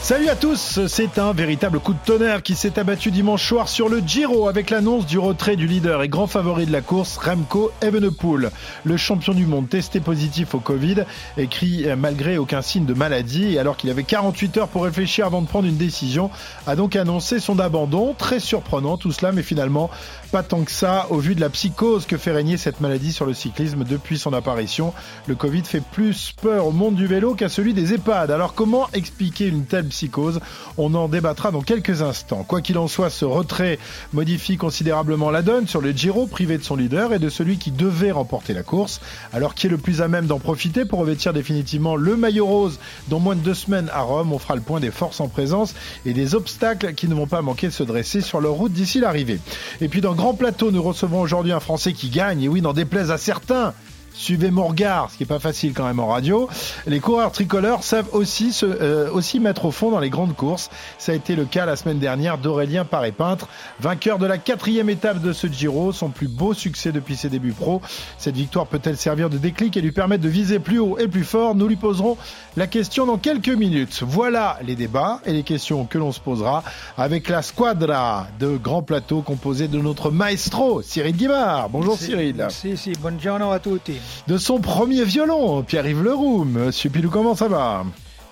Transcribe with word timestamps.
Salut 0.00 0.28
à 0.28 0.36
tous, 0.36 0.86
c'est 0.86 1.18
un 1.18 1.32
véritable 1.32 1.80
coup 1.80 1.92
de 1.92 1.98
tonnerre 2.02 2.42
qui 2.42 2.54
s'est 2.54 2.78
abattu 2.78 3.10
dimanche 3.10 3.46
soir 3.46 3.68
sur 3.68 3.90
le 3.90 3.98
Giro 3.98 4.48
avec 4.48 4.70
l'annonce 4.70 5.04
du 5.04 5.18
retrait 5.18 5.56
du 5.56 5.66
leader 5.66 6.02
et 6.02 6.08
grand 6.08 6.26
favori 6.26 6.64
de 6.64 6.72
la 6.72 6.80
course, 6.80 7.18
Remco 7.18 7.72
Evenepoel. 7.82 8.50
Le 8.84 8.96
champion 8.96 9.34
du 9.34 9.44
monde 9.44 9.68
testé 9.68 10.00
positif 10.00 10.54
au 10.54 10.60
Covid, 10.60 11.04
écrit 11.36 11.84
malgré 11.98 12.38
aucun 12.38 12.62
signe 12.62 12.86
de 12.86 12.94
maladie 12.94 13.54
et 13.54 13.58
alors 13.58 13.76
qu'il 13.76 13.90
avait 13.90 14.04
48 14.04 14.56
heures 14.56 14.68
pour 14.68 14.84
réfléchir 14.84 15.26
avant 15.26 15.42
de 15.42 15.46
prendre 15.46 15.68
une 15.68 15.76
décision, 15.76 16.30
a 16.66 16.74
donc 16.74 16.96
annoncé 16.96 17.38
son 17.38 17.58
abandon. 17.58 18.14
Très 18.16 18.40
surprenant 18.40 18.96
tout 18.96 19.12
cela, 19.12 19.32
mais 19.32 19.42
finalement 19.42 19.90
pas 20.30 20.42
tant 20.42 20.62
que 20.62 20.70
ça 20.70 21.06
au 21.10 21.18
vu 21.18 21.34
de 21.34 21.40
la 21.40 21.48
psychose 21.48 22.06
que 22.06 22.18
fait 22.18 22.32
régner 22.32 22.56
cette 22.56 22.80
maladie 22.80 23.12
sur 23.12 23.24
le 23.24 23.34
cyclisme 23.34 23.84
depuis 23.84 24.18
son 24.18 24.32
apparition. 24.32 24.92
Le 25.26 25.34
Covid 25.34 25.62
fait 25.64 25.82
plus 25.82 26.34
peur 26.40 26.66
au 26.66 26.70
monde 26.70 26.96
du 26.96 27.06
vélo 27.06 27.34
qu'à 27.34 27.48
celui 27.48 27.72
des 27.72 27.94
EHPAD. 27.94 28.30
Alors 28.30 28.54
comment 28.54 28.88
expliquer 28.92 29.46
une 29.46 29.64
telle 29.64 29.86
psychose? 29.86 30.40
On 30.76 30.94
en 30.94 31.08
débattra 31.08 31.50
dans 31.50 31.62
quelques 31.62 32.02
instants. 32.02 32.44
Quoi 32.44 32.60
qu'il 32.60 32.76
en 32.78 32.88
soit, 32.88 33.10
ce 33.10 33.24
retrait 33.24 33.78
modifie 34.12 34.56
considérablement 34.56 35.30
la 35.30 35.42
donne 35.42 35.66
sur 35.66 35.80
le 35.80 35.92
Giro, 35.92 36.26
privé 36.26 36.58
de 36.58 36.62
son 36.62 36.76
leader 36.76 37.14
et 37.14 37.18
de 37.18 37.28
celui 37.28 37.56
qui 37.56 37.70
devait 37.70 38.12
remporter 38.12 38.52
la 38.52 38.62
course. 38.62 39.00
Alors 39.32 39.54
qui 39.54 39.66
est 39.66 39.70
le 39.70 39.78
plus 39.78 40.02
à 40.02 40.08
même 40.08 40.26
d'en 40.26 40.38
profiter 40.38 40.84
pour 40.84 40.98
revêtir 41.00 41.32
définitivement 41.32 41.96
le 41.96 42.16
maillot 42.16 42.46
rose 42.46 42.78
dans 43.08 43.18
moins 43.18 43.36
de 43.36 43.40
deux 43.40 43.54
semaines 43.54 43.90
à 43.92 44.02
Rome? 44.02 44.32
On 44.32 44.38
fera 44.38 44.56
le 44.56 44.60
point 44.60 44.80
des 44.80 44.90
forces 44.90 45.20
en 45.20 45.28
présence 45.28 45.74
et 46.04 46.12
des 46.12 46.34
obstacles 46.34 46.92
qui 46.94 47.08
ne 47.08 47.14
vont 47.14 47.26
pas 47.26 47.40
manquer 47.40 47.68
de 47.68 47.72
se 47.72 47.82
dresser 47.82 48.20
sur 48.20 48.40
leur 48.40 48.52
route 48.52 48.72
d'ici 48.72 49.00
l'arrivée. 49.00 49.40
Et 49.80 49.88
puis 49.88 50.00
dans 50.00 50.17
Grand 50.18 50.34
Plateau, 50.34 50.72
nous 50.72 50.82
recevons 50.82 51.20
aujourd'hui 51.20 51.52
un 51.52 51.60
Français 51.60 51.92
qui 51.92 52.10
gagne, 52.10 52.42
et 52.42 52.48
oui, 52.48 52.60
n'en 52.60 52.72
déplaise 52.72 53.12
à 53.12 53.18
certains 53.18 53.72
Suivez 54.18 54.50
mon 54.50 54.66
regard, 54.66 55.12
ce 55.12 55.16
qui 55.16 55.22
est 55.22 55.26
pas 55.26 55.38
facile 55.38 55.72
quand 55.74 55.86
même 55.86 56.00
en 56.00 56.08
radio. 56.08 56.48
Les 56.88 56.98
coureurs 56.98 57.30
tricolores 57.30 57.84
savent 57.84 58.08
aussi 58.12 58.52
se, 58.52 58.66
euh, 58.66 59.08
aussi 59.12 59.38
mettre 59.38 59.66
au 59.66 59.70
fond 59.70 59.92
dans 59.92 60.00
les 60.00 60.10
grandes 60.10 60.34
courses. 60.34 60.70
Ça 60.98 61.12
a 61.12 61.14
été 61.14 61.36
le 61.36 61.44
cas 61.44 61.66
la 61.66 61.76
semaine 61.76 62.00
dernière 62.00 62.36
d'Aurélien 62.36 62.84
Paré-Peintre, 62.84 63.46
vainqueur 63.78 64.18
de 64.18 64.26
la 64.26 64.36
quatrième 64.36 64.90
étape 64.90 65.22
de 65.22 65.32
ce 65.32 65.46
Giro, 65.46 65.92
son 65.92 66.08
plus 66.08 66.26
beau 66.26 66.52
succès 66.52 66.90
depuis 66.90 67.14
ses 67.14 67.28
débuts 67.28 67.52
pro. 67.52 67.80
Cette 68.18 68.34
victoire 68.34 68.66
peut-elle 68.66 68.96
servir 68.96 69.30
de 69.30 69.38
déclic 69.38 69.76
et 69.76 69.80
lui 69.80 69.92
permettre 69.92 70.24
de 70.24 70.28
viser 70.28 70.58
plus 70.58 70.80
haut 70.80 70.98
et 70.98 71.06
plus 71.06 71.22
fort? 71.22 71.54
Nous 71.54 71.68
lui 71.68 71.76
poserons 71.76 72.16
la 72.56 72.66
question 72.66 73.06
dans 73.06 73.18
quelques 73.18 73.48
minutes. 73.48 74.02
Voilà 74.04 74.58
les 74.66 74.74
débats 74.74 75.20
et 75.26 75.32
les 75.32 75.44
questions 75.44 75.84
que 75.84 75.96
l'on 75.96 76.10
se 76.10 76.18
posera 76.18 76.64
avec 76.96 77.28
la 77.28 77.42
squadra 77.42 78.26
de 78.40 78.56
Grand 78.56 78.82
Plateau 78.82 79.22
composée 79.22 79.68
de 79.68 79.78
notre 79.78 80.10
maestro 80.10 80.82
Cyril 80.82 81.14
Guimard. 81.14 81.68
Bonjour 81.70 81.96
Cyril. 81.96 82.48
Si, 82.50 82.76
si, 82.76 82.94
buongiorno 83.00 83.52
a 83.52 83.60
tutti 83.60 84.07
de 84.26 84.38
son 84.38 84.60
premier 84.60 85.04
violon, 85.04 85.62
Pierre-Yves 85.62 86.02
Leroux. 86.02 86.44
Monsieur 86.44 86.90
Pilou, 86.90 87.10
comment 87.10 87.34
ça 87.34 87.48
va? 87.48 87.84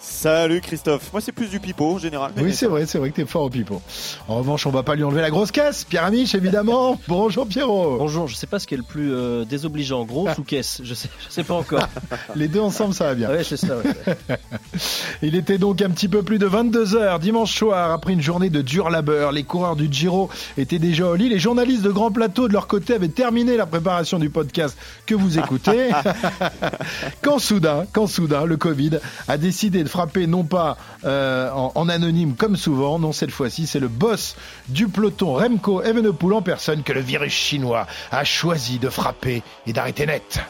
Salut 0.09 0.61
Christophe. 0.61 1.13
Moi, 1.13 1.21
c'est 1.21 1.33
plus 1.33 1.51
du 1.51 1.59
pipeau 1.59 1.95
en 1.95 1.99
général. 1.99 2.31
Oui, 2.37 2.55
c'est 2.55 2.67
vrai, 2.67 2.87
c'est 2.87 2.99
vrai 2.99 3.11
que 3.11 3.17
t'es 3.17 3.27
fort 3.27 3.43
au 3.43 3.51
pipeau. 3.51 3.83
En 4.29 4.37
revanche, 4.37 4.65
on 4.65 4.71
va 4.71 4.85
pas 4.85 4.95
lui 4.95 5.03
enlever 5.03 5.21
la 5.21 5.31
grosse 5.31 5.51
caisse. 5.51 5.83
Pierre 5.83 6.05
Amiche, 6.05 6.33
évidemment. 6.37 7.01
Bonjour 7.09 7.47
Pierrot. 7.47 7.97
Bonjour. 7.99 8.29
Je 8.29 8.37
sais 8.37 8.47
pas 8.47 8.61
ce 8.61 8.69
qui 8.69 8.75
est 8.75 8.77
le 8.77 8.85
plus 8.85 9.13
euh, 9.13 9.45
désobligeant, 9.45 10.05
grosse 10.05 10.39
ou 10.39 10.45
caisse? 10.45 10.81
Je 10.85 10.95
sais, 10.95 11.09
je 11.27 11.33
sais 11.33 11.43
pas 11.43 11.55
encore. 11.55 11.89
Les 12.37 12.47
deux 12.47 12.61
ensemble, 12.61 12.95
ça 12.95 13.07
va 13.07 13.15
bien. 13.15 13.31
Ouais, 13.31 13.43
c'est 13.43 13.57
ça. 13.57 13.75
Il 15.23 15.35
était 15.35 15.59
donc 15.59 15.83
un 15.83 15.91
petit 15.91 16.09
peu 16.09 16.23
plus 16.23 16.39
de 16.39 16.47
22 16.47 16.95
heures 16.95 17.19
dimanche 17.19 17.53
soir 17.53 17.91
après 17.91 18.13
une 18.13 18.23
journée 18.23 18.49
de 18.49 18.63
dur 18.63 18.91
labeur. 18.91 19.33
Les 19.33 19.43
coureurs 19.43 19.75
du 19.75 19.89
Giro 19.91 20.31
étaient 20.57 20.79
déjà 20.79 21.09
au 21.09 21.17
lit. 21.17 21.29
Les 21.29 21.41
journalistes 21.41 21.83
de 21.83 21.91
Grand 21.91 22.13
Plateau 22.13 22.47
de 22.47 22.53
leur 22.53 22.69
côté 22.69 22.95
avaient 22.95 23.09
terminé 23.09 23.57
la 23.57 23.67
préparation 23.67 24.21
du 24.21 24.31
podcast 24.31 24.79
que 25.05 25.17
vous 25.17 25.37
écoutez. 25.37 25.91
quand 27.23 27.41
soudain, 27.41 27.87
quand 27.93 28.07
soudain, 28.07 28.45
le 28.45 28.57
Covid 28.57 29.01
a 29.27 29.37
décidé 29.37 29.83
de 29.83 29.89
frappé 29.97 30.27
non 30.27 30.45
pas 30.45 30.77
euh, 31.07 31.51
en, 31.51 31.89
anonyme 31.89 32.35
comme 32.35 32.57
souvent, 32.57 32.99
non 32.99 33.13
cette 33.13 33.31
fois-ci 33.31 33.67
c'est 33.67 33.81
le 33.81 33.89
boss 33.89 34.37
du 34.69 34.89
peloton 34.89 35.33
Remco 35.33 35.83
Evenepoel 35.83 36.35
en 36.35 36.43
personne 36.43 36.83
que 36.83 36.93
le 36.93 37.01
virus 37.01 37.33
chinois 37.33 37.87
a 38.11 38.23
choisi 38.23 38.79
de 38.79 38.91
frapper 38.91 39.43
et 39.67 39.73
d'arrêter 39.73 40.05
net. 40.05 40.41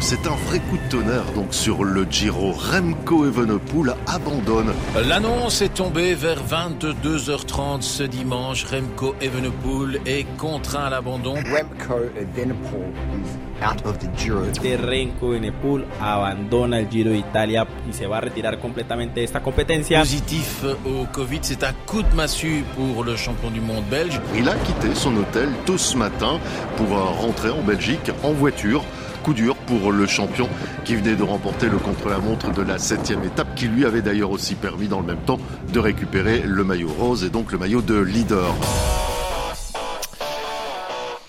C'est 0.00 0.26
un 0.26 0.36
vrai 0.48 0.58
coup 0.58 0.76
de 0.76 0.90
tonnerre 0.90 1.32
donc 1.34 1.54
sur 1.54 1.82
le 1.82 2.04
Giro. 2.10 2.52
Remco 2.52 3.24
Evenepoel 3.24 3.94
abandonne. 4.06 4.74
L'annonce 5.08 5.62
est 5.62 5.72
tombée 5.72 6.14
vers 6.14 6.42
22h30 6.44 7.80
ce 7.80 8.02
dimanche. 8.02 8.66
Remco 8.66 9.14
Evenepoel 9.22 10.02
est 10.04 10.26
contraint 10.36 10.84
à 10.84 10.90
l'abandon. 10.90 11.36
Remco 11.36 11.94
Evenepoel 12.20 12.92
is 13.14 13.51
out 13.62 13.84
of 13.86 13.98
the 13.98 14.08
Giro. 14.16 14.42
Remco 14.42 15.32
Evenepoel 15.32 15.86
abandona 16.00 16.78
el 16.78 16.88
Giro 16.88 17.10
d'Italia 17.10 17.66
y 17.88 17.92
se 17.92 18.06
va 18.06 18.18
a 18.18 18.20
retirar 18.20 18.58
completamente 18.58 19.20
de 19.20 19.24
esta 19.24 19.40
competencia. 19.40 20.00
Positif 20.00 20.64
au 20.84 21.06
Covid, 21.12 21.40
c'est 21.42 21.64
un 21.64 21.72
coup 21.86 22.02
de 22.02 22.14
massue 22.14 22.64
pour 22.74 23.04
le 23.04 23.16
champion 23.16 23.50
du 23.50 23.60
monde 23.60 23.84
belge. 23.90 24.20
Il 24.36 24.48
a 24.48 24.54
quitté 24.54 24.94
son 24.94 25.16
hôtel 25.16 25.48
tôt 25.64 25.78
ce 25.78 25.96
matin 25.96 26.38
pour 26.76 26.88
rentrer 26.88 27.50
en 27.50 27.62
Belgique 27.62 28.10
en 28.22 28.32
voiture 28.32 28.82
coup 29.22 29.34
dur 29.34 29.54
pour 29.54 29.92
le 29.92 30.06
champion 30.06 30.48
qui 30.84 30.96
venait 30.96 31.14
de 31.14 31.22
remporter 31.22 31.68
le 31.68 31.78
contre-la-montre 31.78 32.52
de 32.52 32.62
la 32.62 32.78
septième 32.78 33.22
étape, 33.22 33.54
qui 33.54 33.68
lui 33.68 33.84
avait 33.84 34.02
d'ailleurs 34.02 34.30
aussi 34.30 34.54
permis 34.56 34.88
dans 34.88 35.00
le 35.00 35.06
même 35.06 35.22
temps 35.24 35.38
de 35.72 35.78
récupérer 35.78 36.42
le 36.44 36.64
maillot 36.64 36.90
rose 36.98 37.24
et 37.24 37.30
donc 37.30 37.52
le 37.52 37.58
maillot 37.58 37.82
de 37.82 37.98
leader. 37.98 38.52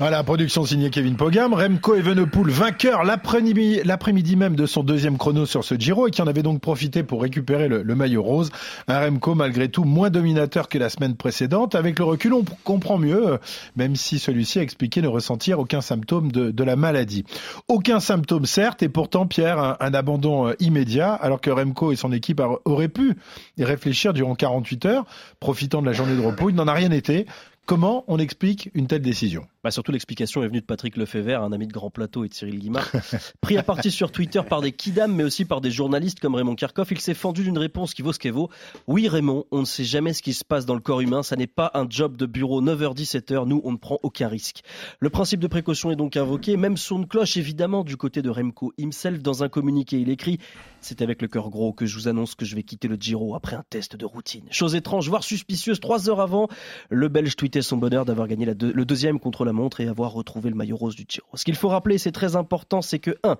Voilà, 0.03 0.21
production 0.21 0.65
signée 0.65 0.89
Kevin 0.89 1.15
Pogam. 1.15 1.53
Remco 1.53 1.95
Evenepoel, 1.95 2.49
vainqueur 2.49 3.05
l'après-midi 3.05 4.35
même 4.35 4.53
de 4.57 4.65
son 4.65 4.83
deuxième 4.83 5.17
chrono 5.17 5.45
sur 5.45 5.63
ce 5.63 5.75
Giro 5.75 6.09
et 6.09 6.11
qui 6.11 6.21
en 6.21 6.27
avait 6.27 6.43
donc 6.43 6.59
profité 6.59 7.03
pour 7.03 7.21
récupérer 7.21 7.69
le, 7.69 7.95
maillot 7.95 8.21
rose. 8.21 8.51
Un 8.89 8.99
Remco 8.99 9.33
malgré 9.33 9.69
tout 9.69 9.85
moins 9.85 10.09
dominateur 10.09 10.67
que 10.67 10.77
la 10.77 10.89
semaine 10.89 11.15
précédente. 11.15 11.73
Avec 11.73 11.99
le 11.99 12.03
recul, 12.03 12.33
on 12.33 12.43
comprend 12.65 12.97
mieux, 12.97 13.39
même 13.77 13.95
si 13.95 14.19
celui-ci 14.19 14.59
a 14.59 14.61
expliqué 14.61 15.01
ne 15.01 15.07
ressentir 15.07 15.59
aucun 15.59 15.79
symptôme 15.79 16.33
de, 16.33 16.63
la 16.65 16.75
maladie. 16.75 17.23
Aucun 17.69 18.01
symptôme 18.01 18.45
certes, 18.45 18.83
et 18.83 18.89
pourtant 18.89 19.25
Pierre, 19.25 19.57
un, 19.57 19.77
un, 19.79 19.93
abandon 19.93 20.49
euh, 20.49 20.53
immédiat, 20.59 21.13
alors 21.13 21.39
que 21.39 21.49
Remco 21.49 21.93
et 21.93 21.95
son 21.95 22.11
équipe 22.11 22.41
auraient 22.65 22.89
pu 22.89 23.15
y 23.57 23.63
réfléchir 23.63 24.11
durant 24.11 24.35
48 24.35 24.85
heures, 24.85 25.05
profitant 25.39 25.81
de 25.81 25.85
la 25.85 25.93
journée 25.93 26.17
de 26.17 26.21
repos. 26.21 26.49
Il 26.49 26.55
n'en 26.55 26.67
a 26.67 26.73
rien 26.73 26.91
été. 26.91 27.25
Comment 27.65 28.03
on 28.09 28.19
explique 28.19 28.69
une 28.73 28.87
telle 28.87 29.01
décision? 29.01 29.47
Bah 29.63 29.71
Surtout 29.71 29.93
l'explication 29.93 30.43
est 30.43 30.47
venue 30.47 30.59
de 30.59 30.65
Patrick 30.65 30.97
Lefebvre, 30.97 31.41
un 31.41 31.53
ami 31.53 31.65
de 31.65 31.71
Grand 31.71 31.89
Plateau 31.89 32.25
et 32.25 32.27
de 32.27 32.33
Cyril 32.33 32.59
Guimard. 32.59 32.91
Pris 33.41 33.57
à 33.57 33.63
partie 33.63 33.89
sur 33.89 34.11
Twitter 34.11 34.41
par 34.49 34.59
des 34.59 34.73
kidam, 34.73 35.15
mais 35.15 35.23
aussi 35.23 35.45
par 35.45 35.61
des 35.61 35.71
journalistes 35.71 36.19
comme 36.19 36.35
Raymond 36.35 36.55
Kirchhoff, 36.55 36.91
il 36.91 36.99
s'est 36.99 37.13
fendu 37.13 37.43
d'une 37.43 37.57
réponse 37.57 37.93
qui 37.93 38.01
vaut 38.01 38.11
ce 38.11 38.19
qu'elle 38.19 38.33
vaut. 38.33 38.49
Oui 38.87 39.07
Raymond, 39.07 39.45
on 39.51 39.61
ne 39.61 39.65
sait 39.65 39.85
jamais 39.85 40.11
ce 40.11 40.21
qui 40.21 40.33
se 40.33 40.43
passe 40.43 40.65
dans 40.65 40.73
le 40.73 40.81
corps 40.81 40.99
humain, 40.99 41.23
ça 41.23 41.37
n'est 41.37 41.47
pas 41.47 41.71
un 41.73 41.85
job 41.89 42.17
de 42.17 42.25
bureau 42.25 42.61
9h-17h, 42.61 43.47
nous 43.47 43.61
on 43.63 43.71
ne 43.71 43.77
prend 43.77 43.97
aucun 44.03 44.27
risque. 44.27 44.63
Le 44.99 45.09
principe 45.09 45.39
de 45.39 45.47
précaution 45.47 45.89
est 45.89 45.95
donc 45.95 46.17
invoqué, 46.17 46.57
même 46.57 46.75
son 46.75 46.99
de 46.99 47.05
cloche 47.05 47.37
évidemment 47.37 47.85
du 47.85 47.95
côté 47.95 48.21
de 48.21 48.29
Remco 48.29 48.73
himself 48.77 49.21
dans 49.21 49.41
un 49.43 49.47
communiqué. 49.47 49.97
Il 50.01 50.09
écrit 50.09 50.37
«C'est 50.81 51.01
avec 51.01 51.21
le 51.21 51.29
cœur 51.29 51.49
gros 51.49 51.71
que 51.71 51.85
je 51.85 51.95
vous 51.97 52.09
annonce 52.09 52.35
que 52.35 52.43
je 52.43 52.57
vais 52.57 52.63
quitter 52.63 52.89
le 52.89 52.97
Giro 52.97 53.35
après 53.35 53.55
un 53.55 53.63
test 53.69 53.95
de 53.95 54.05
routine. 54.05 54.43
Chose 54.51 54.75
étrange, 54.75 55.07
voire 55.07 55.23
suspicieuse, 55.23 55.79
trois 55.79 56.09
heures 56.09 56.19
avant, 56.19 56.49
le 56.89 57.07
Belge 57.07 57.37
son 57.61 57.77
bonheur 57.77 58.05
d'avoir 58.05 58.27
gagné 58.27 58.45
le 58.45 58.85
deuxième 58.85 59.19
contre 59.19 59.45
la 59.45 59.53
montre 59.53 59.81
et 59.81 59.87
avoir 59.87 60.13
retrouvé 60.13 60.49
le 60.49 60.55
maillot 60.55 60.75
rose 60.75 60.95
du 60.95 61.05
Giro. 61.07 61.27
Ce 61.33 61.45
qu'il 61.45 61.55
faut 61.55 61.69
rappeler, 61.69 61.97
c'est 61.97 62.11
très 62.11 62.35
important, 62.35 62.81
c'est 62.81 62.99
que 62.99 63.17
1. 63.23 63.37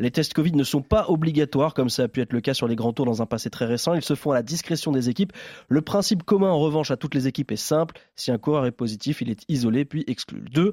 Les 0.00 0.10
tests 0.10 0.34
Covid 0.34 0.52
ne 0.52 0.64
sont 0.64 0.82
pas 0.82 1.06
obligatoires, 1.08 1.74
comme 1.74 1.88
ça 1.88 2.04
a 2.04 2.08
pu 2.08 2.20
être 2.20 2.32
le 2.32 2.40
cas 2.40 2.54
sur 2.54 2.66
les 2.66 2.76
grands 2.76 2.92
tours 2.92 3.06
dans 3.06 3.22
un 3.22 3.26
passé 3.26 3.50
très 3.50 3.64
récent. 3.64 3.94
Ils 3.94 4.02
se 4.02 4.14
font 4.14 4.32
à 4.32 4.34
la 4.34 4.42
discrétion 4.42 4.92
des 4.92 5.08
équipes. 5.08 5.32
Le 5.68 5.82
principe 5.82 6.24
commun, 6.24 6.50
en 6.50 6.58
revanche, 6.58 6.90
à 6.90 6.96
toutes 6.96 7.14
les 7.14 7.26
équipes 7.28 7.52
est 7.52 7.56
simple. 7.56 7.96
Si 8.16 8.30
un 8.30 8.38
coureur 8.38 8.66
est 8.66 8.72
positif, 8.72 9.20
il 9.20 9.30
est 9.30 9.44
isolé 9.48 9.84
puis 9.84 10.04
exclu. 10.06 10.42
2. 10.52 10.72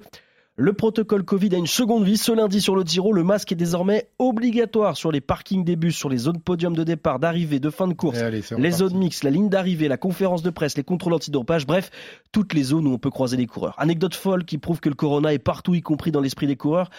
Le 0.62 0.74
protocole 0.74 1.24
Covid 1.24 1.56
a 1.56 1.58
une 1.58 1.66
seconde 1.66 2.04
vie. 2.04 2.18
Ce 2.18 2.31
lundi 2.31 2.62
sur 2.62 2.75
le 2.75 2.84
Giro, 2.84 3.13
le 3.13 3.24
masque 3.24 3.52
est 3.52 3.56
désormais 3.56 4.10
obligatoire 4.19 4.96
sur 4.96 5.12
les 5.12 5.19
parkings 5.19 5.63
des 5.63 5.75
bus, 5.75 5.96
sur 5.96 6.08
les 6.08 6.18
zones 6.18 6.40
podium 6.40 6.75
de 6.75 6.84
départ, 6.84 7.18
d'arrivée, 7.18 7.60
de 7.60 7.72
fin 7.72 7.88
de 7.88 7.96
course, 7.96 8.19
les 8.22 8.72
zones 8.72 8.96
mixtes, 8.96 9.24
la 9.24 9.31
ligne 9.31 9.50
d'arrivée, 9.50 9.88
la 9.88 9.98
conférence 9.98 10.44
de 10.44 10.52
presse, 10.52 10.78
les 10.78 10.84
contrôles 10.84 11.13
antidopage, 11.13 11.66
bref, 11.66 11.90
toutes 12.31 12.54
les 12.54 12.62
zones 12.62 12.86
où 12.86 12.94
on 12.94 13.00
peut 13.00 13.10
croiser 13.10 13.38
les 13.38 13.48
coureurs. 13.48 13.74
Anecdote 13.80 14.13
folle 14.13 14.46
qui 14.46 14.60
prouve 14.60 14.80
que 14.81 14.90
le 14.90 14.94
corona 14.94 15.34
est 15.34 15.40
partout, 15.40 15.74
y 15.74 15.81
compris 15.81 16.12
dans 16.12 16.22
l'esprit 16.22 16.46
des 16.46 16.58
coureurs. 16.58 16.92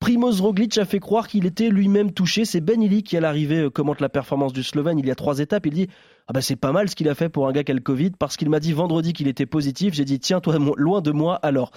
Primoz 0.00 0.40
Roglic 0.40 0.78
a 0.78 0.86
fait 0.86 0.98
croire 0.98 1.28
qu'il 1.28 1.44
était 1.44 1.68
lui-même 1.68 2.12
touché. 2.12 2.46
C'est 2.46 2.62
Ben 2.62 2.82
Illy 2.82 3.02
qui, 3.02 3.18
à 3.18 3.20
l'arrivée, 3.20 3.58
euh, 3.58 3.70
commente 3.70 4.00
la 4.00 4.08
performance 4.08 4.54
du 4.54 4.62
Slovène 4.62 4.98
il 4.98 5.06
y 5.06 5.10
a 5.10 5.14
trois 5.14 5.40
étapes. 5.40 5.66
Il 5.66 5.74
dit 5.74 5.88
ah 6.26 6.32
ben 6.32 6.40
c'est 6.40 6.56
pas 6.56 6.72
mal 6.72 6.88
ce 6.88 6.96
qu'il 6.96 7.08
a 7.10 7.14
fait 7.14 7.28
pour 7.28 7.46
un 7.46 7.52
gars 7.52 7.64
qui 7.64 7.72
a 7.72 7.74
le 7.74 7.82
Covid 7.82 8.12
parce 8.18 8.38
qu'il 8.38 8.48
m'a 8.48 8.60
dit 8.60 8.72
vendredi 8.72 9.12
qu'il 9.12 9.28
était 9.28 9.44
positif. 9.44 9.92
J'ai 9.92 10.06
dit 10.06 10.18
tiens 10.18 10.40
toi 10.40 10.56
loin 10.76 11.02
de 11.02 11.10
moi 11.10 11.36
alors. 11.42 11.70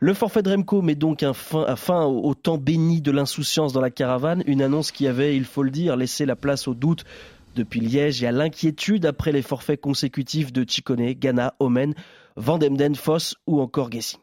Le 0.00 0.12
forfait 0.12 0.42
de 0.42 0.50
Remco 0.50 0.82
met 0.82 0.96
donc 0.96 1.22
un 1.22 1.32
fin, 1.32 2.04
au 2.04 2.34
temps 2.34 2.58
béni 2.58 3.00
de 3.00 3.10
l'insouciance 3.10 3.72
dans 3.72 3.80
la 3.80 3.90
caravane. 3.90 4.42
Une 4.46 4.60
annonce 4.60 4.92
qui 4.92 5.06
avait, 5.06 5.34
il 5.34 5.44
faut 5.44 5.62
le 5.62 5.70
dire, 5.70 5.96
laissé 5.96 6.26
la 6.26 6.36
place 6.36 6.68
au 6.68 6.74
doute 6.74 7.04
depuis 7.56 7.80
Liège. 7.80 8.20
Y 8.20 8.26
a 8.26 8.32
l'inquiétude 8.32 9.06
après 9.06 9.32
les 9.32 9.42
forfaits 9.42 9.80
consécutifs 9.80 10.52
de 10.52 10.66
Chikone, 10.68 11.12
Ghana, 11.12 11.54
Omen, 11.58 11.94
Vandemden, 12.36 12.94
Foss 12.96 13.36
ou 13.46 13.62
encore 13.62 13.90
Gessing. 13.90 14.20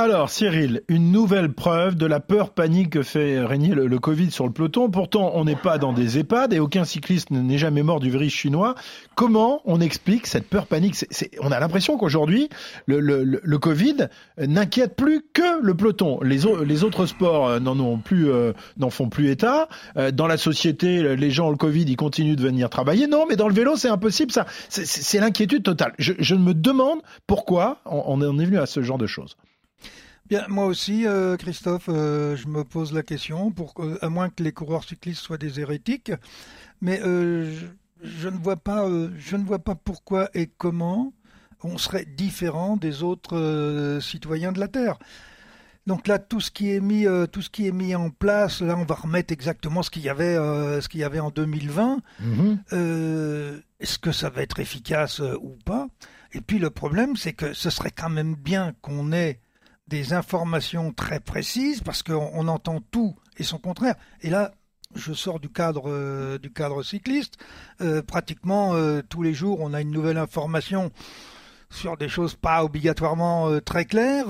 Alors, 0.00 0.30
Cyril, 0.30 0.82
une 0.86 1.10
nouvelle 1.10 1.52
preuve 1.52 1.96
de 1.96 2.06
la 2.06 2.20
peur 2.20 2.50
panique 2.50 2.90
que 2.90 3.02
fait 3.02 3.40
régner 3.44 3.74
le, 3.74 3.98
Covid 3.98 4.30
sur 4.30 4.46
le 4.46 4.52
peloton. 4.52 4.88
Pourtant, 4.90 5.32
on 5.34 5.44
n'est 5.44 5.56
pas 5.56 5.76
dans 5.76 5.92
des 5.92 6.20
EHPAD 6.20 6.52
et 6.52 6.60
aucun 6.60 6.84
cycliste 6.84 7.32
n'est 7.32 7.58
jamais 7.58 7.82
mort 7.82 7.98
du 7.98 8.08
virus 8.08 8.32
chinois. 8.32 8.76
Comment 9.16 9.60
on 9.64 9.80
explique 9.80 10.28
cette 10.28 10.48
peur 10.48 10.66
panique 10.68 10.94
On 11.40 11.50
a 11.50 11.58
l'impression 11.58 11.98
qu'aujourd'hui, 11.98 12.48
le, 12.86 13.56
Covid 13.58 14.06
n'inquiète 14.40 14.94
plus 14.94 15.20
que 15.32 15.60
le 15.60 15.74
peloton. 15.74 16.20
Les, 16.22 16.46
au- 16.46 16.62
les 16.62 16.84
autres 16.84 17.06
sports 17.06 17.48
euh, 17.48 17.58
n'en 17.58 17.76
ont 17.80 17.98
plus, 17.98 18.30
euh, 18.30 18.52
n'en 18.76 18.90
font 18.90 19.08
plus 19.08 19.30
état. 19.30 19.68
Euh, 19.96 20.12
Dans 20.12 20.28
la 20.28 20.36
société, 20.36 21.16
les 21.16 21.30
gens 21.32 21.48
ont 21.48 21.50
le 21.50 21.56
Covid, 21.56 21.82
ils 21.82 21.96
continuent 21.96 22.36
de 22.36 22.42
venir 22.42 22.70
travailler. 22.70 23.08
Non, 23.08 23.26
mais 23.28 23.34
dans 23.34 23.48
le 23.48 23.54
vélo, 23.54 23.74
c'est 23.74 23.88
impossible. 23.88 24.30
Ça, 24.30 24.46
c'est- 24.68 25.18
l'inquiétude 25.18 25.64
totale. 25.64 25.92
Je, 25.98 26.12
je 26.20 26.36
me 26.36 26.54
demande 26.54 27.00
pourquoi 27.26 27.80
on, 27.84 28.20
est 28.22 28.44
venu 28.46 28.58
à 28.58 28.66
ce 28.66 28.80
genre 28.80 28.98
de 28.98 29.08
choses. 29.08 29.36
Bien, 30.28 30.46
moi 30.48 30.66
aussi, 30.66 31.06
euh, 31.06 31.36
Christophe, 31.36 31.88
euh, 31.88 32.36
je 32.36 32.48
me 32.48 32.62
pose 32.64 32.92
la 32.92 33.02
question, 33.02 33.50
pour, 33.50 33.74
à 34.02 34.08
moins 34.10 34.28
que 34.28 34.42
les 34.42 34.52
coureurs 34.52 34.84
cyclistes 34.84 35.22
soient 35.22 35.38
des 35.38 35.58
hérétiques, 35.60 36.12
mais 36.82 37.00
euh, 37.02 37.50
je, 37.50 37.66
je 38.02 38.28
ne 38.28 38.36
vois 38.36 38.56
pas, 38.56 38.86
je 39.16 39.36
ne 39.36 39.44
vois 39.44 39.58
pas 39.58 39.74
pourquoi 39.74 40.28
et 40.34 40.46
comment 40.46 41.12
on 41.62 41.78
serait 41.78 42.04
différent 42.04 42.76
des 42.76 43.02
autres 43.02 43.98
citoyens 44.02 44.52
de 44.52 44.60
la 44.60 44.68
Terre. 44.68 44.98
Donc 45.88 46.06
là, 46.06 46.18
tout 46.18 46.38
ce 46.42 46.50
qui 46.50 46.70
est 46.70 46.80
mis, 46.80 47.06
euh, 47.06 47.26
tout 47.26 47.40
ce 47.40 47.48
qui 47.48 47.66
est 47.66 47.72
mis 47.72 47.94
en 47.94 48.10
place, 48.10 48.60
là, 48.60 48.76
on 48.76 48.84
va 48.84 48.94
remettre 48.94 49.32
exactement 49.32 49.82
ce 49.82 49.90
qu'il 49.90 50.02
y 50.02 50.10
avait, 50.10 50.36
euh, 50.36 50.82
ce 50.82 50.88
qu'il 50.90 51.00
y 51.00 51.04
avait 51.04 51.18
en 51.18 51.30
2020. 51.30 52.00
Euh, 52.74 53.58
Est-ce 53.80 53.98
que 53.98 54.12
ça 54.12 54.28
va 54.28 54.42
être 54.42 54.60
efficace 54.60 55.20
ou 55.20 55.56
pas? 55.64 55.88
Et 56.34 56.42
puis 56.42 56.58
le 56.58 56.68
problème, 56.68 57.16
c'est 57.16 57.32
que 57.32 57.54
ce 57.54 57.70
serait 57.70 57.90
quand 57.90 58.10
même 58.10 58.34
bien 58.34 58.74
qu'on 58.82 59.12
ait 59.12 59.40
des 59.88 60.12
informations 60.12 60.92
très 60.92 61.20
précises 61.20 61.80
parce 61.80 62.02
qu'on 62.02 62.30
on 62.34 62.48
entend 62.48 62.80
tout 62.90 63.16
et 63.38 63.42
son 63.42 63.58
contraire. 63.58 63.94
Et 64.22 64.30
là, 64.30 64.52
je 64.94 65.12
sors 65.12 65.40
du 65.40 65.48
cadre 65.48 65.84
euh, 65.86 66.38
du 66.38 66.52
cadre 66.52 66.82
cycliste. 66.82 67.34
Euh, 67.80 68.02
pratiquement 68.02 68.74
euh, 68.74 69.02
tous 69.08 69.22
les 69.22 69.34
jours, 69.34 69.58
on 69.60 69.74
a 69.74 69.80
une 69.80 69.90
nouvelle 69.90 70.18
information 70.18 70.90
sur 71.70 71.96
des 71.96 72.08
choses 72.08 72.34
pas 72.34 72.64
obligatoirement 72.64 73.60
très 73.60 73.84
claires. 73.84 74.28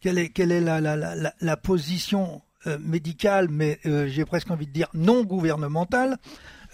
Quelle 0.00 0.18
est 0.18 0.60
la 0.60 0.80
la, 0.80 1.56
position 1.56 2.42
médicale, 2.80 3.46
mais 3.48 3.78
j'ai 3.84 4.24
presque 4.24 4.50
envie 4.50 4.66
de 4.66 4.72
dire 4.72 4.88
non 4.92 5.22
gouvernementale. 5.22 6.16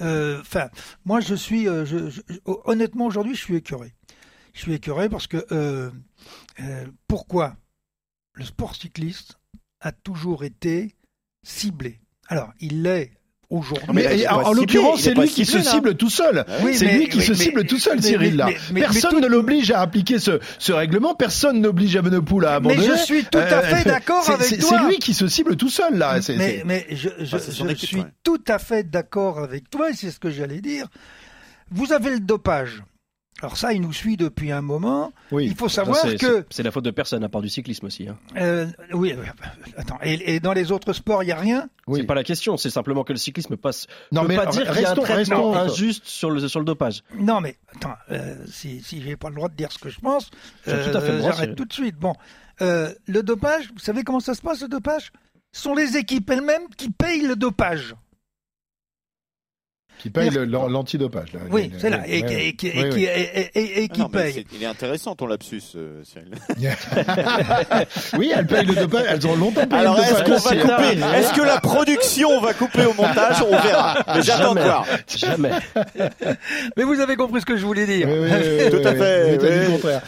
Enfin, 0.00 0.70
moi, 1.04 1.20
je 1.20 1.34
suis, 1.34 1.69
honnêtement, 2.46 3.04
aujourd'hui, 3.04 3.34
je 3.34 3.42
suis 3.42 3.56
écœuré. 3.56 3.92
Je 4.54 4.60
suis 4.60 4.72
écœuré 4.72 5.10
parce 5.10 5.26
que 5.26 5.92
pourquoi? 7.06 7.54
Le 8.34 8.44
sport 8.44 8.75
cycliste 8.75 9.38
a 9.81 9.93
toujours 9.93 10.44
été 10.44 10.94
ciblé. 11.44 12.00
Alors, 12.29 12.52
il 12.61 12.82
l'est 12.82 13.12
aujourd'hui. 13.50 13.87
Mais, 13.93 14.26
en, 14.29 14.43
en 14.43 14.52
l'occurrence, 14.55 15.02
c'est 15.02 15.12
lui 15.12 15.29
qui 15.29 15.44
se 15.44 15.61
cible 15.61 15.96
tout 15.96 16.08
seul. 16.08 16.46
Oui, 16.62 16.75
c'est 16.75 16.87
mais- 16.87 16.99
lui 16.99 17.08
qui 17.08 17.20
se 17.20 17.32
mais- 17.32 17.37
cible 17.38 17.67
tout 17.67 17.79
seul, 17.79 17.96
mais- 17.96 18.02
Cyril. 18.02 18.37
Là, 18.37 18.46
mais- 18.46 18.56
mais- 18.73 18.81
personne 18.81 19.17
mais 19.17 19.20
ne 19.23 19.26
l'oblige 19.26 19.70
à 19.73 19.81
appliquer 19.81 20.19
ce, 20.19 20.40
ce 20.58 20.73
règlement. 20.73 21.14
Personne 21.14 21.61
n'oblige 21.61 21.94
Evenepoel 21.96 22.46
à 22.46 22.61
Mais 22.61 22.73
abandonner. 22.73 22.87
je 22.96 23.05
suis 23.05 23.25
tout 23.25 23.37
à 23.38 23.61
fait 23.62 23.84
d'accord 23.84 24.25
c'est- 24.25 24.32
avec 24.32 24.61
toi. 24.61 24.79
C'est 24.81 24.87
lui 24.88 24.99
qui 24.99 25.12
se 25.12 25.29
cible 25.29 25.56
tout 25.56 25.69
seul 25.69 25.99
là. 25.99 26.19
Mais, 26.31 26.62
mais 26.64 26.87
je, 26.90 27.08
je- 27.19 27.37
Ah, 27.37 27.38
c'est 27.38 27.50
son 27.52 27.67
je 27.67 27.73
équipe, 27.73 27.88
suis 27.88 27.99
ouais. 28.00 28.06
tout 28.23 28.43
à 28.49 28.58
fait 28.58 28.88
d'accord 28.88 29.40
avec 29.40 29.69
toi, 29.69 29.90
et 29.90 29.94
c'est 29.94 30.11
ce 30.11 30.19
que 30.20 30.31
j'allais 30.31 30.61
dire. 30.62 30.87
Vous 31.70 31.93
avez 31.93 32.11
le 32.11 32.20
dopage. 32.20 32.82
Alors 33.42 33.56
ça, 33.56 33.72
il 33.72 33.80
nous 33.82 33.92
suit 33.92 34.16
depuis 34.16 34.52
un 34.52 34.62
moment. 34.62 35.12
Oui. 35.32 35.46
Il 35.46 35.56
faut 35.56 35.68
savoir 35.68 35.96
c'est- 35.98 36.16
que... 36.16 36.46
c'est- 36.48 36.62
la 36.62 36.70
faute 36.70 36.84
de 36.84 36.92
personne, 36.92 37.24
à 37.24 37.28
part 37.28 37.42
du 37.42 37.48
cyclisme 37.48 37.86
aussi. 37.86 38.08
hein. 38.08 38.16
euh, 38.36 38.66
oui, 38.92 39.12
euh, 39.12 39.24
attends. 39.76 39.98
Et, 40.02 40.36
et 40.36 40.40
dans 40.40 40.52
les 40.52 40.70
autres 40.70 40.92
sports, 40.92 41.24
il 41.24 41.26
n'y 41.26 41.32
a 41.32 41.36
rien? 41.36 41.68
Oui. 41.88 42.00
C'est 42.00 42.06
pas 42.06 42.14
la 42.14 42.22
question, 42.22 42.56
c'est 42.56 42.70
simplement 42.70 43.02
que 43.02 43.12
le 43.12 43.18
cyclisme 43.18 43.56
passe. 43.56 43.88
Non, 44.12 44.22
peut 44.22 44.28
mais 44.28 44.36
pas 44.36 44.46
dire 44.46 44.70
qu'il 44.72 44.80
y 44.82 44.84
a 44.84 44.90
un 44.90 44.94
restons- 44.94 45.02
traitement 45.02 45.50
restons- 45.50 45.72
injuste 45.72 46.02
sur 46.06 46.30
le, 46.30 46.46
sur 46.48 46.60
le 46.60 46.64
dopage. 46.64 47.02
Non, 47.18 47.40
mais 47.40 47.56
attends, 47.74 47.94
euh, 48.12 48.36
si, 48.48 48.80
si 48.80 49.02
j'ai 49.02 49.16
pas 49.16 49.28
le 49.28 49.34
droit 49.34 49.48
de 49.48 49.56
dire 49.56 49.72
ce 49.72 49.78
que 49.78 49.88
je 49.90 49.98
pense, 49.98 50.30
tout 50.64 50.70
à 50.70 51.00
fait 51.00 51.12
le 51.12 51.18
droit, 51.18 51.32
j'arrête 51.32 51.56
tout 51.56 51.64
de 51.64 51.72
suite. 51.72 51.96
Bon, 51.96 52.14
Euh, 52.60 52.92
le 53.06 53.22
dopage, 53.24 53.70
vous 53.72 53.80
savez 53.80 54.04
comment 54.04 54.20
ça 54.20 54.34
se 54.34 54.42
passe 54.42 54.60
le 54.62 54.68
dopage? 54.68 55.10
Ce 55.50 55.62
sont 55.62 55.74
les 55.74 55.96
équipes 55.96 56.30
elles-mêmes 56.30 56.68
qui 56.76 56.90
payent 56.90 57.26
le 57.26 57.34
dopage. 57.34 57.96
Qui 59.98 60.10
paye 60.10 60.30
l'antidopage. 60.30 61.28
Oui, 61.50 61.70
c'est 61.78 61.88
là, 61.90 62.02
et, 62.08 62.22
ouais, 62.24 62.46
et 62.48 62.56
qui- 62.56 62.66
ouais, 62.66 62.74
et 62.76 62.82
ouais. 62.82 62.90
qui- 62.90 63.04
et- 63.04 63.50
et- 63.54 63.82
et 63.84 63.88
Ah 63.88 63.94
qui 63.94 64.00
non, 64.00 64.10
mais 64.12 64.32
paye. 64.32 64.46
Il 64.52 64.62
est 64.62 64.66
intéressant 64.66 65.14
ton 65.14 65.26
lapsus, 65.26 65.62
euh, 65.76 66.02
Cyril. 66.02 66.32
oui, 68.18 68.32
elles 68.34 68.46
payent 68.46 68.66
le 68.66 68.74
dopage. 68.74 69.04
Elles 69.08 69.26
ont 69.26 69.36
longtemps 69.36 69.66
payé 69.66 69.80
Alors 69.80 69.96
le 69.96 70.02
est-ce 70.02 70.24
dopage. 70.24 70.26
qu'on 70.26 70.66
va 70.68 70.76
couper 70.76 70.98
Est-ce 71.16 71.32
que 71.34 71.42
la 71.42 71.60
production 71.60 72.40
va 72.40 72.52
couper 72.54 72.84
au 72.84 72.94
montage? 72.94 73.42
On 73.42 73.50
verra. 73.60 73.98
Mais 74.14 74.22
j'attends 74.22 74.54
de 74.54 74.60
Jamais. 74.60 74.64
voir. 74.64 74.86
Jamais. 75.06 75.50
Mais 76.76 76.82
vous 76.84 77.00
avez 77.00 77.16
compris 77.16 77.40
ce 77.40 77.46
que 77.46 77.56
je 77.56 77.64
voulais 77.64 77.86
dire. 77.86 78.08
Oui, 78.08 78.18
oui, 78.22 78.28
oui, 78.32 78.58
oui, 78.64 78.70
Tout 78.70 78.88
à 78.88 78.94
fait, 78.94 79.38
mais 79.38 79.66
dit 79.66 79.72
contraire. 79.72 80.02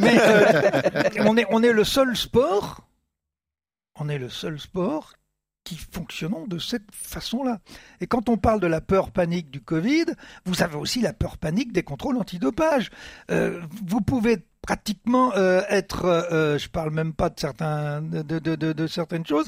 Mais 0.00 0.18
euh, 0.20 1.24
on, 1.26 1.36
est, 1.36 1.46
on 1.50 1.62
est 1.62 1.72
le 1.72 1.84
seul 1.84 2.16
sport, 2.16 2.80
on 3.98 4.08
est 4.08 4.18
le 4.18 4.28
seul 4.28 4.58
sport 4.60 5.12
fonctionnons 5.76 6.46
de 6.46 6.58
cette 6.58 6.90
façon-là. 6.92 7.60
Et 8.00 8.06
quand 8.06 8.28
on 8.28 8.36
parle 8.36 8.60
de 8.60 8.66
la 8.66 8.80
peur 8.80 9.10
panique 9.10 9.50
du 9.50 9.60
Covid, 9.60 10.06
vous 10.44 10.62
avez 10.62 10.76
aussi 10.76 11.00
la 11.00 11.12
peur 11.12 11.38
panique 11.38 11.72
des 11.72 11.82
contrôles 11.82 12.16
antidopage. 12.16 12.90
Euh, 13.30 13.60
vous 13.86 14.00
pouvez 14.00 14.38
pratiquement 14.62 15.32
euh, 15.36 15.62
être, 15.70 16.04
euh, 16.04 16.58
je 16.58 16.68
parle 16.68 16.90
même 16.90 17.12
pas 17.14 17.28
de 17.30 17.38
certains, 17.40 18.02
de, 18.02 18.22
de, 18.22 18.54
de, 18.56 18.72
de 18.72 18.86
certaines 18.86 19.24
choses, 19.26 19.46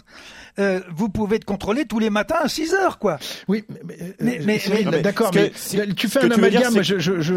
euh, 0.59 0.81
vous 0.95 1.09
pouvez 1.09 1.37
être 1.37 1.45
contrôlé 1.45 1.85
tous 1.85 1.99
les 1.99 2.11
matins 2.11 2.39
à 2.43 2.49
6 2.49 2.73
heures, 2.75 2.99
quoi. 2.99 3.19
Oui, 3.49 3.65
mais, 3.69 3.81
mais, 3.85 3.97
Mais- 4.21 4.39
euh, 4.41 4.43
mais- 4.47 4.59
Cyril, 4.59 4.89
mais- 4.91 5.03
d'accord, 5.03 5.31
mais 5.35 5.51
tu 5.95 6.09
fais 6.09 6.21
un 6.21 6.29
dire, 6.29 6.35
amalgame. 6.39 6.83
Je, 6.83 6.99
je, 6.99 7.21
je, 7.21 7.35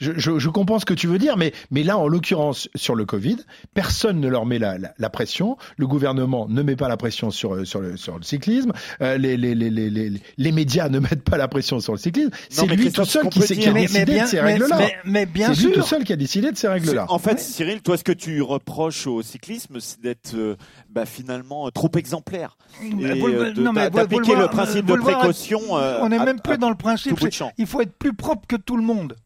je, 0.00 0.12
je- 0.16 0.38
je 0.38 0.48
comprends 0.48 0.78
ce 0.78 0.84
que 0.84 0.94
tu 0.94 1.06
veux 1.06 1.18
dire, 1.18 1.36
mais, 1.36 1.52
mais 1.70 1.82
là, 1.82 1.98
en 1.98 2.08
l'occurrence, 2.08 2.68
sur 2.74 2.94
le 2.94 3.04
Covid, 3.04 3.36
personne 3.74 4.18
ne 4.20 4.28
leur 4.28 4.46
met 4.46 4.58
la, 4.58 4.78
la, 4.78 4.92
la 4.98 5.10
pression. 5.10 5.56
Le 5.76 5.86
gouvernement 5.86 6.48
ne 6.48 6.62
met 6.62 6.76
pas 6.76 6.88
la 6.88 6.96
pression 6.96 7.30
sur, 7.30 7.54
euh, 7.54 7.64
sur, 7.64 7.80
le, 7.80 7.96
sur 7.96 8.16
le 8.16 8.22
cyclisme. 8.24 8.72
Euh, 9.02 9.18
les, 9.18 9.36
les, 9.36 9.54
les, 9.54 9.70
les, 9.70 9.90
les, 9.90 10.12
les 10.36 10.52
médias 10.52 10.88
ne 10.88 10.98
mettent 10.98 11.22
pas 11.24 11.36
la 11.36 11.48
pression 11.48 11.78
sur 11.80 11.92
le 11.92 11.98
cyclisme. 11.98 12.30
C'est 12.48 12.66
lui 12.66 12.90
tout 12.90 13.04
seul 13.04 13.28
qui, 13.28 13.38
a 13.68 13.72
décidé 13.72 14.20
de 14.20 14.26
ces 14.26 14.40
règles-là. 14.40 14.78
mais- 14.78 15.26
C'est 15.54 15.66
lui 15.66 15.72
tout 15.72 15.82
seul 15.82 16.04
qui 16.04 16.12
a 16.12 16.16
décidé 16.16 16.50
de 16.50 16.56
ces 16.56 16.68
règles-là. 16.68 16.93
En 17.08 17.18
fait, 17.18 17.32
Ouais. 17.32 17.38
Cyril, 17.38 17.82
toi, 17.82 17.96
ce 17.96 18.04
que 18.04 18.12
tu 18.12 18.40
reproches 18.42 19.06
au 19.06 19.22
cyclisme, 19.22 19.80
c'est 19.80 20.00
d'être 20.00 20.34
euh, 20.34 20.56
bah, 20.88 21.06
finalement 21.06 21.66
euh, 21.66 21.70
trop 21.70 21.90
exemplaire. 21.96 22.56
Le- 22.82 23.14
euh, 23.34 23.52
d'appliquer 23.90 24.32
le 24.40 24.46
principe 24.48 24.86
de 24.86 24.92
précaution. 25.02 25.60
on 26.02 26.08
n'est 26.08 26.18
même 26.18 26.40
plus 26.40 26.58
dans 26.58 26.70
le 26.70 26.76
principe. 26.76 27.12
Il 27.58 27.66
faut 27.66 27.80
être 27.80 27.96
plus 27.98 28.14
propre 28.14 28.46
que 28.46 28.56
tout 28.56 28.76
le 28.76 28.82
monde. 28.84 29.16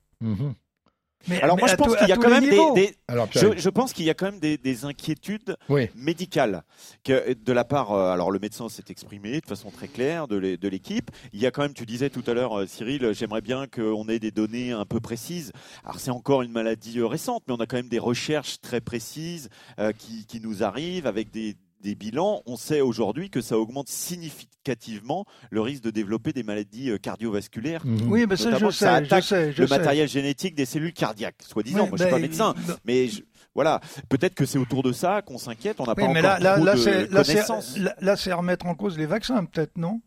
Mais, 1.29 1.41
Alors 1.43 1.57
mais 1.57 1.63
moi, 1.63 1.69
je 1.69 1.77
pense 1.77 1.97
qu'il 1.97 2.09
y 2.09 2.13
a 2.13 2.17
quand 2.17 2.31
même 2.31 2.49
des, 2.75 2.95
Alors, 3.09 3.29
Je, 3.33 3.57
je 3.59 3.69
pense 3.69 3.93
qu'il 3.93 4.05
y 4.07 4.11
a 4.11 4.15
quand 4.15 4.27
même 4.27 4.41
des, 4.41 4.57
des 4.59 4.85
inquiétudes 4.85 5.57
oui. 5.69 5.89
médicales 5.95 6.63
que 7.05 7.35
de 7.35 7.53
la 7.53 7.65
part. 7.65 7.93
euh, 7.93 8.11
Alors 8.13 8.31
le 8.31 8.39
médecin 8.39 8.69
s'est 8.69 8.85
exprimé 8.89 9.41
de 9.41 9.47
façon 9.47 9.71
très 9.71 9.89
claire 9.89 10.29
de 10.29 10.37
l'é- 10.37 10.57
de 10.57 10.69
l'équipe. 10.69 11.11
Il 11.33 11.41
y 11.41 11.47
a 11.47 11.51
quand 11.51 11.63
même, 11.63 11.75
tu 11.75 11.87
disais 11.87 12.11
tout 12.11 12.23
à 12.27 12.35
l'heure, 12.35 12.59
euh, 12.61 12.67
Cyril, 12.67 13.05
euh, 13.05 13.13
j'aimerais 13.13 13.41
bien 13.43 13.67
qu'on 13.67 14.09
ait 14.09 14.19
des 14.19 14.31
données 14.31 14.73
un 14.73 14.85
peu 14.85 15.01
précises. 15.01 15.53
Alors 15.85 16.01
c'est 16.01 16.11
encore 16.11 16.43
une 16.43 16.53
maladie 16.53 17.01
récente, 17.03 17.43
mais 17.47 17.55
on 17.55 17.61
a 17.61 17.67
quand 17.67 17.77
même 17.77 17.89
des 17.89 17.99
recherches 17.99 18.61
très 18.61 18.81
précises 18.81 19.49
euh, 19.79 19.93
qui, 19.93 20.27
qui 20.27 20.41
nous 20.41 20.63
arrivent 20.63 21.07
avec 21.07 21.31
des 21.31 21.57
des 21.81 21.95
bilans, 21.95 22.43
on 22.47 22.57
sait 22.57 22.81
aujourd'hui 22.81 23.31
que 23.31 23.41
ça 23.41 23.59
augmente 23.59 23.89
significativement 23.89 25.25
le 25.51 25.61
risque 25.61 25.83
de 25.83 25.91
développer 25.91 26.33
des 26.33 26.43
maladies 26.43 26.91
euh, 26.91 26.99
cardiovasculaires. 26.99 27.85
Mhm. 27.87 28.11
Oui, 28.11 28.27
mais 28.29 28.37
ça, 28.37 28.51
je 28.57 28.71
ça 28.71 28.73
sais, 28.73 28.87
je 28.87 29.07
attaque 29.07 29.25
sais, 29.25 29.53
je 29.53 29.63
le 29.63 29.67
sais. 29.69 29.79
matériel 29.79 30.09
génétique 30.09 30.55
des 30.55 30.65
cellules 30.67 30.93
cardiaques, 30.93 31.43
soi-disant. 31.47 31.85
Oui, 31.85 31.89
Moi, 31.91 31.99
je 31.99 32.03
suis 32.05 32.11
pas 32.13 32.19
médecin, 32.19 32.55
mais 32.85 33.09
je- 33.09 33.23
voilà, 33.55 33.81
peut-être 34.09 34.35
que 34.35 34.47
c'est 34.47 34.59
autour 34.59 34.83
de 34.83 34.93
ça 34.93 35.23
qu'on 35.23 35.39
s'inquiète. 35.39 35.81
On 35.81 35.85
n'a 35.87 35.95
Oui, 35.97 36.05
pas 36.05 36.13
mais 36.13 36.19
encore 36.21 36.23
là, 36.23 36.39
là, 36.39 36.55
trop 36.57 36.65
là, 36.65 36.75
de 36.75 37.13
là, 37.15 37.25
connaissances. 37.25 37.77
là, 37.79 37.95
là, 38.01 38.17
c'est 38.17 38.33
remettre 38.33 38.67
en 38.67 38.75
cause 38.75 38.97
les 38.99 39.07
vaccins, 39.07 39.45
peut-être, 39.45 39.77
non? 39.77 40.01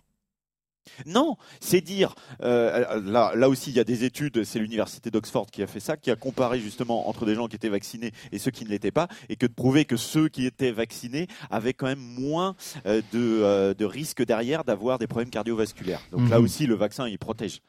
Non, 1.05 1.37
c'est 1.59 1.81
dire. 1.81 2.15
euh, 2.43 3.01
là, 3.01 3.33
là 3.35 3.49
aussi, 3.49 3.69
il 3.69 3.75
y 3.75 3.79
a 3.79 3.83
des 3.83 4.03
études. 4.03 4.43
C'est 4.43 4.59
l'université 4.59 5.11
d'Oxford 5.11 5.47
qui 5.51 5.61
a 5.63 5.67
fait 5.67 5.79
ça, 5.79 5.95
qui 5.97 6.11
a 6.11 6.15
comparé 6.15 6.59
justement 6.59 7.07
entre 7.07 7.25
des 7.25 7.35
gens 7.35 7.47
qui 7.47 7.55
étaient 7.55 7.69
vaccinés 7.69 8.11
et 8.31 8.39
ceux 8.39 8.51
qui 8.51 8.65
ne 8.65 8.69
l'étaient 8.69 8.91
pas, 8.91 9.07
et 9.29 9.35
que 9.35 9.45
de 9.45 9.53
prouver 9.53 9.85
que 9.85 9.95
ceux 9.97 10.27
qui 10.27 10.45
étaient 10.45 10.71
vaccinés 10.71 11.27
avaient 11.49 11.73
quand 11.73 11.87
même 11.87 11.99
moins 11.99 12.55
euh, 12.85 13.01
de, 13.13 13.19
euh, 13.19 13.73
de 13.73 13.85
risques 13.85 14.23
derrière 14.25 14.63
d'avoir 14.63 14.97
des 14.99 15.07
problèmes 15.07 15.29
cardiovasculaires. 15.29 16.01
Donc 16.11 16.29
là 16.29 16.39
Mhm. 16.39 16.45
aussi, 16.45 16.65
le 16.65 16.75
vaccin, 16.75 17.07
il 17.07 17.17
protège. 17.19 17.61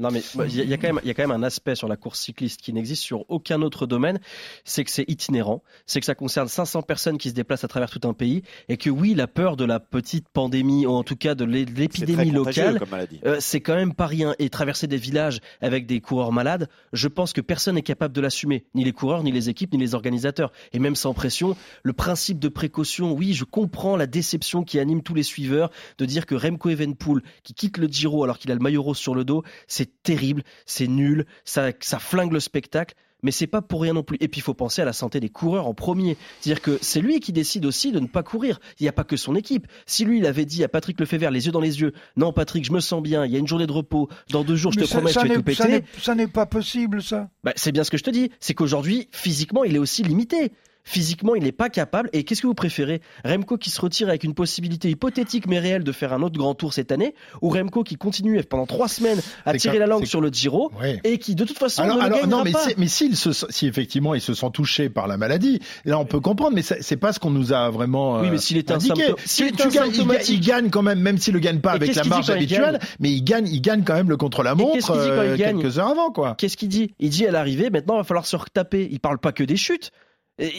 Non, 0.00 0.10
mais 0.10 0.22
bah, 0.34 0.46
il 0.46 0.54
y, 0.54 0.66
y 0.66 0.74
a 0.74 0.76
quand 0.76 0.88
même, 0.88 1.00
il 1.02 1.08
y 1.08 1.10
a 1.10 1.14
quand 1.14 1.22
même 1.22 1.30
un 1.30 1.42
aspect 1.42 1.74
sur 1.74 1.88
la 1.88 1.96
course 1.96 2.20
cycliste 2.20 2.60
qui 2.60 2.72
n'existe 2.72 3.02
sur 3.02 3.24
aucun 3.28 3.62
autre 3.62 3.86
domaine, 3.86 4.18
c'est 4.64 4.84
que 4.84 4.90
c'est 4.90 5.04
itinérant, 5.08 5.62
c'est 5.86 6.00
que 6.00 6.06
ça 6.06 6.14
concerne 6.14 6.48
500 6.48 6.82
personnes 6.82 7.18
qui 7.18 7.30
se 7.30 7.34
déplacent 7.34 7.64
à 7.64 7.68
travers 7.68 7.90
tout 7.90 8.06
un 8.08 8.12
pays, 8.12 8.42
et 8.68 8.76
que 8.76 8.90
oui, 8.90 9.14
la 9.14 9.26
peur 9.26 9.56
de 9.56 9.64
la 9.64 9.80
petite 9.80 10.28
pandémie, 10.28 10.86
ou 10.86 10.90
en 10.90 11.02
tout 11.02 11.16
cas 11.16 11.34
de 11.34 11.44
l'épidémie 11.44 12.30
locale, 12.30 12.80
euh, 13.24 13.36
c'est 13.40 13.60
quand 13.60 13.74
même 13.74 13.94
pas 13.94 14.06
rien. 14.06 14.34
Et 14.38 14.48
traverser 14.50 14.86
des 14.86 14.96
villages 14.96 15.40
avec 15.60 15.86
des 15.86 16.00
coureurs 16.00 16.32
malades, 16.32 16.68
je 16.92 17.08
pense 17.08 17.32
que 17.32 17.40
personne 17.40 17.76
n'est 17.76 17.82
capable 17.82 18.14
de 18.14 18.20
l'assumer. 18.20 18.64
Ni 18.74 18.84
les 18.84 18.92
coureurs, 18.92 19.22
ni 19.22 19.32
les 19.32 19.48
équipes, 19.48 19.72
ni 19.72 19.78
les 19.78 19.94
organisateurs. 19.94 20.52
Et 20.72 20.78
même 20.78 20.96
sans 20.96 21.14
pression, 21.14 21.56
le 21.82 21.92
principe 21.92 22.38
de 22.38 22.48
précaution, 22.48 23.12
oui, 23.12 23.34
je 23.34 23.44
comprends 23.44 23.96
la 23.96 24.06
déception 24.06 24.64
qui 24.64 24.78
anime 24.78 25.02
tous 25.02 25.14
les 25.14 25.22
suiveurs 25.22 25.70
de 25.98 26.04
dire 26.04 26.26
que 26.26 26.34
Remco 26.34 26.70
Evenpool, 26.70 27.22
qui 27.42 27.54
quitte 27.54 27.78
le 27.78 27.86
Giro 27.86 28.24
alors 28.24 28.38
qu'il 28.38 28.50
a 28.50 28.54
le 28.54 28.60
maillot 28.60 28.82
rose 28.82 28.98
sur 28.98 29.14
le 29.14 29.24
dos, 29.24 29.42
c'est 29.74 30.02
terrible, 30.02 30.42
c'est 30.66 30.86
nul, 30.86 31.26
ça, 31.44 31.70
ça 31.80 31.98
flingue 31.98 32.32
le 32.32 32.40
spectacle. 32.40 32.94
Mais 33.22 33.30
c'est 33.30 33.46
pas 33.46 33.62
pour 33.62 33.80
rien 33.80 33.94
non 33.94 34.02
plus. 34.02 34.18
Et 34.20 34.28
puis 34.28 34.40
il 34.40 34.42
faut 34.42 34.52
penser 34.52 34.82
à 34.82 34.84
la 34.84 34.92
santé 34.92 35.18
des 35.18 35.30
coureurs 35.30 35.66
en 35.66 35.72
premier. 35.72 36.18
C'est-à-dire 36.40 36.60
que 36.60 36.78
c'est 36.82 37.00
lui 37.00 37.20
qui 37.20 37.32
décide 37.32 37.64
aussi 37.64 37.90
de 37.90 37.98
ne 37.98 38.06
pas 38.06 38.22
courir. 38.22 38.60
Il 38.78 38.82
n'y 38.82 38.88
a 38.90 38.92
pas 38.92 39.02
que 39.04 39.16
son 39.16 39.34
équipe. 39.34 39.66
Si 39.86 40.04
lui 40.04 40.18
il 40.18 40.26
avait 40.26 40.44
dit 40.44 40.62
à 40.62 40.68
Patrick 40.68 41.00
Lefebvre 41.00 41.30
les 41.30 41.46
yeux 41.46 41.52
dans 41.52 41.60
les 41.62 41.80
yeux, 41.80 41.94
non 42.18 42.34
Patrick, 42.34 42.66
je 42.66 42.72
me 42.72 42.80
sens 42.80 43.02
bien, 43.02 43.24
il 43.24 43.32
y 43.32 43.36
a 43.36 43.38
une 43.38 43.46
journée 43.46 43.66
de 43.66 43.72
repos, 43.72 44.10
dans 44.28 44.44
deux 44.44 44.56
jours 44.56 44.72
je 44.72 44.80
te 44.80 44.84
ça- 44.84 44.96
promets 44.98 45.10
ça 45.10 45.22
je 45.22 45.28
vais 45.28 45.34
tout 45.36 45.42
péter. 45.42 45.84
Ça 46.02 46.14
n'est 46.14 46.26
pas 46.26 46.44
possible, 46.44 47.02
ça. 47.02 47.30
Bah, 47.44 47.54
c'est 47.56 47.72
bien 47.72 47.82
ce 47.82 47.90
que 47.90 47.96
je 47.96 48.02
te 48.04 48.10
dis. 48.10 48.30
C'est 48.40 48.52
qu'aujourd'hui, 48.52 49.08
physiquement, 49.10 49.64
il 49.64 49.74
est 49.74 49.78
aussi 49.78 50.02
limité. 50.02 50.52
Physiquement, 50.84 51.34
il 51.34 51.44
n'est 51.44 51.52
pas 51.52 51.70
capable. 51.70 52.10
Et 52.12 52.24
qu'est-ce 52.24 52.42
que 52.42 52.46
vous 52.46 52.54
préférez? 52.54 53.00
Remco 53.24 53.56
qui 53.56 53.70
se 53.70 53.80
retire 53.80 54.08
avec 54.08 54.22
une 54.22 54.34
possibilité 54.34 54.90
hypothétique 54.90 55.46
mais 55.46 55.58
réelle 55.58 55.82
de 55.82 55.92
faire 55.92 56.12
un 56.12 56.22
autre 56.22 56.38
grand 56.38 56.54
tour 56.54 56.72
cette 56.74 56.92
année 56.92 57.14
Ou 57.42 57.48
Remco 57.48 57.82
qui 57.84 57.96
continue 57.96 58.42
pendant 58.44 58.66
trois 58.66 58.88
semaines 58.88 59.20
à 59.46 59.54
tirer 59.54 59.78
la 59.78 59.86
langue 59.86 60.04
sur 60.04 60.20
le 60.20 60.28
Giro 60.28 60.70
et 61.04 61.18
qui 61.18 61.34
de 61.34 61.44
toute 61.44 61.58
façon 61.58 61.82
Alors, 61.82 61.96
ne 61.96 62.02
alors, 62.02 62.20
gagnera 62.20 62.38
non, 62.38 62.44
mais, 62.44 62.52
pas 62.52 62.66
mais 62.76 62.86
s'il 62.88 63.16
se, 63.16 63.30
si 63.32 63.66
effectivement 63.66 64.14
il 64.14 64.20
se 64.20 64.34
sent 64.34 64.50
touché 64.52 64.88
par 64.88 65.06
la 65.06 65.16
maladie, 65.16 65.60
là 65.84 65.98
on 65.98 66.04
peut 66.04 66.20
comprendre, 66.20 66.54
mais 66.54 66.62
c'est 66.62 66.96
pas 66.96 67.12
ce 67.12 67.18
qu'on 67.18 67.30
nous 67.30 67.52
a 67.52 67.70
vraiment. 67.70 68.20
Oui, 68.20 68.28
euh, 68.28 68.30
mais 68.32 68.38
s'il 68.38 68.56
était 68.58 68.72
un 68.72 68.76
indiqué. 68.76 69.14
Tu- 69.26 69.50
gagnes- 69.50 69.92
il, 70.28 70.40
gagne 70.40 70.70
quand 70.70 70.82
même, 70.82 71.00
même 71.00 71.18
s'il 71.18 71.34
le 71.34 71.40
gagne 71.40 71.60
pas 71.60 71.72
Et 71.72 71.76
avec 71.76 71.94
la 71.94 72.04
marge 72.04 72.26
il 72.28 72.32
habituelle, 72.32 72.78
mais 73.00 73.10
il 73.10 73.22
gagne, 73.22 73.48
il 73.48 73.60
gagne 73.60 73.84
quand 73.84 73.94
même 73.94 74.10
le 74.10 74.16
il 74.24 74.90
euh, 74.90 75.36
gagne 75.36 75.60
quelques 75.60 75.78
heures 75.78 75.88
avant, 75.88 76.10
quoi. 76.10 76.34
Qu'est-ce 76.38 76.56
qu'il 76.56 76.68
dit? 76.68 76.94
Il 76.98 77.10
dit 77.10 77.26
à 77.26 77.30
l'arrivée, 77.30 77.70
maintenant 77.70 77.94
il 77.94 77.98
va 77.98 78.04
falloir 78.04 78.26
se 78.26 78.36
retaper. 78.36 78.88
Il 78.90 79.00
parle 79.00 79.18
pas 79.18 79.32
que 79.32 79.44
des 79.44 79.56
chutes. 79.56 79.90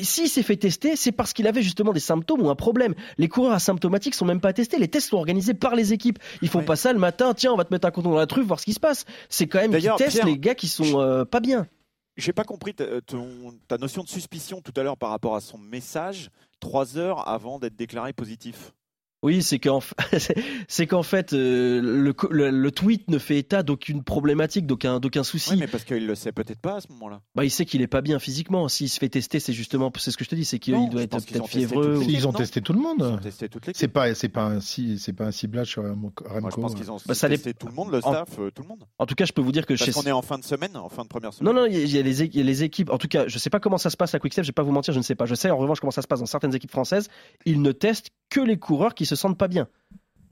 S'il 0.01 0.29
s'est 0.29 0.43
fait 0.43 0.55
tester, 0.55 0.95
c'est 0.95 1.11
parce 1.11 1.33
qu'il 1.33 1.47
avait 1.47 1.61
justement 1.61 1.91
des 1.91 1.99
symptômes 1.99 2.41
ou 2.41 2.49
un 2.49 2.55
problème. 2.55 2.95
Les 3.17 3.27
coureurs 3.27 3.53
asymptomatiques 3.53 4.15
sont 4.15 4.25
même 4.25 4.39
pas 4.39 4.53
testés. 4.53 4.77
Les 4.79 4.87
tests 4.87 5.09
sont 5.09 5.17
organisés 5.17 5.53
par 5.53 5.75
les 5.75 5.91
équipes. 5.91 6.19
Ils 6.41 6.47
font 6.47 6.63
pas 6.63 6.75
ça 6.77 6.93
le 6.93 6.99
matin. 6.99 7.33
Tiens, 7.33 7.51
on 7.51 7.57
va 7.57 7.65
te 7.65 7.73
mettre 7.73 7.85
un 7.87 7.91
coton 7.91 8.11
dans 8.11 8.15
la 8.17 8.25
truffe, 8.27 8.45
voir 8.47 8.59
ce 8.59 8.65
qui 8.65 8.73
se 8.73 8.79
passe. 8.79 9.03
C'est 9.27 9.47
quand 9.47 9.59
même 9.59 9.71
D'ailleurs, 9.71 9.97
testent 9.97 10.13
Pierre, 10.17 10.25
les 10.27 10.37
gars 10.39 10.55
qui 10.55 10.67
sont 10.69 11.01
euh, 11.01 11.25
pas 11.25 11.41
bien. 11.41 11.67
J'ai 12.15 12.31
pas 12.31 12.45
compris 12.45 12.73
ton- 12.73 13.01
ta 13.67 13.77
notion 13.77 14.01
de 14.03 14.07
suspicion 14.07 14.61
tout 14.61 14.71
à 14.77 14.83
l'heure 14.83 14.95
par 14.97 15.09
rapport 15.09 15.35
à 15.35 15.41
son 15.41 15.57
message, 15.57 16.29
trois 16.61 16.97
heures 16.97 17.27
avant 17.27 17.59
d'être 17.59 17.75
déclaré 17.75 18.13
positif. 18.13 18.71
Oui, 19.25 19.41
c'est 19.43 19.59
qu'en 19.59 19.79
f- 19.79 19.93
c'est 20.67 20.87
qu'en 20.87 21.03
fait 21.03 21.33
euh, 21.33 21.81
le, 21.81 22.13
co- 22.13 22.29
le- 22.31 22.51
le 22.51 22.71
tweet 22.71 23.09
ne 23.09 23.17
fait 23.17 23.37
état 23.39 23.63
d'aucune 23.63 24.03
problématique, 24.03 24.65
d'aucun 24.67 24.99
d'aucun 24.99 25.23
souci. 25.23 25.51
Oui, 25.51 25.57
mais 25.59 25.67
parce 25.67 25.83
qu'il 25.83 26.05
le 26.05 26.15
sait 26.15 26.31
peut-être 26.31 26.59
pas 26.59 26.75
à 26.75 26.81
ce 26.81 26.87
moment-là. 26.91 27.21
Bah, 27.35 27.43
il 27.43 27.49
sait 27.51 27.65
qu'il 27.65 27.81
est 27.81 27.87
pas 27.87 28.01
bien 28.01 28.19
physiquement. 28.19 28.67
S'il 28.67 28.89
se 28.89 28.99
fait 28.99 29.09
tester, 29.09 29.39
c'est 29.39 29.53
justement 29.53 29.91
c'est 29.97 30.11
ce 30.11 30.17
que 30.17 30.23
je 30.23 30.29
te 30.29 30.35
dis, 30.35 30.45
c'est 30.45 30.59
qu'il 30.59 30.75
doit 30.89 31.01
être 31.01 31.17
peut-être 31.25 31.47
fiévreux. 31.47 31.97
ou- 31.97 32.01
Ils 32.09 32.27
ont 32.27 32.31
non. 32.31 32.37
testé 32.37 32.61
tout 32.61 32.73
le 32.73 32.79
Ils 32.79 32.85
ont 32.85 32.95
monde. 32.95 33.19
C'est 33.73 33.87
pas, 33.87 34.13
c'est 34.13 34.29
pas 34.29 34.43
un, 34.45 34.59
si- 34.59 34.99
c'est 34.99 35.13
pas 35.13 35.25
un 35.25 35.31
ciblage 35.31 35.69
sur 35.69 35.83
Remco. 35.83 36.23
Moi, 36.39 36.49
je 36.51 36.55
pense 36.61 36.75
qu'ils 36.75 36.91
ont 36.91 36.97
Bah, 37.05 37.13
ça 37.15 37.27
les- 37.27 37.35
testé 37.37 37.53
tout 37.53 37.67
le 37.67 37.73
monde, 37.73 37.91
le 37.91 37.97
En- 38.05 38.11
staff, 38.11 38.29
euh, 38.39 38.51
tout 38.51 38.61
le 38.61 38.67
monde. 38.67 38.83
En 38.99 39.05
tout 39.05 39.15
cas, 39.15 39.25
je 39.25 39.33
peux 39.33 39.41
vous 39.41 39.51
dire 39.51 39.65
que 39.65 39.73
Parce 39.73 39.85
chez 39.85 39.91
qu'on 39.91 40.03
est 40.03 40.11
en 40.11 40.21
fin 40.21 40.37
de 40.37 40.43
semaine, 40.43 40.75
en 40.77 40.89
fin 40.89 41.03
de 41.03 41.07
première 41.07 41.33
semaine. 41.33 41.53
Non, 41.53 41.61
non, 41.61 41.67
il 41.67 41.73
y, 41.73 41.77
a- 41.77 41.83
il 41.83 41.91
y 41.95 41.97
a 41.97 42.01
les, 42.03 42.21
é- 42.23 42.27
il 42.31 42.37
y 42.37 42.41
a 42.41 42.43
les 42.45 42.63
équipes. 42.63 42.91
En 42.91 42.97
tout 42.99 43.07
cas, 43.07 43.27
je 43.27 43.37
sais 43.39 43.49
pas 43.49 43.59
comment 43.59 43.77
ça 43.79 43.89
se 43.89 43.97
passe 43.97 44.13
à 44.13 44.19
Quickstep. 44.19 44.43
Je 44.43 44.49
vais 44.49 44.53
pas 44.53 44.63
vous 44.63 44.71
mentir, 44.71 44.93
je 44.93 44.99
ne 44.99 45.03
sais 45.03 45.15
pas. 45.15 45.25
Je 45.25 45.35
sais 45.35 45.49
en 45.49 45.57
revanche 45.57 45.79
comment 45.79 45.91
ça 45.91 46.01
se 46.01 46.07
passe 46.07 46.19
dans 46.19 46.25
certaines 46.25 46.53
équipes 46.55 46.71
françaises. 46.71 47.09
Ils 47.45 47.61
ne 47.61 47.71
testent 47.71 48.09
que 48.29 48.39
les 48.39 48.57
coureurs 48.57 48.95
qui 48.95 49.05
se 49.05 49.15
sentent 49.15 49.37
pas 49.37 49.47
bien. 49.47 49.67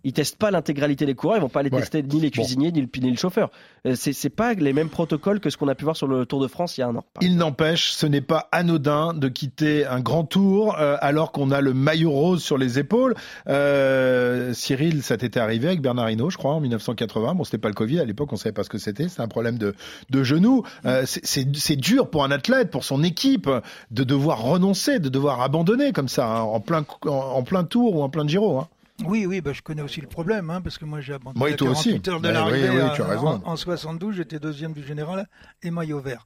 Ils 0.05 0.12
testent 0.13 0.38
pas 0.38 0.51
l'intégralité 0.51 1.05
des 1.05 1.15
coureurs. 1.15 1.38
Ils 1.38 1.41
vont 1.41 1.50
pas 1.50 1.62
aller 1.62 1.69
Ouais. 1.72 1.79
tester 1.79 2.03
ni 2.03 2.19
les 2.19 2.29
Bon. 2.29 2.41
cuisiniers 2.41 2.72
ni 2.72 2.81
le, 2.81 2.89
ni 3.01 3.12
le 3.12 3.17
chauffeur. 3.17 3.50
Euh, 3.88 3.95
C'est 3.95 4.12
c'est 4.13 4.29
pas 4.29 4.53
les 4.53 4.74
mêmes 4.74 4.89
protocoles 4.89 5.39
que 5.39 5.50
ce 5.50 5.57
qu'on 5.57 5.67
a 5.69 5.75
pu 5.75 5.83
voir 5.86 5.95
sur 5.95 6.07
le 6.07 6.25
Tour 6.25 6.41
de 6.41 6.48
France 6.48 6.77
il 6.77 6.81
y 6.81 6.83
a 6.83 6.88
un 6.88 6.95
an. 6.95 7.03
Il 7.22 7.38
n'empêche, 7.38 7.91
ce 7.91 8.05
n'est 8.05 8.22
pas 8.22 8.48
anodin 8.51 9.13
de 9.13 9.27
quitter 9.29 9.86
un 9.86 10.00
grand 10.01 10.24
tour 10.25 10.75
euh, 10.79 10.98
alors 11.01 11.31
qu'on 11.31 11.51
a 11.51 11.62
le 11.62 11.74
maillot 11.74 12.12
rose 12.12 12.43
sur 12.43 12.57
les 12.57 12.79
épaules. 12.79 13.15
Euh, 13.48 14.53
Cyril, 14.53 15.03
ça 15.03 15.17
t'était 15.17 15.39
arrivé 15.39 15.67
avec 15.67 15.81
Bernard 15.81 16.10
Hinault, 16.10 16.29
je 16.29 16.38
crois, 16.38 16.53
en 16.53 16.60
1980. 16.60 17.36
Bon, 17.36 17.43
c'était 17.43 17.57
pas 17.57 17.69
le 17.69 17.74
Covid 17.74 18.00
à 18.00 18.05
l'époque, 18.05 18.31
on 18.31 18.36
savait 18.36 18.53
pas 18.53 18.63
ce 18.63 18.69
que 18.69 18.77
c'était. 18.77 19.07
C'était 19.07 19.22
un 19.22 19.27
problème 19.27 19.57
de, 19.57 19.74
de 20.10 20.24
genou. 20.24 20.63
Euh, 20.86 21.03
c'est- 21.05 21.25
c'est 21.25 21.48
c'est 21.55 21.75
dur 21.75 22.10
pour 22.10 22.24
un 22.24 22.31
athlète, 22.31 22.72
pour 22.72 22.83
son 22.83 23.03
équipe, 23.03 23.50
de 23.91 24.03
devoir 24.03 24.41
renoncer, 24.41 25.00
de 25.00 25.10
devoir 25.10 25.41
abandonner 25.41 25.91
comme 25.93 26.07
ça, 26.10 26.27
hein, 26.27 26.41
en 26.41 26.60
plein 26.60 26.86
en, 27.05 27.10
en 27.10 27.43
plein 27.43 27.63
tour 27.63 27.95
ou 27.95 28.01
en 28.03 28.10
plein 28.10 28.27
Giro. 28.27 28.57
Hein. 28.60 28.67
Oui, 29.07 29.25
oui, 29.25 29.41
bah, 29.41 29.53
je 29.53 29.62
connais 29.62 29.81
aussi 29.81 30.01
le 30.01 30.07
problème, 30.07 30.50
hein, 30.50 30.62
parce 30.62 30.77
que 30.77 30.86
moi 30.86 31.01
j'ai 31.01 31.13
abandonné 31.13 31.39
Moi 31.39 31.50
et 31.50 31.53
à 31.53 31.57
toi 31.57 31.69
aussi. 31.72 31.89
48 32.01 32.07
heures 32.10 32.22
de 32.22 32.29
l'arrivée 32.29 32.69
oui, 32.69 32.75
oui, 32.75 32.81
as 32.81 33.03
raison. 33.05 33.27
en, 33.45 33.51
en 33.51 33.55
72, 33.55 34.15
j'étais 34.15 34.39
deuxième 34.39 34.74
du 34.74 34.83
général 34.86 35.27
et 35.62 35.72
maillot 35.72 36.00
vert. 36.00 36.24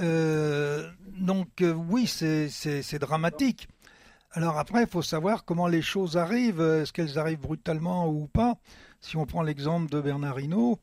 Euh, 0.00 0.88
donc 1.18 1.62
euh, 1.62 1.72
oui, 1.72 2.06
c'est- 2.06 2.98
dramatique. 2.98 3.68
Alors 4.32 4.58
après, 4.58 4.82
il 4.82 4.88
faut 4.88 5.02
savoir 5.02 5.44
comment 5.44 5.66
les 5.66 5.82
choses 5.82 6.16
arrivent. 6.16 6.60
Est-ce 6.60 6.92
qu'elles 6.92 7.18
arrivent 7.18 7.40
brutalement 7.40 8.08
ou 8.08 8.26
pas 8.26 8.54
Si 9.00 9.16
on 9.16 9.26
prend 9.26 9.42
l'exemple 9.42 9.90
de 9.90 10.00
Bernard 10.00 10.38
Hinault, 10.38 10.78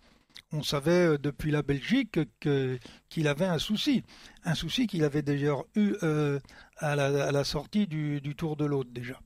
on 0.51 0.63
savait 0.63 0.91
euh, 1.13 1.17
depuis 1.17 1.51
la 1.51 1.61
Belgique 1.61 2.19
que- 2.39 2.77
qu'il 3.09 3.27
avait 3.27 3.45
un 3.45 3.59
souci. 3.59 4.03
Un 4.43 4.55
souci 4.55 4.87
qu'il 4.87 5.03
avait 5.03 5.21
déjà 5.21 5.53
eu 5.75 5.93
euh, 6.03 6.39
à, 6.77 6.95
la, 6.95 7.27
à 7.27 7.31
la 7.31 7.43
sortie 7.43 7.87
du, 7.87 8.19
du 8.19 8.35
Tour 8.35 8.57
de 8.57 8.65
l'Aude 8.65 8.91
déjà. 8.91 9.19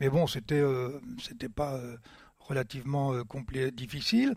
Mais 0.00 0.08
bon, 0.08 0.26
c'était 0.26 0.54
euh, 0.60 0.90
c'était 1.22 1.48
pas 1.48 1.74
euh, 1.74 1.96
relativement 2.40 3.12
euh, 3.12 3.22
complet, 3.24 3.70
difficile. 3.70 4.34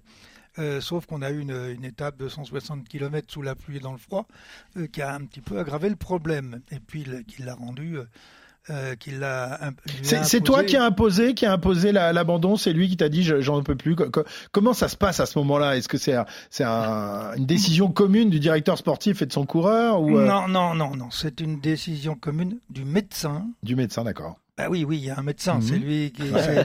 Euh, 0.60 0.82
sauf 0.82 1.08
qu'on 1.08 1.24
a 1.24 1.32
eu 1.32 1.40
une, 1.40 1.50
une 1.76 1.84
étape 1.84 2.18
de 2.18 2.30
160 2.30 2.88
km 2.88 3.32
sous 3.32 3.42
la 3.42 3.56
pluie 3.56 3.78
et 3.78 3.80
dans 3.80 3.92
le 3.92 3.98
froid 3.98 4.28
euh, 4.78 4.86
qui 4.86 5.02
a 5.02 5.12
un 5.14 5.22
petit 5.26 5.42
peu 5.42 5.58
aggravé 5.58 5.90
le 5.90 5.96
problème. 5.96 6.62
Et 6.72 6.80
puis 6.80 7.04
le- 7.06 7.22
qui 7.24 7.42
l'a 7.42 7.56
rendu, 7.56 7.98
euh, 8.70 8.96
qui 8.96 9.10
l'a. 9.12 9.72
C'est 10.04 10.42
toi 10.42 10.64
qui 10.64 10.78
a 10.78 10.86
imposé, 10.86 11.34
qui 11.34 11.48
a 11.48 11.54
imposé 11.54 11.92
la- 11.92 12.14
l'abandon? 12.14 12.56
C'est 12.56 12.72
lui 12.72 12.88
qui 12.88 12.98
t'a 12.98 13.10
dit 13.10 13.24
je- 13.24 13.42
j'en 13.42 13.64
peux 13.64 13.76
plus? 13.76 13.96
Co- 13.96 14.12
co- 14.12 14.26
comment 14.52 14.74
ça 14.74 14.90
se 14.90 14.96
passe 14.96 15.20
à 15.20 15.26
ce 15.26 15.40
moment-là? 15.40 15.76
Est-ce 15.76 15.88
que 15.90 15.98
c'est 15.98 16.16
c'est 16.52 16.64
un- 16.64 17.34
une 17.36 17.48
décision 17.48 17.92
commune 17.92 18.30
du 18.30 18.40
directeur 18.40 18.78
sportif 18.78 19.24
et 19.24 19.26
de 19.26 19.34
son 19.34 19.48
coureur 19.48 20.02
ou 20.02 20.12
Non, 20.20 20.48
non, 20.48 20.76
non, 20.76 20.96
non. 20.96 21.10
C'est 21.10 21.40
une 21.42 21.60
décision 21.62 22.14
commune 22.16 22.60
du 22.70 22.86
médecin. 22.86 23.48
du 23.64 23.76
médecin 23.76 24.04
D'accord. 24.04 24.38
Bah 24.56 24.68
oui, 24.70 24.86
oui, 24.88 24.98
il 24.98 25.06
y 25.06 25.10
a 25.10 25.18
un 25.18 25.24
médecin. 25.24 25.56
Mhm. 25.56 25.62
C'est 25.64 25.76
lui 25.78 26.12
qui. 26.12 26.24
Euh, 26.32 26.64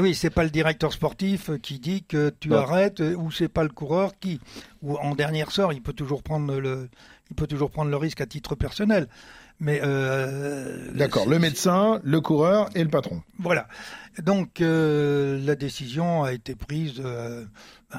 oui, 0.00 0.14
c'est 0.14 0.30
pas 0.30 0.44
le 0.44 0.50
directeur 0.50 0.92
sportif 0.94 1.50
euh, 1.50 1.58
qui 1.58 1.78
dit 1.78 2.04
que 2.04 2.30
tu 2.40 2.48
Non. 2.48 2.56
arrêtes, 2.58 3.00
euh, 3.00 3.14
ou 3.14 3.30
c'est 3.30 3.48
pas 3.48 3.62
le 3.64 3.68
coureur 3.68 4.12
qui, 4.18 4.40
ou 4.80 4.96
en 4.96 5.14
dernier 5.14 5.44
sort, 5.50 5.74
il 5.74 5.82
peut 5.82 5.92
toujours 5.92 6.22
prendre 6.22 6.58
le, 6.58 6.88
il 7.30 7.36
peut 7.36 7.46
toujours 7.46 7.70
prendre 7.70 7.90
le 7.90 7.96
risque 7.98 8.22
à 8.22 8.26
titre 8.26 8.54
personnel. 8.54 9.08
Mais 9.60 9.80
euh, 9.84 10.90
D'accord. 10.94 11.28
Le 11.28 11.38
médecin, 11.38 12.00
le 12.02 12.20
coureur 12.22 12.70
et 12.74 12.82
le 12.82 12.88
patron. 12.88 13.22
Voilà. 13.38 13.68
Donc 14.24 14.60
euh, 14.60 15.38
la 15.44 15.54
décision 15.54 16.22
a 16.24 16.32
été 16.32 16.54
prise 16.54 16.94
euh, 17.02 17.44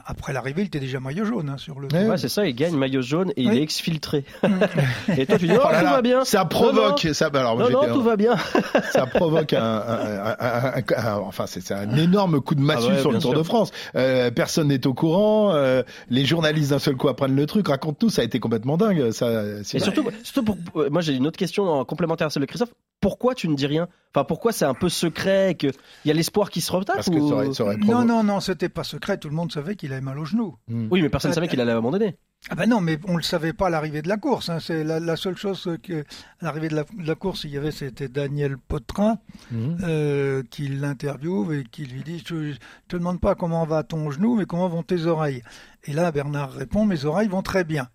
après 0.06 0.32
l'arrivée. 0.34 0.62
Il 0.62 0.68
était 0.68 0.80
déjà 0.80 1.00
maillot 1.00 1.26
jaune 1.26 1.50
hein, 1.50 1.58
sur 1.58 1.80
le. 1.80 1.88
Ouais. 1.92 2.08
Ouais, 2.08 2.18
c'est 2.18 2.30
ça. 2.30 2.46
Il 2.46 2.54
gagne 2.56 2.76
maillot 2.76 3.02
jaune 3.02 3.32
et 3.36 3.42
il 3.42 3.54
est 3.54 3.62
exfiltré. 3.64 4.24
et 5.18 5.26
toi, 5.26 5.38
tu 5.40 5.48
dis 5.48 5.54
oh, 5.56 5.62
Oh 5.64 5.72
là 5.72 5.80
tout 5.80 5.86
là, 5.86 5.92
va 5.94 6.02
bien. 6.04 6.24
Ça 6.24 6.46
provoque. 6.46 7.04
Non, 7.06 7.14
Ça, 7.14 7.30
bah 7.30 7.40
alors, 7.40 7.58
Non, 7.58 7.70
non, 7.70 7.94
tout 7.94 8.04
va 8.04 8.16
bien. 8.16 8.36
ça 8.92 9.08
provoque 9.08 9.54
un, 9.54 9.64
un- 9.64 9.80
un- 9.80 10.36
un- 10.40 10.74
un- 10.78 11.06
un- 11.08 11.18
enfin 11.18 11.46
c'est 11.48 11.72
un 11.72 11.96
énorme 11.98 12.42
coup 12.42 12.54
de 12.56 12.62
massue 12.62 12.88
Ah 12.90 12.94
ouais, 12.94 13.00
sur 13.02 13.12
le 13.12 13.20
Tour 13.20 13.32
sûr. 13.32 13.40
de 13.40 13.44
France. 13.44 13.72
Euh, 13.96 14.30
personne 14.30 14.68
n'est 14.68 14.86
au 14.86 14.94
courant. 14.94 15.52
euh, 15.54 15.82
les 16.10 16.26
journalistes 16.26 16.70
d'un 16.72 16.80
seul 16.80 16.96
coup 16.96 17.08
apprennent 17.10 17.36
le 17.36 17.46
truc. 17.48 17.68
Raconte-nous, 17.70 18.10
ça 18.10 18.22
a 18.22 18.26
été 18.26 18.40
complètement 18.40 18.78
dingue. 18.78 19.12
Ça, 19.12 19.64
c'est 19.64 19.78
Et 19.78 19.80
surtout, 19.80 20.06
surtout 20.24 20.44
pour, 20.44 20.82
euh, 20.82 20.90
moi 20.92 21.02
j'ai 21.02 21.14
une 21.16 21.26
autre 21.26 21.38
question 21.38 21.64
en 21.70 21.86
complémentaire 21.86 22.28
à 22.28 22.30
celle 22.30 22.42
de 22.42 22.46
Christophe. 22.48 22.70
Pourquoi 23.02 23.36
tu 23.36 23.50
ne 23.50 23.56
dis 23.56 23.68
rien? 23.68 23.90
Enfin, 24.16 24.24
pourquoi 24.24 24.52
c'est 24.54 24.64
un 24.64 24.74
peu 24.76 24.88
secret 24.88 25.56
que 25.60 25.68
il 26.06 26.08
y 26.08 26.12
a 26.12 26.14
l'espoir 26.14 26.50
qui 26.50 26.62
se 26.62 26.72
retape 26.72 26.96
parce 26.98 27.10
que 27.10 27.16
ou- 27.16 27.30
ça 27.30 27.36
aurait, 27.36 27.54
ça 27.54 27.64
aurait 27.64 27.78
Non, 27.78 28.04
non, 28.06 28.24
non, 28.24 28.40
c'était 28.40 28.70
pas 28.70 28.84
secret. 28.84 29.18
Tout 29.18 29.30
le 29.30 29.36
monde 29.36 29.52
savait 29.52 29.76
qu'il 29.76 29.92
avait 29.94 30.02
mal 30.02 30.20
au 30.20 30.26
genou. 30.26 30.56
Hmm. 30.68 30.88
Oui, 30.92 31.02
mais 31.02 31.10
personne 31.10 31.30
ne 31.32 31.36
savait 31.36 31.48
qu'il 31.48 31.62
allait 31.62 31.72
abandonner. 31.72 32.18
Ah 32.50 32.56
ben 32.56 32.68
non, 32.70 32.82
mais 32.82 33.00
on 33.08 33.16
le 33.16 33.24
savait 33.24 33.54
pas 33.54 33.68
à 33.68 33.70
l'arrivée 33.70 34.02
de 34.02 34.10
la 34.10 34.18
course. 34.18 34.50
hein. 34.50 34.60
C'est 34.60 34.84
la, 34.84 35.00
la 35.00 35.16
seule 35.16 35.38
chose 35.38 35.78
que 35.82 36.02
à 36.02 36.06
l'arrivée 36.42 36.68
de 36.68 36.76
la, 36.76 36.84
de 36.84 37.08
la 37.08 37.16
course, 37.16 37.46
il 37.46 37.52
y 37.52 37.58
avait, 37.58 37.72
c'était 37.72 38.10
Daniel 38.10 38.58
Potrin 38.58 39.18
Mhm. 39.50 39.78
euh, 39.84 40.44
qui 40.52 40.68
l'interviewe 40.68 41.54
et 41.54 41.64
qui 41.64 41.86
lui 41.86 42.04
dit 42.04 42.22
je, 42.28 42.52
je 42.52 42.58
te 42.90 42.98
demande 42.98 43.22
pas 43.22 43.36
comment 43.36 43.66
va 43.66 43.84
ton 43.84 44.12
genou, 44.12 44.36
mais 44.36 44.46
comment 44.46 44.68
vont 44.68 44.84
tes 44.84 45.06
oreilles. 45.06 45.42
Et 45.86 45.94
là, 45.94 46.12
Bernard 46.12 46.52
répond, 46.52 46.86
mes 46.86 47.06
oreilles 47.06 47.30
vont 47.30 47.44
très 47.44 47.64
bien. 47.64 47.88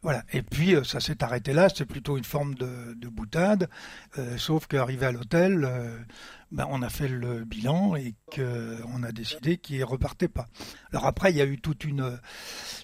Voilà. 0.00 0.22
Et 0.32 0.40
puis 0.42 0.74
euh, 0.74 0.84
ça 0.84 0.98
s'est 0.98 1.22
arrêté 1.22 1.52
là. 1.52 1.68
C'est 1.68 1.84
plutôt 1.84 2.16
une 2.16 2.24
forme 2.24 2.54
de, 2.54 2.94
de 2.96 3.08
boutade. 3.08 3.68
Euh, 4.18 4.36
sauf 4.38 4.66
qu'arrivé 4.66 5.04
à 5.04 5.12
l'hôtel, 5.12 5.64
euh, 5.64 5.98
ben, 6.52 6.66
on 6.70 6.82
a 6.82 6.90
fait 6.90 7.08
le 7.08 7.44
bilan 7.44 7.96
et 7.96 8.14
qu'on 8.34 9.02
a 9.02 9.10
décidé 9.12 9.56
qu'il 9.56 9.82
repartait 9.84 10.28
pas. 10.28 10.44
Alors 10.92 11.06
après, 11.06 11.30
il 11.30 11.36
y 11.38 11.40
a 11.40 11.46
eu 11.46 11.58
toute 11.58 11.84
une, 11.84 12.02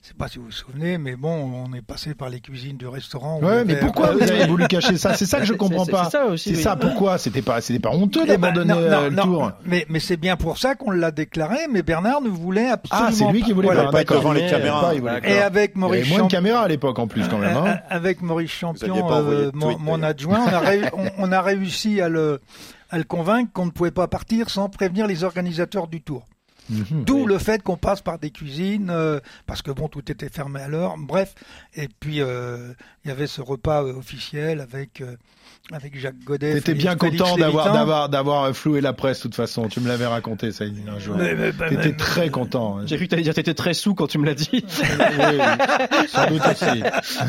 je 0.02 0.08
sais 0.08 0.14
pas 0.14 0.26
si 0.28 0.38
vous 0.38 0.46
vous 0.46 0.50
souvenez, 0.50 0.96
mais 0.96 1.16
bon, 1.16 1.28
on 1.68 1.74
est 1.74 1.82
passé 1.82 2.14
par 2.14 2.30
les 2.30 2.40
cuisines 2.40 2.78
du 2.78 2.86
restaurant. 2.86 3.40
Ouais, 3.42 3.64
mais 3.66 3.76
pourquoi 3.76 4.12
vous 4.12 4.22
avez 4.22 4.46
voulu 4.46 4.66
cacher 4.68 4.96
ça? 4.96 5.14
C'est 5.14 5.26
ça 5.26 5.38
que 5.40 5.44
je 5.44 5.52
comprends 5.52 5.84
pas. 5.84 6.04
c'est 6.04 6.10
ça 6.12 6.24
aussi, 6.26 6.50
C'est 6.50 6.56
oui. 6.56 6.62
ça, 6.62 6.76
pourquoi? 6.76 7.18
C'était 7.18 7.42
pas, 7.42 7.60
c'était 7.60 7.78
pas 7.78 7.90
honteux 7.90 8.22
Eh 8.24 8.26
ben, 8.36 8.52
d'abandonner 8.52 8.72
non, 8.72 8.78
euh, 8.80 8.90
non, 8.90 9.02
le 9.04 9.10
non, 9.10 9.22
tour. 9.24 9.52
Mais, 9.66 9.84
mais 9.90 10.00
c'est 10.00 10.16
bien 10.16 10.36
pour 10.36 10.56
ça 10.58 10.74
qu'on 10.74 10.90
l'a 10.90 11.10
déclaré, 11.10 11.58
mais 11.70 11.82
Bernard 11.82 12.22
ne 12.22 12.30
voulait 12.30 12.68
absolument 12.70 13.08
Ah, 13.10 13.12
c'est 13.12 13.30
lui 13.30 13.40
pas. 13.40 13.46
qui 13.46 13.52
voulait 13.52 13.66
Voilà. 13.66 13.84
pas. 13.84 13.92
pas 13.92 14.00
être 14.02 14.14
devant 14.14 14.32
les 14.32 14.46
caméras. 14.48 14.92
Pas. 14.94 15.28
Et 15.28 15.38
avec 15.40 15.72
Il 15.74 15.78
y 15.78 15.80
Maurice 15.80 16.06
avait 16.06 16.16
moins 16.18 16.26
de 16.26 16.30
caméras 16.32 16.62
à 16.62 16.68
l'époque 16.68 16.98
en 16.98 17.06
plus 17.06 17.28
quand 17.28 17.38
même. 17.38 17.54
Euh, 17.56 17.60
Hein. 17.66 17.78
Avec 17.90 18.22
Maurice 18.22 18.50
Champion, 18.52 19.10
euh, 19.12 19.50
mon, 19.54 20.02
adjoint, 20.02 20.40
on 20.46 20.48
a, 20.48 20.58
ré- 20.60 20.80
on- 20.94 21.10
on 21.18 21.32
a 21.32 21.42
réussi 21.42 22.00
à 22.00 22.08
le, 22.08 22.40
à 22.90 22.98
le 22.98 23.04
convaincre 23.04 23.52
qu'on 23.52 23.66
ne 23.66 23.70
pouvait 23.70 23.90
pas 23.90 24.08
partir 24.08 24.50
sans 24.50 24.68
prévenir 24.68 25.06
les 25.06 25.24
organisateurs 25.24 25.88
du 25.88 26.02
tour. 26.02 26.26
Mhm. 26.70 27.04
D'où 27.04 27.26
le 27.26 27.38
fait 27.38 27.62
qu'on 27.62 27.76
passe 27.76 28.02
par 28.02 28.18
des 28.18 28.30
cuisines, 28.30 28.90
euh, 28.90 29.20
parce 29.46 29.62
que 29.62 29.70
bon, 29.70 29.88
tout 29.88 30.10
était 30.12 30.28
fermé 30.28 30.60
à 30.60 30.68
l'heure. 30.68 30.96
Bref, 30.98 31.34
et 31.74 31.88
puis 31.88 32.20
euh, 32.20 32.72
il 33.04 33.08
y 33.08 33.10
avait 33.10 33.26
ce 33.26 33.40
repas 33.40 33.82
euh, 33.82 33.94
officiel 33.94 34.60
avec 34.60 35.02
avec 35.72 35.98
Jacques 35.98 36.18
Godet. 36.24 36.54
T'étais 36.54 36.74
bien 36.74 36.96
Félix 36.98 37.18
content 37.22 37.36
d'avoir 37.36 37.72
d'avoir 37.72 38.08
d'avoir 38.08 38.56
floué 38.56 38.80
la 38.80 38.92
presse 38.92 39.18
de 39.18 39.22
toute 39.24 39.34
façon. 39.34 39.68
Tu 39.68 39.80
me 39.80 39.88
l'avais 39.88 40.06
raconté 40.06 40.50
ça 40.52 40.64
un 40.64 40.98
jour. 40.98 41.16
Mais- 41.16 41.34
mais- 41.34 41.52
mais- 41.58 41.68
T'étais 41.68 41.88
mais- 41.90 41.96
très 41.96 42.28
content. 42.30 42.78
J'ai 42.86 42.96
cru 42.96 43.04
que 43.06 43.10
t'allais 43.10 43.22
dire 43.22 43.34
t'étais 43.34 43.54
très 43.54 43.74
sous 43.74 43.94
quand 43.94 44.06
tu 44.06 44.18
me 44.18 44.26
l'as 44.26 44.34
dit. 44.34 44.48
Oui, 44.52 46.06
sans 46.08 46.26
doute 46.28 46.42
aussi. 46.50 46.82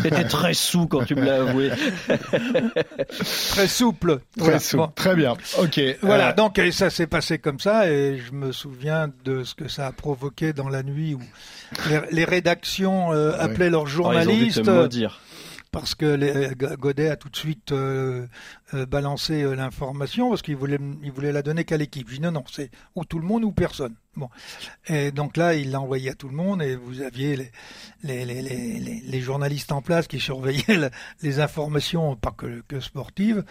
T'étais 0.03 0.23
très 0.25 0.53
sous 0.53 0.87
quand 0.87 1.03
tu 1.05 1.15
me 1.15 1.25
l'as 1.25 1.41
avoué. 1.41 1.69
très 3.51 3.67
souple. 3.67 4.19
Très 4.37 4.43
Voilà. 4.43 4.59
souple. 4.59 4.83
Bon. 4.83 4.91
Très 4.95 5.15
bien. 5.15 5.33
Ok. 5.59 5.79
Voilà, 6.01 6.29
Euh, 6.29 6.33
donc 6.33 6.59
et 6.59 6.71
ça 6.71 6.89
s'est 6.89 7.07
passé 7.07 7.37
comme 7.39 7.59
ça 7.59 7.89
et 7.91 8.17
je 8.17 8.31
me 8.33 8.51
souviens 8.51 9.09
de 9.25 9.43
ce 9.43 9.53
que 9.55 9.67
ça 9.67 9.87
a 9.87 9.91
provoqué 9.91 10.53
dans 10.53 10.69
la 10.69 10.83
nuit 10.83 11.13
où 11.15 11.21
les, 11.89 11.99
les 12.11 12.25
rédactions 12.25 13.11
euh, 13.13 13.31
Ah 13.33 13.45
oui. 13.45 13.51
appelaient 13.51 13.69
leurs 13.69 13.83
Oh, 13.83 13.87
ils 13.87 13.99
ont 13.99 14.09
dû 14.09 14.19
journalistes 14.19 14.63
te 14.63 14.69
maudire. 14.69 15.19
Parce 15.71 15.95
que 15.95 16.05
euh, 16.05 16.75
Godet 16.77 17.09
a 17.09 17.15
tout 17.15 17.29
de 17.29 17.35
suite 17.35 17.73
euh, 18.73 18.85
balancé 18.85 19.41
euh, 19.43 19.55
l'information 19.55 20.29
parce 20.29 20.41
qu'il 20.41 20.55
voulait, 20.55 20.79
il 21.03 21.11
voulait 21.11 21.31
la 21.31 21.41
donner 21.41 21.63
qu'à 21.63 21.77
l'équipe. 21.77 22.07
J'ai 22.09 22.15
dit 22.17 22.21
non, 22.21 22.31
non, 22.31 22.43
c'est 22.51 22.69
ou 22.95 23.05
tout 23.05 23.19
le 23.19 23.25
monde 23.25 23.43
ou 23.43 23.51
personne. 23.51 23.93
Bon, 24.15 24.27
et 24.87 25.11
donc 25.11 25.37
là, 25.37 25.53
il 25.53 25.71
l'a 25.71 25.79
envoyé 25.79 26.09
à 26.09 26.13
tout 26.13 26.27
le 26.27 26.35
monde 26.35 26.61
et 26.61 26.75
vous 26.75 27.01
aviez 27.01 27.37
les, 27.37 27.51
les, 28.03 28.25
les, 28.25 28.41
les, 28.41 28.79
les- 28.79 29.01
les 29.07 29.21
journalistes 29.21 29.71
en 29.71 29.81
place 29.81 30.07
qui 30.07 30.19
surveillaient 30.19 30.75
la- 30.77 30.89
les 31.21 31.39
informations, 31.39 32.15
pas 32.17 32.31
que, 32.35 32.61
que 32.67 32.79
sportives, 32.81 33.43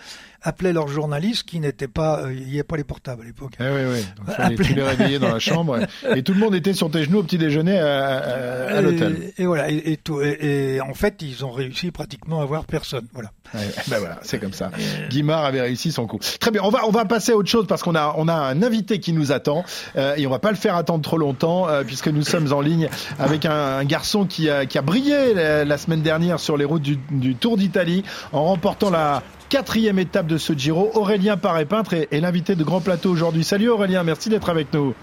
appelaient 0.42 0.72
leurs 0.74 0.88
journalistes 0.88 1.44
qui 1.44 1.60
n'étaient 1.60 1.88
pas, 1.88 2.22
euh, 2.24 2.34
il 2.34 2.44
n'y 2.46 2.54
avait 2.54 2.64
pas 2.64 2.76
les 2.76 2.84
portables 2.84 3.22
à 3.22 3.24
l'époque. 3.24 3.54
Eh 3.60 3.62
oui, 3.62 3.92
oui. 3.94 4.04
Donc, 4.26 4.60
tu 4.62 4.74
les 4.74 4.82
réveillais 4.82 5.18
dans 5.18 5.32
la 5.32 5.38
chambre 5.38 5.78
et, 5.80 5.86
et 6.18 6.22
tout 6.22 6.34
le 6.34 6.40
monde 6.40 6.54
était 6.54 6.74
sur 6.74 6.90
tes 6.90 7.04
genoux 7.04 7.18
au 7.20 7.22
petit 7.22 7.38
déjeuner 7.38 7.78
à, 7.78 8.18
à- 8.18 8.76
à 8.76 8.80
l'hôtel. 8.82 9.32
Et, 9.38 9.42
et 9.42 9.46
voilà, 9.46 9.70
et, 9.70 9.92
et 9.92 9.96
tout, 9.96 10.20
et, 10.20 10.74
et 10.74 10.80
en 10.82 10.92
fait, 10.92 11.22
ils 11.22 11.46
ont 11.46 11.50
réussi 11.52 11.92
pratiquement 11.92 12.42
à 12.42 12.44
voir 12.44 12.66
personne. 12.66 13.06
Voilà. 13.14 13.30
Ouais, 13.54 13.60
ben 13.86 13.98
voilà, 14.00 14.18
c'est 14.22 14.38
comme 14.38 14.52
ça. 14.52 14.70
Guimard 15.08 15.44
avait 15.44 15.60
réussi 15.60 15.92
son 15.92 16.06
coup. 16.06 16.18
Très 16.40 16.50
bien, 16.50 16.62
on 16.64 16.70
va 16.70 16.80
on 16.86 16.90
va 16.90 17.04
passer 17.04 17.32
à 17.32 17.36
autre 17.36 17.48
chose 17.48 17.66
parce 17.66 17.82
qu'on 17.82 17.94
a 17.94 18.14
on 18.16 18.28
a 18.28 18.34
un 18.34 18.62
invité 18.62 19.00
qui 19.00 19.12
nous 19.12 19.32
attend 19.32 19.64
euh, 19.96 20.14
et 20.16 20.26
on 20.26 20.30
va 20.30 20.38
pas 20.38 20.50
le 20.50 20.56
faire 20.56 20.76
attendre 20.76 21.02
trop 21.02 21.18
longtemps 21.18 21.68
euh, 21.68 21.82
puisque 21.84 22.08
nous 22.08 22.22
sommes 22.22 22.52
en 22.52 22.60
ligne 22.60 22.88
avec 23.18 23.44
un, 23.44 23.84
garçon 23.84 24.26
qui 24.26 24.50
a 24.50 24.66
qui 24.66 24.78
a 24.78 24.82
brillé 24.82 25.34
la, 25.34 25.78
semaine 25.78 26.02
dernière 26.02 26.40
sur 26.40 26.56
les 26.56 26.64
routes 26.64 26.82
du, 26.82 26.98
du 27.10 27.34
Tour 27.34 27.56
d'Italie 27.56 28.04
en 28.32 28.44
remportant 28.44 28.90
la 28.90 29.22
quatrième 29.48 29.98
étape 29.98 30.26
de 30.26 30.36
ce 30.36 30.52
Giro. 30.52 30.90
Aurélien 30.94 31.36
Paré-Peintre 31.36 31.94
est, 31.94 32.08
est 32.10 32.20
l'invité 32.20 32.54
de 32.54 32.64
Grand 32.64 32.80
Plateau 32.80 33.10
aujourd'hui. 33.10 33.44
Salut 33.44 33.68
Aurélien, 33.68 34.02
merci 34.02 34.28
d'être 34.28 34.50
avec 34.50 34.72
nous. 34.74 34.94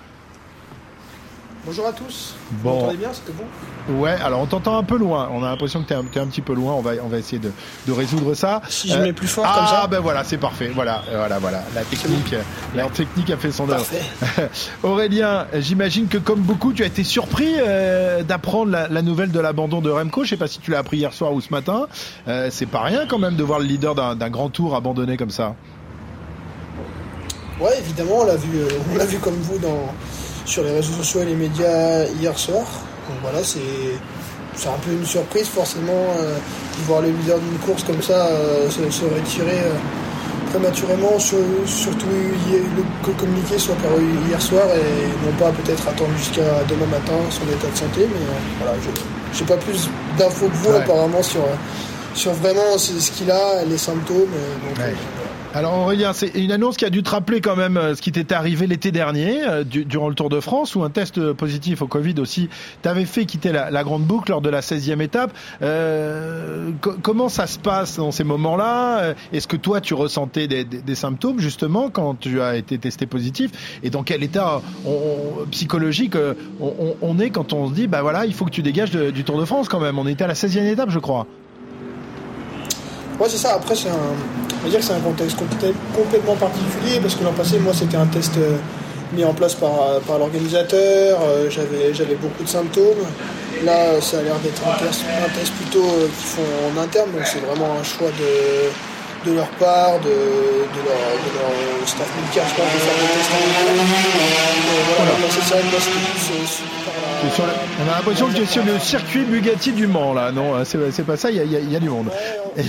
Bonjour 1.65 1.87
à 1.87 1.93
tous. 1.93 2.35
Bon. 2.63 2.69
Vous 2.71 2.75
m'entendez 2.81 2.97
bien, 2.97 3.09
c'était 3.11 3.31
bon 3.31 3.45
Ouais, 3.99 4.11
alors 4.23 4.41
on 4.41 4.45
t'entend 4.45 4.77
un 4.77 4.83
peu 4.83 4.97
loin. 4.97 5.29
On 5.33 5.43
a 5.43 5.49
l'impression 5.49 5.81
que 5.81 5.87
t'es 5.87 5.95
un, 5.95 6.03
petit 6.27 6.41
peu 6.41 6.53
loin. 6.53 6.73
On 6.73 6.81
va, 6.81 6.91
on 7.03 7.07
va 7.07 7.17
essayer 7.17 7.39
de, 7.39 7.51
de 7.87 7.91
résoudre 7.91 8.35
ça. 8.35 8.61
Si 8.69 8.89
je 8.89 8.95
Euh, 8.97 9.01
mets 9.01 9.13
plus 9.13 9.27
fort 9.27 9.45
ah, 9.47 9.55
comme 9.55 9.67
ça. 9.67 9.87
ben 9.87 9.99
voilà, 9.99 10.23
c'est 10.23 10.37
parfait. 10.37 10.71
Voilà, 10.73 11.01
euh, 11.09 11.17
voilà, 11.17 11.39
voilà. 11.39 11.63
La 11.73 11.83
technique, 11.83 12.35
la 12.75 12.85
technique 12.89 13.31
a 13.31 13.37
fait 13.37 13.51
son 13.51 13.67
œuvre. 13.69 13.85
Aurélien, 14.83 15.47
j'imagine 15.55 16.07
que 16.07 16.17
comme 16.19 16.41
beaucoup, 16.41 16.71
tu 16.73 16.83
as 16.83 16.87
été 16.87 17.03
surpris 17.03 17.55
euh, 17.57 18.21
d'apprendre 18.21 18.71
la, 18.71 18.87
la 18.87 19.01
nouvelle 19.01 19.31
de 19.31 19.39
l'abandon 19.39 19.81
de 19.81 19.89
Remco. 19.89 20.23
Je 20.23 20.29
sais 20.31 20.37
pas 20.37 20.47
si 20.47 20.59
tu 20.59 20.69
l'as 20.71 20.79
appris 20.79 20.97
hier 20.97 21.13
soir 21.13 21.33
ou 21.33 21.41
ce 21.41 21.49
matin. 21.49 21.87
Euh, 22.27 22.49
c'est 22.51 22.67
pas 22.67 22.81
rien 22.81 23.05
quand 23.07 23.19
même 23.19 23.35
de 23.35 23.43
voir 23.43 23.57
le 23.59 23.65
leader 23.65 23.95
d'un 23.95 24.29
grand 24.29 24.49
tour 24.49 24.75
abandonné 24.75 25.17
comme 25.17 25.31
ça. 25.31 25.55
Ouais, 27.59 27.77
évidemment, 27.79 28.19
on 28.21 28.25
l'a 28.25 28.35
vu, 28.35 28.49
euh, 28.59 28.67
on 28.93 28.97
l'a 28.97 29.05
vu 29.05 29.17
comme 29.19 29.35
vous 29.35 29.57
dans, 29.59 29.87
sur 30.45 30.63
les 30.63 30.71
réseaux 30.71 30.93
sociaux 30.93 31.21
et 31.21 31.25
les 31.25 31.35
médias 31.35 32.05
hier 32.19 32.37
soir. 32.37 32.63
Donc 33.09 33.17
voilà, 33.21 33.43
c'est, 33.43 33.59
c'est 34.55 34.69
un 34.69 34.79
peu 34.85 34.91
une 34.91 35.05
surprise 35.05 35.47
forcément 35.47 35.91
euh, 36.19 36.35
de 36.35 36.83
voir 36.87 37.01
le 37.01 37.09
leader 37.09 37.37
d'une 37.39 37.57
course 37.59 37.83
comme 37.83 38.01
ça 38.01 38.27
euh, 38.27 38.69
se, 38.69 38.89
se 38.89 39.03
retirer 39.05 39.59
euh, 39.59 39.73
prématurément. 40.51 41.17
Sur- 41.19 41.37
surtout 41.65 42.05
que 42.07 43.09
le 43.09 43.13
communiqué 43.13 43.57
soit 43.59 43.75
paru 43.75 44.03
hier 44.27 44.41
soir 44.41 44.63
et 44.75 45.25
non 45.25 45.31
pas 45.37 45.51
peut-être 45.51 45.87
attendre 45.87 46.11
jusqu'à 46.17 46.63
demain 46.69 46.87
matin 46.87 47.13
son 47.29 47.43
état 47.51 47.67
de 47.71 47.77
santé. 47.77 48.07
Mais 48.11 48.25
voilà, 48.61 48.77
je 48.81 48.89
j'ai 49.37 49.45
pas 49.45 49.57
plus 49.57 49.89
d'infos 50.17 50.47
que 50.47 50.55
vous 50.55 50.69
Ouais. 50.71 50.77
apparemment 50.77 51.21
sur, 51.21 51.41
sur 52.13 52.31
vraiment 52.33 52.77
ce 52.77 53.11
qu'il 53.11 53.29
a, 53.29 53.63
les 53.65 53.77
symptômes. 53.77 54.17
donc, 54.19 54.77
Ouais. 54.77 54.93
Alors 55.55 55.77
Aurélien, 55.77 56.11
c'est 56.11 56.35
une 56.35 56.51
annonce 56.51 56.75
qui 56.75 56.83
a 56.83 56.89
dû 56.89 57.01
te 57.01 57.09
rappeler 57.09 57.39
quand 57.39 57.55
même 57.55 57.77
euh, 57.77 57.95
ce 57.95 58.01
qui 58.01 58.11
t'était 58.11 58.35
arrivé 58.35 58.67
l'été 58.67 58.91
dernier 58.91 59.41
euh, 59.47 59.63
du- 59.63 59.85
durant 59.85 60.09
le 60.09 60.13
Tour 60.13 60.27
de 60.27 60.41
France 60.41 60.75
où 60.75 60.83
un 60.83 60.89
test 60.89 61.31
positif 61.31 61.81
au 61.81 61.87
Covid 61.87 62.15
aussi 62.19 62.49
t'avait 62.81 63.05
fait 63.05 63.23
quitter 63.23 63.53
la, 63.53 63.83
grande 63.85 64.03
boucle 64.03 64.31
lors 64.31 64.41
de 64.41 64.49
la 64.49 64.59
16e 64.59 64.99
étape. 64.99 65.31
Euh, 65.61 66.71
co- 66.81 66.95
comment 67.01 67.29
ça 67.29 67.47
se 67.47 67.57
passe 67.57 67.95
dans 67.95 68.11
ces 68.11 68.25
moments-là? 68.25 68.99
Euh, 68.99 69.13
Est-ce 69.31 69.47
que 69.47 69.55
toi 69.55 69.79
tu 69.79 69.93
ressentais 69.93 70.47
des, 70.49 70.95
symptômes 70.95 71.39
justement 71.39 71.89
quand 71.89 72.19
tu 72.19 72.41
as 72.41 72.57
été 72.57 72.77
testé 72.77 73.05
positif? 73.05 73.79
Et 73.81 73.89
dans 73.89 74.03
quel 74.03 74.23
état 74.23 74.61
psychologique 75.51 76.15
on, 76.59 77.19
est 77.19 77.29
quand 77.29 77.53
on 77.53 77.69
se 77.69 77.73
dit 77.73 77.87
bah 77.87 78.01
voilà 78.01 78.25
il 78.25 78.33
faut 78.33 78.43
que 78.43 78.51
tu 78.51 78.61
dégages 78.61 78.91
du 78.91 79.23
Tour 79.23 79.39
de 79.39 79.45
France 79.45 79.69
quand 79.69 79.79
même 79.79 79.97
On 79.99 80.05
était 80.07 80.25
à 80.25 80.27
la 80.27 80.33
16e 80.33 80.65
étape 80.65 80.89
je 80.89 80.99
crois. 80.99 81.27
Ouais, 83.19 83.27
c'est 83.29 83.37
ça. 83.37 83.53
Après, 83.55 83.75
c'est 83.75 83.89
un, 83.89 83.93
on 83.93 84.63
va 84.63 84.69
dire 84.69 84.79
que 84.79 84.85
c'est 84.85 84.93
un 84.93 84.99
contexte 84.99 85.37
complè- 85.37 85.73
complètement 85.95 86.35
particulier 86.35 86.99
parce 87.01 87.15
que 87.15 87.23
l'an 87.23 87.31
passé, 87.33 87.59
moi, 87.59 87.73
c'était 87.73 87.97
un 87.97 88.05
test 88.07 88.33
euh, 88.37 88.57
mis 89.13 89.23
en 89.23 89.33
place 89.33 89.55
par, 89.55 89.71
euh, 89.81 89.99
par 90.05 90.19
l'organisateur. 90.19 91.19
euh, 91.23 91.49
j'avais, 91.49 92.15
beaucoup 92.15 92.43
de 92.43 92.49
symptômes. 92.49 93.05
Là, 93.63 94.01
ça 94.01 94.19
a 94.19 94.21
l'air 94.21 94.35
d'être 94.43 94.61
un 94.67 94.77
test, 94.85 95.01
un 95.25 95.39
test 95.39 95.53
plutôt 95.53 95.79
qu'ils 95.81 96.29
font 96.29 96.41
en 96.77 96.81
interne, 96.81 97.09
donc 97.11 97.21
c'est 97.25 97.39
vraiment 97.39 97.77
un 97.79 97.83
choix 97.83 98.09
de, 98.09 98.69
de 99.25 99.31
leur 99.33 99.47
part, 99.59 99.99
de, 99.99 100.09
de, 100.09 100.81
leur, 100.85 101.01
de 101.23 101.29
leur 101.39 101.87
staff 101.87 102.07
médical, 102.21 102.43
je 102.49 102.55
pense, 102.61 102.73
de 102.73 102.79
faire 102.79 102.95
des 102.95 103.07
tests. 103.13 103.31
Mais 103.35 104.81
voilà, 104.97 105.11
passé, 105.27 105.39
c'est 105.43 105.63
moi, 105.63 105.79
c'était 105.79 105.99
plus 105.99 106.35
euh, 106.35 107.47
le- 107.47 107.85
On 107.85 107.91
a 107.91 107.95
l'impression 107.97 108.27
que 108.27 108.33
tu 108.35 108.41
es 108.43 108.45
sur 108.45 108.63
le 108.63 108.77
circuit 108.79 109.23
Bugatti 109.23 109.71
du 109.71 109.87
Mans 109.87 110.13
là, 110.13 110.31
non 110.31 110.63
C'est 110.63 110.77
c'est 110.91 111.03
pas 111.03 111.17
ça, 111.17 111.31
il 111.31 111.37
y 111.37 111.39
a, 111.39 111.43
il 111.43 111.51
y 111.51 111.55
a- 111.55 111.59
il 111.59 111.71
y 111.71 111.75
a 111.75 111.79
du 111.79 111.89
monde. 111.89 112.07
Ouais, 112.07 112.63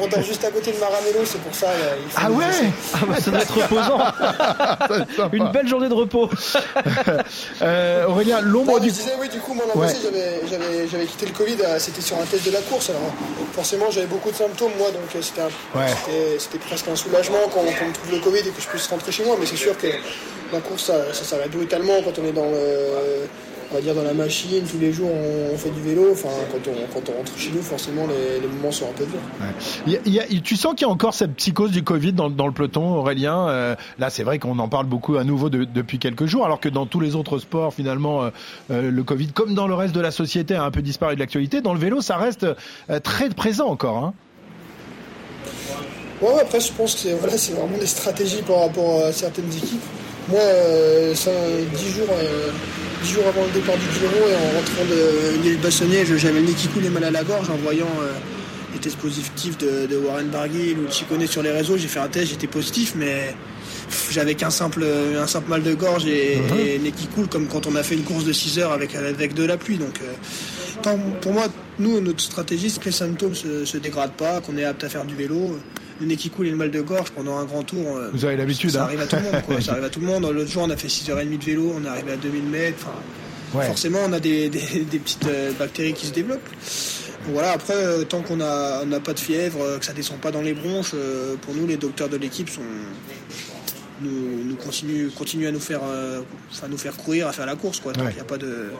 on, 0.00 0.04
on 0.04 0.06
dort 0.08 0.22
juste 0.22 0.44
à 0.44 0.50
côté 0.50 0.70
de 0.72 0.78
Maranello, 0.78 1.24
c'est 1.24 1.40
pour 1.40 1.54
ça. 1.54 1.66
là, 1.66 1.72
il 2.02 2.10
faut 2.10 2.18
Ah 2.24 2.30
ouais. 2.30 2.44
Ah 2.94 2.98
bah, 3.08 3.16
ça 3.20 3.30
doit 3.30 3.40
être 3.40 3.54
reposant. 3.60 3.98
Une 5.32 5.48
belle 5.50 5.66
journée 5.68 5.88
de 5.88 5.94
repos. 5.94 6.30
Euh, 7.62 8.06
Aurélien, 8.06 8.40
l'ombre 8.40 8.80
du... 8.80 8.88
je 8.88 8.94
disais, 8.94 9.12
oui, 9.20 9.28
du 9.28 9.38
coup, 9.38 9.54
moi, 9.54 9.64
l'an 9.72 9.80
Ouais. 9.80 9.88
j'avais- 10.50 11.06
quitté 11.06 11.26
le 11.26 11.32
Covid, 11.32 11.56
euh, 11.64 11.78
c'était 11.78 12.00
sur 12.00 12.16
un 12.18 12.24
test 12.24 12.44
de 12.46 12.50
la 12.52 12.60
course. 12.60 12.90
Alors, 12.90 13.00
forcément, 13.54 13.86
j'avais 13.90 14.06
beaucoup 14.06 14.30
de 14.30 14.36
symptômes, 14.36 14.72
moi, 14.78 14.88
donc 14.88 15.02
euh, 15.14 15.18
c'était 15.22 15.42
un- 15.42 15.48
Ouais. 15.74 15.86
c'était- 16.38 16.58
presque 16.58 16.88
un 16.88 16.96
soulagement 16.96 17.38
quand 17.52 17.60
on, 17.60 17.64
quand 17.66 17.86
on 17.88 17.92
trouve 17.92 18.12
le 18.12 18.18
Covid 18.20 18.40
et 18.48 18.50
que 18.52 18.60
je 18.60 18.68
puisse 18.68 18.86
rentrer 18.86 19.12
chez 19.12 19.24
moi. 19.24 19.36
Mais 19.38 19.46
c'est 19.46 19.56
sûr 19.56 19.76
que 19.76 19.88
la 20.52 20.60
course, 20.60 20.84
ça, 20.84 21.12
ça 21.12 21.24
s'arrête 21.24 21.50
brutalement 21.50 21.94
quand 22.04 22.18
on 22.22 22.26
est 22.26 22.32
dans 22.32 22.44
le. 22.50 23.26
On 23.72 23.76
va 23.76 23.80
dire 23.80 23.94
dans 23.94 24.02
la 24.04 24.14
machine, 24.14 24.62
tous 24.70 24.78
les 24.78 24.92
jours 24.92 25.10
on, 25.10 25.54
on 25.54 25.58
fait 25.58 25.70
du 25.70 25.80
vélo. 25.80 26.08
Enfin, 26.12 26.28
quand 26.52 26.70
on, 26.70 26.74
quand 26.94 27.10
on 27.10 27.16
rentre 27.16 27.32
chez 27.36 27.50
nous, 27.50 27.62
forcément 27.62 28.06
les, 28.06 28.38
les 28.40 28.46
moments 28.46 28.70
sont 28.70 28.84
un 28.84 28.92
peu 28.92 29.04
durs. 29.04 29.18
Il 29.86 29.94
y 29.94 29.96
a- 29.96 30.00
il 30.04 30.12
y 30.12 30.20
a- 30.20 30.40
tu 30.42 30.54
sens 30.54 30.74
qu'il 30.74 30.82
y 30.86 30.88
a 30.88 30.92
encore 30.92 31.14
cette 31.14 31.34
psychose 31.34 31.72
du 31.72 31.82
Covid 31.82 32.12
dans, 32.12 32.30
dans 32.30 32.46
le 32.46 32.52
peloton, 32.52 32.94
Aurélien? 32.94 33.48
Euh, 33.48 33.74
là, 33.98 34.10
c'est 34.10 34.22
vrai 34.22 34.38
qu'on 34.38 34.58
en 34.60 34.68
parle 34.68 34.86
beaucoup 34.86 35.16
à 35.16 35.24
nouveau 35.24 35.48
de- 35.50 35.64
depuis 35.64 35.98
quelques 35.98 36.26
jours, 36.26 36.44
alors 36.44 36.60
que 36.60 36.68
dans 36.68 36.86
tous 36.86 37.00
les 37.00 37.16
autres 37.16 37.38
sports, 37.38 37.74
finalement, 37.74 38.22
euh, 38.22 38.30
euh, 38.70 38.90
le 38.92 39.02
Covid, 39.02 39.28
comme 39.28 39.54
dans 39.54 39.66
le 39.66 39.74
reste 39.74 39.94
de 39.94 40.00
la 40.00 40.12
société, 40.12 40.54
a 40.54 40.62
un 40.62 40.70
peu 40.70 40.82
disparu 40.82 41.14
de 41.16 41.20
l'actualité. 41.20 41.60
Dans 41.60 41.74
le 41.74 41.80
vélo, 41.80 42.00
ça 42.00 42.16
reste 42.16 42.44
euh, 42.90 43.00
très 43.00 43.28
présent 43.30 43.66
encore. 43.66 43.96
Hein. 43.96 44.14
Ouais, 46.22 46.40
après, 46.40 46.60
je 46.60 46.72
pense 46.72 46.94
que 46.94 47.00
c'est 47.36 47.52
vraiment 47.52 47.78
des 47.78 47.86
stratégies 47.86 48.42
par 48.42 48.60
rapport 48.60 49.04
à 49.04 49.12
certaines 49.12 49.52
équipes. 49.52 49.82
Moi, 50.28 50.40
euh, 50.40 51.14
ça, 51.14 51.30
10 51.74 51.90
jours, 51.90 52.08
euh, 52.10 52.50
jours 53.04 53.24
avant 53.28 53.44
le 53.44 53.52
départ 53.52 53.76
du 53.76 53.84
Giro 53.92 54.26
et 54.26 54.34
en 54.34 54.56
rentrant 54.56 54.84
de 54.88 55.42
l'île 55.42 55.58
Bassonnier, 55.60 56.04
j'avais 56.06 56.40
le 56.40 56.46
nez 56.46 56.52
qui 56.54 56.68
coulait 56.68 56.88
mal 56.88 57.04
à 57.04 57.10
la 57.10 57.24
gorge 57.24 57.50
en 57.50 57.56
voyant 57.56 57.90
euh, 58.00 58.12
les 58.72 58.78
tests 58.80 58.96
positifs 58.96 59.58
de, 59.58 59.96
Warren 59.96 60.28
Barguil 60.28 60.78
ou 60.78 60.90
Chicone 60.90 61.26
sur 61.26 61.42
les 61.42 61.50
réseaux. 61.50 61.76
J'ai 61.76 61.88
fait 61.88 62.00
un 62.00 62.08
test, 62.08 62.30
j'étais 62.30 62.46
positif, 62.46 62.94
mais 62.96 63.34
j'avais 64.10 64.34
qu'un 64.34 64.50
simple, 64.50 64.84
un 65.18 65.26
simple 65.26 65.50
mal 65.50 65.62
de 65.62 65.74
gorge 65.74 66.06
et, 66.06 66.36
Mhm. 66.36 66.58
et 66.58 66.78
nez 66.78 66.92
qui 66.92 67.06
coule, 67.06 67.26
comme 67.28 67.46
quand 67.46 67.66
on 67.66 67.74
a 67.76 67.82
fait 67.82 67.94
une 67.94 68.04
course 68.04 68.24
de 68.24 68.32
6 68.32 68.58
heures 68.58 68.72
avec, 68.72 68.94
avec 68.94 69.34
de 69.34 69.44
la 69.44 69.56
pluie. 69.56 69.76
Donc, 69.78 70.00
euh, 70.02 70.96
pour 71.20 71.32
moi, 71.32 71.46
nous, 71.78 72.00
notre 72.00 72.20
stratégie, 72.20 72.70
c'est 72.70 72.80
que 72.80 72.86
les 72.86 72.92
symptômes 72.92 73.30
ne 73.30 73.34
se, 73.34 73.64
se 73.64 73.78
dégradent 73.78 74.12
pas, 74.12 74.40
qu'on 74.40 74.56
est 74.56 74.64
apte 74.64 74.84
à 74.84 74.88
faire 74.88 75.04
du 75.04 75.14
vélo. 75.14 75.58
Le 76.00 76.06
nez 76.06 76.16
qui 76.16 76.28
coule 76.28 76.48
et 76.48 76.50
le 76.50 76.56
mal 76.56 76.70
de 76.72 76.80
gorge 76.80 77.10
pendant 77.12 77.38
un 77.38 77.44
grand 77.44 77.62
tour. 77.62 77.96
euh, 77.96 78.10
Vous 78.12 78.24
avez 78.24 78.36
l'habitude, 78.36 78.70
Ça 78.70 78.80
hein. 78.82 78.84
arrive 78.86 79.00
à 79.00 79.06
tout 79.06 79.16
le 79.16 79.22
monde, 79.22 79.42
quoi. 79.46 79.60
Ça 79.60 79.72
arrive 79.72 79.84
à 79.84 79.88
tout 79.90 80.00
le 80.00 80.06
monde. 80.06 80.24
L'autre 80.24 80.50
jour, 80.50 80.64
on 80.66 80.70
a 80.70 80.76
fait 80.76 80.88
6h30 80.88 81.38
de 81.38 81.44
vélo, 81.44 81.72
on 81.80 81.84
est 81.84 81.88
arrivé 81.88 82.12
à 82.12 82.16
2000 82.16 82.42
mètres. 82.44 82.86
Ouais. 83.54 83.66
Forcément, 83.66 84.00
on 84.06 84.12
a 84.12 84.18
des, 84.20 84.48
des- 84.50 84.84
des 84.90 84.98
petites 84.98 85.26
euh, 85.26 85.52
bactéries 85.58 85.94
qui 85.94 86.06
se 86.08 86.12
développent. 86.12 86.40
Donc 87.24 87.32
voilà, 87.34 87.52
après, 87.52 87.74
euh, 87.76 88.02
tant 88.04 88.20
qu'on 88.22 88.36
n'a 88.38 88.82
on 88.84 89.00
pas 89.00 89.12
de 89.14 89.20
fièvre, 89.20 89.62
euh, 89.62 89.78
que 89.78 89.84
ça 89.86 89.92
descend 89.92 90.18
pas 90.18 90.32
dans 90.32 90.42
les 90.42 90.52
bronches, 90.52 90.90
euh, 90.94 91.36
pour 91.40 91.54
nous, 91.54 91.66
les 91.66 91.76
docteurs 91.76 92.08
de 92.08 92.16
l'équipe 92.16 92.50
sont 92.50 92.60
nous, 94.00 94.44
nous 94.44 94.56
continuent, 94.56 95.08
continuent 95.10 95.46
à 95.48 95.52
nous 95.52 95.60
faire, 95.60 95.80
euh, 95.84 96.20
enfin, 96.50 96.68
nous 96.68 96.78
faire 96.78 96.96
courir, 96.96 97.28
à 97.28 97.32
faire 97.32 97.46
la 97.46 97.56
course, 97.56 97.80
quoi. 97.80 97.92
Donc 97.92 98.02
il 98.04 98.06
Ouais. 98.08 98.14
n'y 98.14 98.20
a 98.20 98.24
pas 98.24 98.38
de 98.38 98.70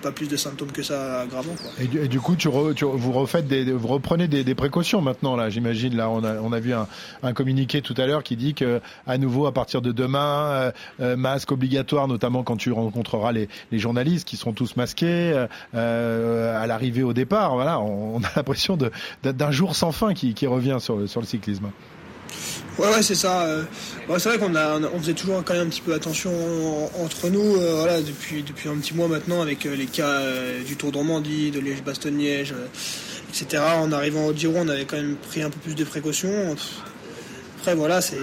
pas 0.00 0.12
plus 0.12 0.28
de 0.28 0.36
symptômes 0.36 0.70
que 0.70 0.84
ça 0.84 1.22
aggravants, 1.22 1.56
quoi. 1.60 1.70
Et 1.80 1.88
du, 1.88 1.98
et 2.00 2.06
du 2.06 2.20
coup, 2.20 2.36
tu, 2.36 2.46
re- 2.48 2.72
tu- 2.72 2.84
vous 2.84 3.10
refaites 3.10 3.48
des, 3.48 3.64
vous 3.72 3.88
reprenez 3.88 4.28
des, 4.28 4.44
des 4.44 4.54
précautions 4.54 5.00
maintenant 5.02 5.34
là. 5.34 5.50
J'imagine 5.50 5.96
là, 5.96 6.08
on 6.08 6.22
a, 6.22 6.34
on 6.40 6.52
a 6.52 6.60
vu 6.60 6.72
un, 6.72 6.86
un 7.24 7.32
communiqué 7.32 7.82
tout 7.82 7.94
à 7.96 8.06
l'heure 8.06 8.22
qui 8.22 8.36
dit 8.36 8.54
que 8.54 8.80
à 9.08 9.18
nouveau 9.18 9.46
à 9.46 9.52
partir 9.52 9.82
de 9.82 9.90
demain, 9.90 10.50
euh, 10.52 10.70
euh, 11.00 11.16
masque 11.16 11.50
obligatoire, 11.50 12.06
notamment 12.06 12.44
quand 12.44 12.56
tu 12.56 12.70
rencontreras 12.70 13.32
les, 13.32 13.48
les 13.72 13.78
journalistes 13.80 14.28
qui 14.28 14.36
sont 14.36 14.52
tous 14.52 14.76
masqués 14.76 15.46
euh, 15.74 16.62
à 16.62 16.66
l'arrivée 16.68 17.02
au 17.02 17.12
départ. 17.12 17.54
Voilà, 17.54 17.80
on, 17.80 18.18
on 18.18 18.20
a 18.22 18.28
l'impression 18.36 18.78
d'un 19.24 19.50
jour 19.50 19.74
sans 19.74 19.90
fin 19.90 20.14
qui, 20.14 20.32
qui 20.32 20.46
revient 20.46 20.76
sur 20.78 20.96
le 20.96 21.08
cyclisme. 21.08 21.70
Ouais, 22.78 22.86
ouais, 22.88 23.02
c'est 23.02 23.14
ça. 23.16 23.42
euh. 23.42 23.64
Bon, 24.06 24.18
c'est 24.18 24.28
vrai 24.28 24.38
qu'on 24.38 24.54
a, 24.54 24.78
on 24.78 24.98
faisait 25.00 25.14
toujours 25.14 25.42
quand 25.44 25.54
même 25.54 25.66
un 25.66 25.70
petit 25.70 25.80
peu 25.80 25.94
attention 25.94 26.30
en- 26.30 27.04
entre 27.04 27.28
nous, 27.28 27.56
euh, 27.56 27.74
voilà, 27.80 28.00
depuis, 28.00 28.42
depuis 28.42 28.68
un 28.68 28.76
petit 28.76 28.94
mois 28.94 29.08
maintenant, 29.08 29.42
avec 29.42 29.66
euh, 29.66 29.74
les 29.74 29.86
cas 29.86 30.06
euh, 30.06 30.62
du 30.62 30.76
Tour 30.76 30.92
de 30.92 30.96
Normandie, 30.96 31.50
de 31.50 31.58
Liège-Bastogne-Liège, 31.60 32.54
etc. 33.30 33.62
En 33.78 33.90
arrivant 33.90 34.26
au 34.26 34.32
Giro, 34.34 34.54
on 34.58 34.68
avait 34.68 34.84
quand 34.84 34.96
même 34.96 35.16
pris 35.16 35.42
un 35.42 35.50
peu 35.50 35.58
plus 35.58 35.74
de 35.74 35.84
précautions. 35.84 36.54
Après, 37.58 37.74
voilà, 37.74 38.00
c'est- 38.00 38.16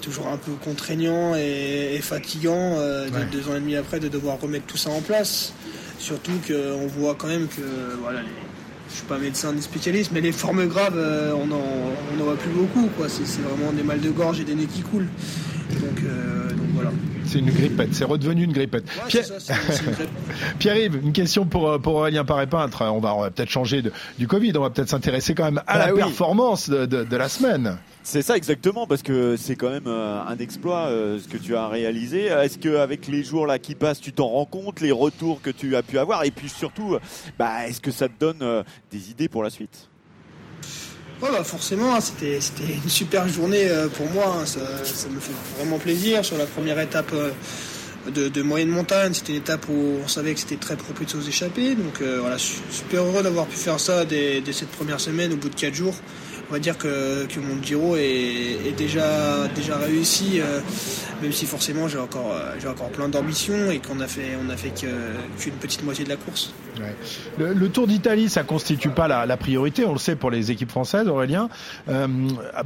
toujours 0.00 0.28
un 0.28 0.36
peu 0.36 0.52
contraignant 0.62 1.34
et, 1.34 1.94
et 1.96 2.00
fatigant 2.00 2.76
de- 2.78 3.10
Ouais. 3.10 3.24
deux 3.32 3.48
ans 3.48 3.56
et 3.56 3.60
demi 3.60 3.74
après 3.74 3.98
de 3.98 4.06
devoir 4.08 4.38
remettre 4.40 4.66
tout 4.66 4.76
ça 4.76 4.90
en 4.90 5.00
place. 5.00 5.52
Surtout 5.98 6.38
qu'on 6.46 6.86
voit 6.86 7.16
quand 7.16 7.26
même 7.26 7.48
que, 7.48 7.62
voilà, 8.00 8.20
les, 8.20 8.28
je 8.96 9.00
suis 9.00 9.08
pas 9.08 9.18
médecin 9.18 9.52
ni 9.52 9.60
spécialiste, 9.60 10.10
mais 10.14 10.22
les 10.22 10.32
formes 10.32 10.66
graves, 10.66 10.96
euh, 10.96 11.34
on 11.34 11.52
en, 11.52 11.60
on 12.16 12.20
en 12.22 12.24
voit 12.24 12.36
plus 12.36 12.48
beaucoup. 12.48 12.88
c'est 13.08 13.42
vraiment 13.42 13.70
des 13.72 13.82
mal 13.82 14.00
de 14.00 14.08
gorge 14.08 14.40
et 14.40 14.44
des 14.44 14.54
nez 14.54 14.64
qui 14.64 14.80
coulent. 14.80 15.08
Donc, 15.70 16.02
euh, 16.04 16.48
donc 16.50 16.66
voilà. 16.74 16.90
C'est 17.24 17.40
une 17.40 17.50
grippette, 17.50 17.92
c'est 17.94 18.04
redevenu 18.04 18.44
une 18.44 18.52
grippette. 18.52 18.84
Ouais, 18.84 19.08
Pierre- 19.08 19.24
ça. 19.24 19.54
Pierre-Yves, 20.58 21.00
une 21.02 21.12
question 21.12 21.44
pour, 21.44 21.68
euh, 21.68 21.78
pour 21.78 21.94
Aurélien 21.96 22.24
Paré-Peintre. 22.24 22.82
On 22.84 23.00
va, 23.00 23.14
on 23.14 23.20
va 23.20 23.30
peut-être 23.30 23.50
changer 23.50 23.82
de, 23.82 23.92
du 24.18 24.28
Covid, 24.28 24.52
on 24.56 24.60
va 24.62 24.70
peut-être 24.70 24.88
s'intéresser 24.88 25.34
quand 25.34 25.44
même 25.44 25.60
à 25.66 25.78
Bah 25.78 25.86
la 25.86 25.92
oui. 25.94 25.98
performance 26.00 26.70
de, 26.70 26.86
de, 26.86 27.04
de 27.04 27.16
la 27.16 27.28
semaine. 27.28 27.78
C'est 28.04 28.22
ça 28.22 28.36
exactement, 28.36 28.86
parce 28.86 29.02
que 29.02 29.36
c'est 29.36 29.56
quand 29.56 29.70
même 29.70 29.88
euh, 29.88 30.20
un 30.24 30.38
exploit 30.38 30.88
ce 30.88 31.26
que 31.26 31.36
tu 31.36 31.56
as 31.56 31.66
réalisé. 31.68 32.26
Est-ce 32.26 32.58
qu'avec 32.58 33.08
les 33.08 33.24
jours 33.24 33.46
là 33.48 33.58
qui 33.58 33.74
passent, 33.74 34.00
tu 34.00 34.12
t'en 34.12 34.28
rends 34.28 34.44
compte, 34.44 34.80
les 34.80 34.92
retours 34.92 35.42
que 35.42 35.50
tu 35.50 35.74
as 35.74 35.82
pu 35.82 35.98
avoir, 35.98 36.22
et 36.24 36.30
puis 36.30 36.48
surtout, 36.48 36.96
bah, 37.38 37.66
est-ce 37.66 37.80
que 37.80 37.90
ça 37.90 38.08
te 38.08 38.14
donne 38.20 38.62
des 38.92 39.10
idées 39.10 39.28
pour 39.28 39.42
la 39.42 39.50
suite? 39.50 39.88
Ouais, 41.22 41.30
bah 41.32 41.42
forcément, 41.44 41.94
hein, 41.94 42.00
c'était 42.00 42.38
une 42.84 42.90
super 42.90 43.26
journée 43.28 43.68
euh, 43.68 43.88
pour 43.88 44.08
moi. 44.10 44.36
hein. 44.40 44.44
Ça, 44.46 44.60
me 45.08 45.18
fait 45.18 45.32
vraiment 45.58 45.78
plaisir. 45.78 46.24
Sur 46.24 46.36
la 46.36 46.44
première 46.44 46.78
étape 46.78 47.10
euh, 47.14 47.30
de, 48.10 48.28
de 48.28 48.42
moyenne 48.42 48.68
montagne, 48.68 49.14
c'était 49.14 49.32
une 49.32 49.38
étape 49.38 49.66
où 49.70 49.98
on 50.04 50.08
savait 50.08 50.34
que 50.34 50.40
c'était 50.40 50.56
très 50.56 50.76
propice 50.76 51.14
aux 51.14 51.22
échappées. 51.22 51.74
Donc 51.74 52.02
euh, 52.02 52.18
voilà, 52.20 52.36
super 52.38 53.02
heureux 53.02 53.22
d'avoir 53.22 53.46
pu 53.46 53.56
faire 53.56 53.80
ça 53.80 54.04
dès, 54.04 54.42
dès 54.42 54.52
cette 54.52 54.68
première 54.70 55.00
semaine, 55.00 55.32
au 55.32 55.36
bout 55.36 55.48
de 55.48 55.54
4 55.54 55.74
jours. 55.74 55.94
On 56.48 56.52
va 56.52 56.58
dire 56.60 56.78
que, 56.78 57.26
que 57.26 57.40
mon 57.40 57.60
Giro 57.62 57.96
est, 57.96 58.66
est 58.66 58.76
déjà, 58.76 59.48
déjà 59.54 59.76
réussi, 59.78 60.40
euh, 60.40 60.60
même 61.20 61.32
si 61.32 61.44
forcément 61.44 61.88
j'ai 61.88 61.98
encore, 61.98 62.32
euh, 62.32 62.54
j'ai 62.60 62.68
encore 62.68 62.88
plein 62.90 63.08
d'ambitions 63.08 63.70
et 63.70 63.80
qu'on 63.80 63.98
a 64.00 64.06
fait, 64.06 64.36
on 64.46 64.48
a 64.50 64.56
fait 64.56 64.70
qu'une 64.70 65.52
petite 65.54 65.82
moitié 65.82 66.04
de 66.04 66.10
la 66.10 66.16
course. 66.16 66.52
Ouais. 66.78 66.94
Le, 67.38 67.52
le 67.52 67.68
Tour 67.68 67.86
d'Italie, 67.86 68.28
ça 68.28 68.42
constitue 68.42 68.90
pas 68.90 69.08
la, 69.08 69.26
la 69.26 69.36
priorité, 69.36 69.84
on 69.84 69.92
le 69.92 69.98
sait 69.98 70.14
pour 70.14 70.30
les 70.30 70.50
équipes 70.50 70.70
françaises, 70.70 71.08
Aurélien. 71.08 71.48
Euh, 71.88 72.06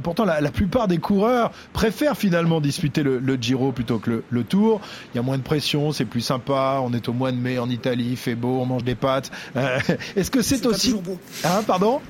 pourtant, 0.03 0.25
la, 0.25 0.41
la 0.41 0.51
plupart 0.51 0.87
des 0.87 0.97
coureurs 0.97 1.51
préfèrent 1.73 2.17
finalement 2.17 2.61
disputer 2.61 3.03
le, 3.03 3.19
le 3.19 3.35
Giro 3.35 3.71
plutôt 3.71 3.99
que 3.99 4.09
le, 4.09 4.23
le 4.29 4.43
Tour. 4.43 4.81
Il 5.13 5.17
y 5.17 5.19
a 5.19 5.23
moins 5.23 5.37
de 5.37 5.43
pression, 5.43 5.91
c'est 5.91 6.05
plus 6.05 6.21
sympa. 6.21 6.81
On 6.83 6.93
est 6.93 7.07
au 7.09 7.13
mois 7.13 7.31
de 7.31 7.37
mai 7.37 7.57
en 7.57 7.69
Italie, 7.69 8.09
il 8.11 8.17
fait 8.17 8.35
beau, 8.35 8.59
on 8.61 8.65
mange 8.65 8.83
des 8.83 8.95
pâtes. 8.95 9.31
Euh, 9.55 9.79
Est-ce 10.15 10.29
que 10.29 10.41
c'est 10.41 10.61
pas 10.61 10.69
aussi 10.69 10.87
toujours 10.87 11.01
beau. 11.01 11.17
Hein, 11.45 11.63
pardon 11.65 12.01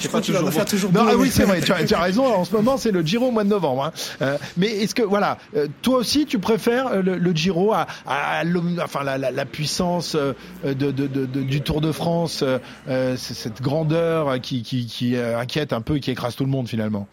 Je 0.00 0.08
crois 0.08 0.20
qu'il 0.20 0.34
va 0.34 0.50
faire 0.50 0.64
toujours 0.64 0.90
non, 0.90 1.04
beau, 1.04 1.10
ah 1.12 1.16
oui, 1.16 1.30
c'est 1.30 1.44
vrai, 1.44 1.60
tu 1.60 1.72
as, 1.72 1.84
tu 1.84 1.94
as 1.94 2.00
raison. 2.00 2.26
En 2.26 2.44
ce 2.44 2.52
moment, 2.52 2.76
c'est 2.76 2.90
le 2.90 3.02
Giro 3.02 3.26
au 3.28 3.30
mois 3.30 3.44
de 3.44 3.48
novembre. 3.48 3.84
hein. 3.84 3.92
Euh, 4.22 4.38
mais 4.56 4.66
est-ce 4.68 4.94
que, 4.94 5.02
voilà, 5.02 5.38
euh, 5.56 5.66
toi 5.82 5.98
aussi, 5.98 6.26
tu 6.26 6.38
préfères 6.38 6.88
euh, 6.88 7.02
le, 7.02 7.16
le 7.16 7.32
Giro 7.32 7.72
à, 7.72 7.86
à 8.06 8.44
l'om- 8.44 8.80
enfin, 8.82 9.02
la, 9.04 9.18
la, 9.18 9.30
la 9.30 9.44
puissance 9.44 10.14
de, 10.16 10.34
de, 10.72 10.90
de- 10.90 11.06
de- 11.26 11.42
du 11.42 11.60
Tour 11.60 11.80
de 11.80 11.92
France, 11.92 12.44
euh, 12.88 13.16
cette 13.16 13.60
grandeur 13.62 14.40
qui, 14.40 14.62
qui, 14.62 14.86
qui 14.86 15.16
euh, 15.16 15.38
inquiète 15.38 15.72
un 15.72 15.80
peu 15.80 15.96
et 15.96 16.00
qui 16.00 16.10
écrase 16.10 16.36
tout 16.36 16.44
le 16.44 16.50
monde 16.50 16.68
finalement? 16.68 17.06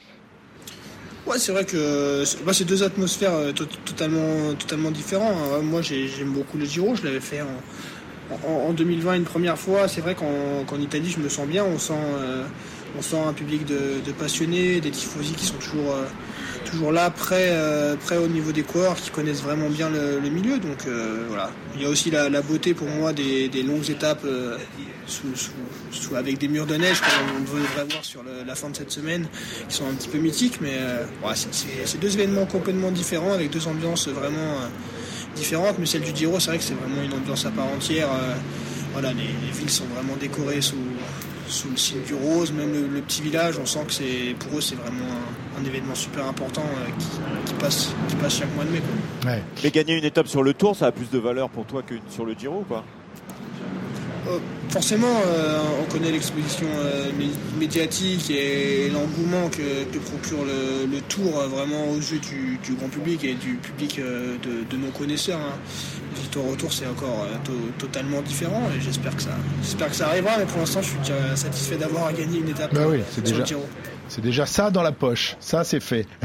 Ouais, 1.28 1.38
c'est 1.38 1.52
vrai 1.52 1.66
que 1.66 2.24
c'est 2.26 2.44
bah, 2.44 2.54
c'est 2.54 2.64
deux 2.66 2.82
atmosphères 2.84 3.54
to- 3.54 3.66
totalement, 3.86 4.54
totalement 4.58 4.90
différentes. 4.90 5.36
hein. 5.54 5.62
Moi, 5.62 5.82
j'ai- 5.82 6.08
j'aime 6.08 6.32
beaucoup 6.34 6.58
le 6.58 6.66
Giro. 6.66 6.96
Je 6.96 7.04
l'avais 7.06 7.20
fait 7.20 7.42
en, 7.42 8.50
en- 8.50 8.70
en 8.70 8.74
2020 8.74 9.14
une 9.16 9.24
première 9.26 9.58
fois. 9.58 9.88
C'est 9.88 10.02
vrai 10.02 10.16
qu'en 10.16 10.80
Italie, 10.80 11.10
je 11.16 11.20
me 11.20 11.30
sens 11.30 11.46
bien. 11.48 11.64
On 11.66 11.78
sent, 11.78 11.94
euh, 11.94 12.46
on 12.98 13.02
sent 13.02 13.20
un 13.20 13.34
public 13.34 13.66
de, 13.66 14.12
passionnés, 14.18 14.82
des 14.82 14.92
tifosi 14.92 15.34
qui 15.34 15.46
sont 15.46 15.56
toujours, 15.56 15.94
euh, 15.94 16.06
toujours 16.66 16.92
là, 16.92 17.10
prêts, 17.10 17.50
euh, 17.52 17.96
prêts 17.96 18.18
au 18.18 18.28
niveau 18.28 18.52
des 18.52 18.64
coureurs, 18.64 18.96
qui 18.96 19.10
connaissent 19.12 19.42
vraiment 19.42 19.70
bien 19.70 19.90
le, 19.90 20.30
milieu. 20.30 20.58
Donc 20.58 20.88
euh, 20.88 21.26
voilà. 21.28 21.52
Il 21.76 21.82
y 21.82 21.86
a 21.86 21.90
aussi 21.90 22.12
la, 22.12 22.30
beauté 22.42 22.74
pour 22.74 22.88
moi 22.88 23.14
des, 23.14 23.50
longues 23.64 23.90
étapes 23.90 24.26
sous, 25.08 26.16
avec 26.16 26.38
des 26.38 26.48
murs 26.48 26.66
de 26.66 26.76
neige, 26.76 27.00
comme 27.02 27.38
on 27.38 27.42
devrait 27.42 27.86
voir 27.90 28.04
sur 28.04 28.24
la 28.46 28.56
fin 28.56 28.70
de 28.70 28.76
cette 28.76 28.92
semaine, 28.92 29.28
qui 29.68 29.76
sont 29.76 29.86
un 29.86 29.94
petit 29.94 30.10
peu 30.10 30.18
mythiques, 30.18 30.60
mais 30.62 30.78
euh, 30.80 31.04
c'est- 31.86 32.00
deux 32.00 32.14
événements 32.14 32.46
complètement 32.46 32.92
différents, 32.92 33.34
avec 33.34 33.50
deux 33.52 33.68
ambiances 33.68 34.08
vraiment 34.08 34.58
différentes. 35.36 35.78
Mais 35.80 35.86
celle 35.86 36.02
du 36.02 36.16
Giro, 36.16 36.40
c'est 36.40 36.50
vrai 36.50 36.58
que 36.58 36.64
c'est 36.64 36.74
vraiment 36.76 37.02
une 37.04 37.14
ambiance 37.14 37.46
à 37.46 37.52
part 37.52 37.68
entière. 37.68 38.10
voilà, 38.94 39.14
les, 39.14 39.24
les 39.24 39.58
villes 39.58 39.70
sont 39.70 39.86
vraiment 39.86 40.16
décorées 40.20 40.62
sous, 40.62 40.76
sous 41.50 41.70
le 41.70 41.78
signe 41.78 42.02
du 42.04 42.14
rose, 42.14 42.52
même 42.52 42.72
le, 42.72 42.88
le 42.88 43.02
petit 43.02 43.22
village, 43.22 43.58
on 43.62 43.66
sent 43.66 43.84
que 43.88 43.94
c'est 43.94 44.36
pour 44.40 44.58
eux 44.58 44.62
c'est 44.62 44.76
vraiment 44.76 45.06
un, 45.58 45.62
un 45.62 45.66
événement 45.66 45.96
super 45.96 46.26
important 46.26 46.64
euh, 46.64 46.86
qui, 46.98 47.08
qui 47.46 47.54
passe, 47.56 47.94
qui 48.08 48.16
passe 48.16 48.38
chaque 48.38 48.54
mois 48.56 48.64
de 48.66 48.70
mai. 48.72 48.82
Quoi. 48.82 49.32
Ouais. 49.32 49.44
Mais 49.64 49.72
gagner 49.72 49.98
une 49.98 50.06
étape 50.06 50.28
sur 50.28 50.44
le 50.44 50.54
Tour, 50.54 50.76
ça 50.76 50.88
a 50.88 50.92
plus 50.92 51.10
de 51.10 51.18
valeur 51.20 51.50
pour 51.50 51.66
toi 51.66 51.82
que 51.82 51.96
sur 52.10 52.26
le 52.26 52.34
Giro, 52.34 52.64
quoi. 52.68 52.84
Euh, 54.30 54.38
forcément, 54.70 55.08
euh, 55.26 55.60
on 55.82 55.92
connaît 55.92 56.12
l'exposition 56.12 56.68
euh, 56.76 57.10
mé- 57.20 57.60
médiatique 57.60 58.30
et 58.30 58.90
l'engouement 58.90 59.50
que, 59.50 59.86
que 59.92 59.98
procure 60.00 60.44
le, 60.46 60.86
le 60.92 61.02
tour 61.02 61.32
vraiment 61.48 61.90
aux 61.90 61.98
yeux 61.98 62.20
du, 62.20 62.58
du 62.64 62.74
grand 62.76 62.90
public 62.90 63.24
et 63.24 63.34
du 63.34 63.56
public 63.56 64.00
de, 64.00 64.64
de 64.70 64.78
nos 64.78 64.92
connaisseurs. 64.92 65.40
Hein. 65.40 65.58
Victoire 66.16 66.48
au 66.48 66.56
tour, 66.56 66.72
c'est 66.74 66.86
encore 66.88 67.26
to- 67.44 67.52
totalement 67.80 68.22
différent 68.22 68.64
et 68.78 68.82
j'espère 68.82 69.16
que 69.16 69.22
ça, 69.24 69.30
que 69.88 69.96
ça 69.96 70.08
arrivera. 70.08 70.38
Mais 70.38 70.46
pour 70.46 70.60
l'instant, 70.60 70.82
je 70.82 70.88
suis 70.90 70.98
satisfait 71.36 71.78
d'avoir 71.78 72.12
gagné 72.14 72.40
une 72.40 72.50
étape 72.50 72.74
Bah 72.74 72.82
oui, 72.90 73.00
c'est 73.10 73.16
sur 73.16 73.24
déjà- 73.24 73.38
le 73.40 73.46
Giro. 73.46 73.66
C'est 74.10 74.22
déjà 74.22 74.48
ça 74.48 74.72
dans 74.72 74.82
la 74.82 74.92
poche. 74.92 75.36
Ça, 75.40 75.64
c'est 75.64 75.80
fait. 75.80 76.08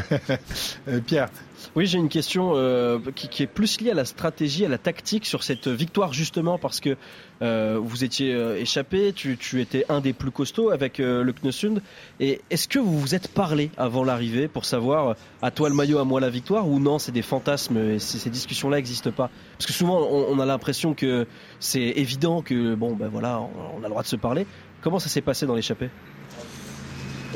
Euh, 0.88 1.00
Pierre. 1.00 1.28
Oui, 1.76 1.86
j'ai 1.86 1.98
une 1.98 2.08
question 2.08 2.52
euh, 2.54 2.98
qui, 3.14 3.42
est 3.42 3.46
plus 3.46 3.80
liée 3.80 3.90
à 3.90 3.94
la 3.94 4.04
stratégie, 4.04 4.64
à 4.64 4.68
la 4.68 4.78
tactique 4.78 5.24
sur 5.24 5.42
cette 5.42 5.68
victoire 5.68 6.12
justement 6.12 6.58
parce 6.58 6.80
que 6.80 6.96
euh, 7.42 7.78
vous 7.82 8.04
étiez 8.04 8.34
échappé, 8.58 9.12
tu, 9.12 9.36
tu 9.38 9.60
étais 9.60 9.84
un 9.88 10.00
des 10.00 10.12
plus 10.12 10.30
costauds 10.30 10.70
avec 10.70 10.98
le 10.98 11.32
Knesund. 11.32 11.80
Et 12.20 12.42
est-ce 12.50 12.68
que 12.68 12.78
vous 12.78 12.98
vous 12.98 13.14
êtes 13.14 13.28
parlé 13.28 13.70
avant 13.76 14.04
l'arrivée 14.04 14.46
pour 14.48 14.64
savoir 14.64 15.16
à 15.42 15.50
toi 15.50 15.68
le 15.68 15.74
maillot, 15.74 15.98
à 15.98 16.04
moi 16.04 16.20
la 16.20 16.30
victoire 16.30 16.68
ou 16.68 16.78
non, 16.80 16.98
c'est 16.98 17.12
des 17.12 17.22
fantasmes 17.22 17.76
et 17.78 17.98
ces 17.98 18.30
discussions-là 18.30 18.76
n'existent 18.76 19.12
pas? 19.12 19.30
Parce 19.56 19.66
que 19.66 19.72
souvent 19.72 20.00
on, 20.00 20.26
on 20.28 20.38
a 20.38 20.46
l'impression 20.46 20.94
que 20.94 21.26
c'est 21.60 21.80
évident 21.80 22.42
que 22.42 22.74
bon 22.74 22.94
ben 22.94 23.08
voilà, 23.08 23.40
on, 23.40 23.78
on 23.78 23.80
a 23.80 23.84
le 23.84 23.90
droit 23.90 24.02
de 24.02 24.08
se 24.08 24.16
parler. 24.16 24.46
Comment 24.82 24.98
ça 24.98 25.08
s'est 25.08 25.22
passé 25.22 25.46
dans 25.46 25.54
l'échappée? 25.54 25.88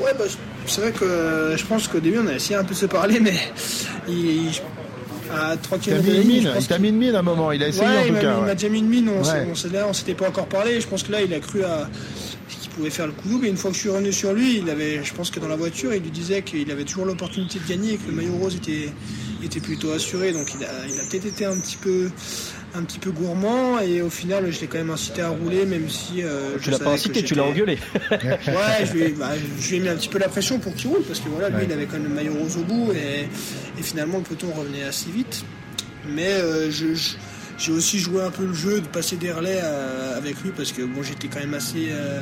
Ouais, 0.01 0.11
bah, 0.17 0.25
c'est 0.65 0.81
vrai 0.81 0.91
que 0.91 1.53
je 1.57 1.65
pense 1.65 1.87
qu'au 1.87 1.99
début 1.99 2.19
on 2.23 2.27
a 2.27 2.33
essayé 2.33 2.55
un 2.55 2.63
peu 2.63 2.73
de 2.73 2.79
se 2.79 2.85
parler, 2.85 3.19
mais 3.19 3.33
il- 4.07 4.49
à 5.31 5.55
3 5.57 5.77
Il 5.85 5.93
t'a 5.93 5.99
mis 6.01 6.15
une 6.21 6.27
mine, 6.27 6.49
il 6.59 6.67
t'a 6.67 6.79
mis 6.79 6.89
une 6.89 6.97
mine 6.97 7.15
à 7.15 7.19
un 7.19 7.23
moment, 7.23 7.51
il 7.51 7.61
a 7.61 7.67
essayé 7.67 7.85
Ouais, 7.85 7.97
en 7.97 8.01
il 8.01 8.07
tout 8.07 8.13
m'a 8.13 8.19
cas. 8.21 8.27
mis- 8.31 8.33
il 8.37 8.39
ouais. 8.41 8.45
m'a 8.47 8.55
déjà 8.55 8.69
mis 8.69 8.79
une 8.79 8.87
mine, 8.89 9.09
on, 9.09 9.21
Ouais. 9.23 9.47
on 9.87 9.93
s'était 9.93 10.13
pas 10.15 10.27
encore 10.29 10.47
parlé. 10.47 10.81
Je 10.81 10.87
pense 10.87 11.03
que 11.03 11.11
là, 11.11 11.21
il 11.21 11.31
a 11.33 11.39
cru 11.39 11.63
à 11.63 11.87
qu'il 12.49 12.71
pouvait 12.71 12.89
faire 12.89 13.05
le 13.05 13.11
coup. 13.13 13.39
Et 13.43 13.47
une 13.49 13.57
fois 13.57 13.69
que 13.69 13.75
je 13.75 13.81
suis 13.81 13.89
revenu 13.89 14.11
sur 14.11 14.33
lui, 14.33 14.57
il 14.57 14.69
avait, 14.71 15.03
je 15.03 15.13
pense 15.13 15.29
que 15.29 15.39
dans 15.39 15.47
la 15.47 15.55
voiture, 15.55 15.93
il 15.93 16.01
lui 16.01 16.09
disait 16.09 16.41
qu'il 16.41 16.71
avait 16.71 16.83
toujours 16.83 17.05
l'opportunité 17.05 17.59
de 17.59 17.67
gagner 17.69 17.93
et 17.93 17.97
que 17.97 18.07
le 18.09 18.13
maillot 18.13 18.33
rose 18.41 18.55
était, 18.55 18.89
était 19.43 19.59
plutôt 19.59 19.91
assuré. 19.91 20.31
Donc 20.31 20.47
il 20.59 20.65
a, 20.65 20.69
il 20.91 20.99
a 20.99 21.03
peut-être 21.03 21.25
été 21.27 21.45
un 21.45 21.59
petit 21.59 21.77
peu 21.77 22.09
un 22.75 22.83
petit 22.83 22.99
peu 22.99 23.09
gourmand 23.11 23.79
et 23.79 24.01
au 24.01 24.09
final 24.11 24.51
je 24.51 24.59
l'ai 24.61 24.67
quand 24.67 24.77
même 24.77 24.91
incité 24.91 25.21
à 25.21 25.29
rouler 25.29 25.65
même 25.65 25.89
si 25.89 26.21
euh, 26.23 26.57
Tu 26.59 26.65
je 26.65 26.71
l'as 26.71 26.79
pas 26.79 26.91
incité, 26.91 27.23
tu 27.23 27.33
l'as 27.35 27.43
engueulé. 27.43 27.77
Ouais, 28.11 28.85
je 28.85 28.93
lui, 28.93 29.01
ai, 29.03 29.09
bah, 29.09 29.31
je 29.59 29.69
lui 29.69 29.77
ai 29.77 29.79
mis 29.79 29.89
un 29.89 29.95
petit 29.95 30.09
peu 30.09 30.19
la 30.19 30.29
pression 30.29 30.59
pour 30.59 30.75
qu'il 30.75 30.89
roule 30.89 31.01
parce 31.03 31.19
que 31.19 31.29
voilà, 31.29 31.49
lui 31.49 31.57
Ouais. 31.57 31.63
il 31.65 31.73
avait 31.73 31.85
quand 31.85 31.93
même 31.93 32.03
le 32.03 32.09
maillot 32.09 32.33
rose 32.33 32.57
au 32.57 32.63
bout 32.63 32.91
et, 32.93 33.21
et 33.79 33.81
finalement 33.83 34.17
le 34.19 34.23
peloton 34.23 34.51
revenait 34.55 34.83
assez 34.83 35.09
vite? 35.09 35.43
Mais 36.07 36.27
euh, 36.27 36.69
je- 36.71 36.93
je- 36.93 37.15
j'ai 37.57 37.71
aussi 37.71 37.99
joué 37.99 38.21
un 38.21 38.31
peu 38.31 38.45
le 38.45 38.53
jeu 38.53 38.79
de 38.81 38.87
passer 38.87 39.17
des 39.17 39.31
relais 39.31 39.59
euh, 39.63 40.17
avec 40.17 40.39
lui 40.43 40.51
parce 40.55 40.71
que 40.71 40.81
bon, 40.83 41.03
j'étais 41.03 41.27
quand 41.27 41.39
même 41.39 41.53
assez, 41.55 41.87
euh, 41.91 42.21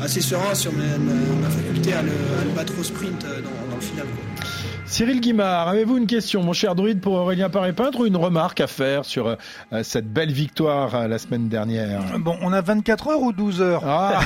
assez 0.00 0.20
serein 0.20 0.54
sur 0.54 0.72
ma, 0.72 0.84
ma- 0.98 1.12
ma 1.42 1.50
faculté 1.50 1.92
à 1.94 2.02
le, 2.02 2.10
à 2.10 2.44
le 2.44 2.50
battre 2.54 2.74
au 2.78 2.84
sprint 2.84 3.22
dans, 3.22 3.70
dans 3.70 3.76
le 3.76 3.80
final. 3.82 4.06
quoi. 4.06 4.44
Cyril 4.90 5.20
Guimard, 5.20 5.68
avez-vous 5.68 5.98
une 5.98 6.08
question, 6.08 6.42
mon 6.42 6.52
cher 6.52 6.74
druide, 6.74 7.00
pour 7.00 7.12
Aurélien 7.12 7.48
Paré-Peintre 7.48 8.00
ou 8.00 8.06
une 8.06 8.16
remarque 8.16 8.60
à 8.60 8.66
faire 8.66 9.04
sur 9.04 9.28
euh, 9.28 9.36
cette 9.84 10.12
belle 10.12 10.32
victoire 10.32 10.96
euh, 10.96 11.06
la 11.06 11.18
semaine 11.18 11.48
dernière? 11.48 12.18
Bon, 12.18 12.36
on 12.42 12.52
a 12.52 12.60
24 12.60 13.06
heures 13.08 13.22
ou 13.22 13.32
12 13.32 13.62
heures? 13.62 13.82
Ah 13.86 14.20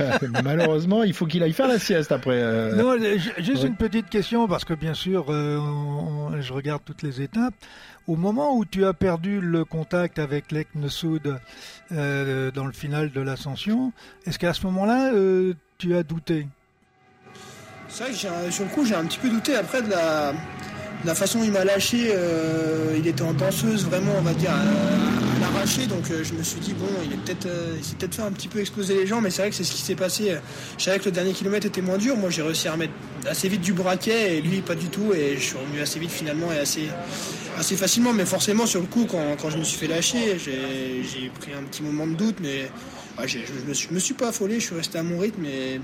Malheureusement, 0.42 1.02
il 1.02 1.12
faut 1.12 1.26
qu'il 1.26 1.42
aille 1.42 1.52
faire 1.52 1.68
la 1.68 1.78
sieste 1.78 2.12
après. 2.12 2.36
euh. 2.38 2.74
Non, 2.76 2.96
juste 3.38 3.62
ouais. 3.64 3.68
une 3.68 3.76
petite 3.76 4.08
question, 4.08 4.48
parce 4.48 4.64
que 4.64 4.72
bien 4.72 4.94
sûr, 4.94 5.26
on- 5.28 6.40
je 6.40 6.52
regarde 6.54 6.80
toutes 6.84 7.02
les 7.02 7.20
étapes. 7.20 7.54
Au 8.08 8.16
moment 8.16 8.56
où 8.56 8.64
tu 8.64 8.86
as 8.86 8.94
perdu 8.94 9.40
le 9.42 9.66
contact 9.66 10.18
avec 10.18 10.50
Lekne 10.50 10.88
Soud 10.88 11.38
dans 11.90 12.64
le 12.66 12.72
final 12.72 13.10
de 13.10 13.20
l'ascension, 13.20 13.92
est-ce 14.26 14.38
qu'à 14.38 14.54
ce 14.54 14.64
moment-là, 14.66 15.12
tu 15.76 15.94
as 15.94 16.02
douté? 16.02 16.46
C'est 17.94 18.04
vrai 18.04 18.12
que 18.12 18.50
sur 18.52 18.64
le 18.64 18.70
coup 18.70 18.84
j'ai 18.86 18.94
un 18.94 19.04
petit 19.04 19.18
peu 19.18 19.28
douté 19.28 19.54
après 19.54 19.82
de 19.82 19.90
la, 19.90 20.32
de 20.32 21.06
la 21.06 21.14
façon 21.14 21.40
dont 21.40 21.44
il 21.44 21.52
m'a 21.52 21.64
lâché. 21.64 22.10
euh, 22.14 22.96
il 22.98 23.06
était 23.06 23.22
en 23.22 23.34
danseuse 23.34 23.84
vraiment 23.84 24.12
on 24.18 24.22
va 24.22 24.32
dire 24.32 24.50
à, 24.50 24.54
à 24.60 25.86
donc 25.86 26.10
euh, 26.10 26.24
je 26.24 26.32
me 26.32 26.42
suis 26.42 26.58
dit 26.60 26.72
bon 26.72 26.86
il 27.04 27.12
est 27.12 27.16
peut-être 27.16 27.46
euh, 27.46 27.74
il 27.78 27.84
s'est 27.84 27.94
peut-être 27.96 28.14
fait 28.16 28.22
un 28.22 28.32
petit 28.32 28.48
peu 28.48 28.58
exploser 28.60 28.94
les 28.94 29.06
gens 29.06 29.20
mais 29.20 29.30
c'est 29.30 29.42
vrai 29.42 29.50
que 29.50 29.56
c'est 29.56 29.62
ce 29.64 29.72
qui 29.72 29.82
s'est 29.82 29.94
passé. 29.94 30.34
Je 30.78 30.82
savais 30.84 30.98
que 30.98 31.04
le 31.04 31.10
dernier 31.12 31.32
kilomètre 31.32 31.66
était 31.66 31.82
moins 31.82 31.98
dur. 31.98 32.16
Moi 32.16 32.30
j'ai 32.30 32.42
réussi 32.42 32.66
à 32.68 32.72
remettre 32.72 32.94
assez 33.28 33.48
vite 33.48 33.60
du 33.60 33.72
braquet 33.74 34.38
et 34.38 34.40
lui 34.40 34.62
pas 34.62 34.74
du 34.74 34.86
tout 34.86 35.12
et 35.14 35.34
je 35.36 35.40
suis 35.42 35.56
revenu 35.58 35.80
assez 35.80 36.00
vite 36.00 36.10
finalement 36.10 36.50
et 36.52 36.58
assez 36.58 36.88
assez 37.58 37.76
facilement 37.76 38.12
mais 38.14 38.24
forcément 38.24 38.64
sur 38.66 38.80
le 38.80 38.86
coup 38.86 39.06
quand, 39.08 39.36
quand 39.40 39.50
je 39.50 39.58
me 39.58 39.64
suis 39.64 39.76
fait 39.78 39.86
lâcher 39.88 40.38
j'ai 40.42 41.02
j'ai 41.04 41.28
pris 41.28 41.52
un 41.52 41.62
petit 41.64 41.82
moment 41.82 42.06
de 42.06 42.14
doute 42.14 42.36
mais 42.40 42.70
j'ai- 43.26 43.44
je, 43.46 43.68
me 43.68 43.74
suis, 43.74 43.88
je 43.90 43.94
me 43.94 43.98
suis 44.00 44.14
pas 44.14 44.28
affolé 44.28 44.54
je 44.58 44.66
suis 44.66 44.74
resté 44.74 44.98
à 44.98 45.02
mon 45.02 45.18
rythme 45.18 45.44
et 45.44 45.80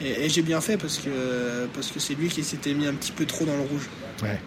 et, 0.00 0.24
et 0.24 0.28
j'ai 0.28 0.42
bien 0.42 0.60
fait 0.60 0.76
parce 0.76 0.98
que 0.98 1.66
parce 1.74 1.90
que 1.90 2.00
c'est 2.00 2.14
lui 2.14 2.28
qui 2.28 2.42
s'était 2.42 2.74
mis 2.74 2.86
un 2.86 2.94
petit 2.94 3.12
peu 3.12 3.26
trop 3.26 3.44
dans 3.44 3.56
le 3.56 3.62
rouge. 3.62 3.88
Ouais, 4.22 4.38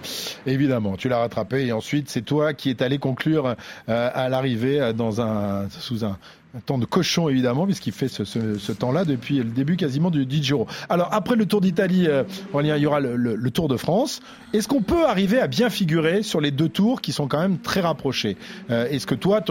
évidemment, 0.46 0.98
tu 0.98 1.10
l'as 1.10 1.18
rattrapé 1.18 1.66
et 1.66 1.72
ensuite 1.72 2.10
c'est 2.10 2.22
toi 2.22 2.54
qui 2.54 2.70
es 2.70 2.84
allé 2.84 3.00
conclure 3.00 3.56
euh, 3.90 4.10
à 4.14 4.30
l'arrivée 4.30 4.80
euh, 4.80 4.94
dans 4.94 5.22
un 5.22 5.68
sous 5.70 6.06
un, 6.06 6.18
un 6.56 6.60
temps 6.60 6.78
de 6.78 6.86
cochon 6.86 7.30
évidemment 7.30 7.66
puisqu'il 7.66 7.94
fait 7.94 8.08
ce, 8.08 8.26
ce- 8.26 8.58
ce 8.60 8.72
temps-là 8.72 9.06
depuis 9.06 9.38
le 9.38 9.46
début 9.46 9.76
quasiment 9.76 10.12
du, 10.12 10.26
Giro. 10.30 10.68
Alors 10.88 11.10
après 11.12 11.36
le 11.36 11.46
Tour 11.48 11.62
d'Italie, 11.62 12.06
euh, 12.08 12.24
il 12.60 12.66
y 12.78 12.86
aura 12.86 13.00
le, 13.00 13.16
le- 13.16 13.36
le 13.36 13.52
Tour 13.52 13.68
de 13.68 13.76
France. 13.78 14.22
Est-ce 14.54 14.68
qu'on 14.68 14.82
peut 14.84 15.06
arriver 15.08 15.40
à 15.40 15.48
bien 15.48 15.70
figurer 15.72 16.22
sur 16.22 16.40
les 16.42 16.52
deux 16.52 16.70
tours 16.70 17.02
qui 17.02 17.12
sont 17.12 17.28
quand 17.28 17.40
même 17.40 17.58
très 17.58 17.82
rapprochés 17.82 18.38
Euh, 18.70 18.88
Est-ce 18.88 19.08
que 19.08 19.16
toi, 19.16 19.42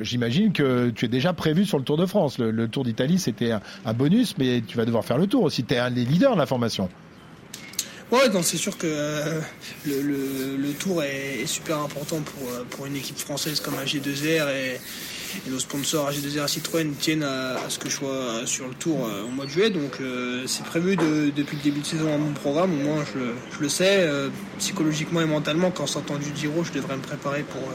j'imagine 0.00 0.52
que 0.52 0.90
tu 0.90 1.04
es 1.06 1.08
déjà 1.08 1.32
prévu 1.32 1.64
sur 1.64 1.78
le 1.78 1.84
Tour 1.84 1.96
de 1.96 2.06
France. 2.06 2.38
Le, 2.38 2.50
le 2.52 2.68
Tour 2.68 2.84
d'Italie 2.84 3.18
c'était 3.18 3.50
un, 3.50 3.60
un 3.84 3.92
bonus, 3.92 4.36
mais 4.38 4.60
tu 4.66 4.76
vas 4.76 4.84
devoir 4.84 5.04
faire 5.04 5.18
le 5.18 5.26
tour 5.26 5.42
aussi. 5.42 5.64
Tu 5.64 5.74
es 5.74 5.78
un 5.78 5.90
des 5.90 6.04
leaders 6.04 6.34
de 6.34 6.38
la 6.38 6.46
formation. 6.46 6.88
Ouais, 8.12 8.28
donc 8.28 8.44
c'est 8.44 8.56
sûr 8.56 8.78
que 8.78 8.86
euh, 8.86 9.40
le, 9.84 10.00
le- 10.00 10.56
le 10.56 10.72
tour 10.74 11.02
est, 11.02 11.40
est 11.42 11.46
super 11.46 11.78
important 11.80 12.20
pour, 12.20 12.48
euh, 12.50 12.62
pour 12.70 12.86
une 12.86 12.94
équipe 12.94 13.18
française 13.18 13.58
comme 13.58 13.74
AG2R 13.74 14.48
et, 14.54 14.74
et 15.44 15.50
nos 15.50 15.58
sponsors 15.58 16.08
AG2R 16.12 16.44
et 16.44 16.48
Citroën 16.48 16.92
tiennent 17.00 17.24
à, 17.24 17.56
à 17.56 17.68
ce 17.68 17.80
que 17.80 17.88
je 17.90 17.96
sois 17.96 18.46
sur 18.46 18.68
le 18.68 18.74
tour 18.74 19.08
euh, 19.08 19.24
au 19.24 19.28
mois 19.28 19.44
de 19.46 19.50
juillet. 19.50 19.70
Donc 19.70 20.00
euh, 20.00 20.44
c'est 20.46 20.64
prévu 20.64 20.94
de- 20.96 21.30
depuis 21.34 21.56
le 21.56 21.62
début 21.64 21.80
de 21.80 21.86
saison 21.86 22.14
à 22.14 22.16
mon 22.16 22.32
programme, 22.32 22.72
au 22.74 22.82
moins 22.84 23.04
je, 23.12 23.18
je 23.56 23.60
le 23.60 23.68
sais. 23.68 23.98
euh, 24.06 24.28
psychologiquement 24.60 25.20
et 25.20 25.26
mentalement, 25.26 25.72
quand 25.72 25.86
sortant 25.88 26.16
du 26.16 26.26
Giro, 26.34 26.62
je 26.62 26.72
devrais 26.72 26.96
me 26.96 27.02
préparer 27.02 27.42
pour, 27.42 27.60
euh, 27.62 27.74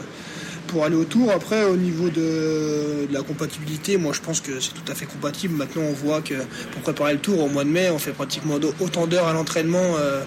pour 0.66 0.84
aller 0.84 0.96
au 0.96 1.04
tour. 1.04 1.30
Après, 1.30 1.64
au 1.64 1.76
niveau 1.76 2.08
de, 2.08 3.06
la 3.10 3.22
compatibilité, 3.22 3.96
moi 3.96 4.12
je 4.12 4.20
pense 4.20 4.40
que 4.40 4.60
c'est 4.60 4.72
tout 4.72 4.90
à 4.90 4.94
fait 4.94 5.06
compatible. 5.06 5.54
Maintenant, 5.54 5.82
on 5.82 5.92
voit 5.92 6.20
que 6.22 6.34
pour 6.72 6.82
préparer 6.82 7.14
le 7.14 7.18
tour 7.18 7.40
au 7.40 7.48
mois 7.48 7.64
de 7.64 7.70
mai, 7.70 7.90
on 7.90 7.98
fait 7.98 8.12
pratiquement 8.12 8.54
autant 8.80 9.06
d'heures 9.06 9.26
à 9.28 9.32
l'entraînement 9.32 9.96
euh, 9.98 10.22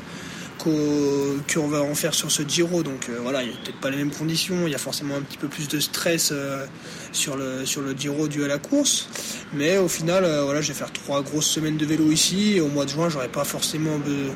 qu'on 0.63 1.67
va 1.67 1.81
en 1.81 1.95
faire 1.95 2.13
sur 2.13 2.31
ce 2.31 2.43
Giro. 2.47 2.83
Donc 2.83 3.07
euh, 3.09 3.17
voilà, 3.21 3.43
il 3.43 3.49
n'y 3.49 3.53
a 3.53 3.57
peut-être 3.57 3.79
pas 3.79 3.89
les 3.89 3.97
mêmes 3.97 4.11
conditions. 4.11 4.67
Il 4.67 4.71
y 4.71 4.75
a 4.75 4.79
forcément 4.79 5.15
un 5.15 5.21
petit 5.21 5.37
peu 5.37 5.47
plus 5.47 5.67
de 5.67 5.79
stress 5.79 6.29
euh, 6.31 6.65
sur, 7.11 7.37
le, 7.37 7.65
sur 7.65 7.81
le 7.81 7.93
Giro 7.93 8.27
dû 8.27 8.43
à 8.43 8.47
la 8.47 8.57
course. 8.57 9.07
Mais 9.53 9.77
au 9.77 9.87
final, 9.87 10.25
voilà, 10.43 10.61
je 10.61 10.69
vais 10.69 10.73
faire 10.73 10.91
trois 10.91 11.21
grosses 11.21 11.47
semaines 11.47 11.77
de 11.77 11.85
vélo 11.85 12.11
ici. 12.11 12.53
Et 12.57 12.61
au 12.61 12.67
mois 12.67 12.85
de 12.85 12.89
juin, 12.89 13.09
j'aurai 13.09 13.29
pas 13.29 13.43
forcément 13.43 13.97
de- 13.99 14.31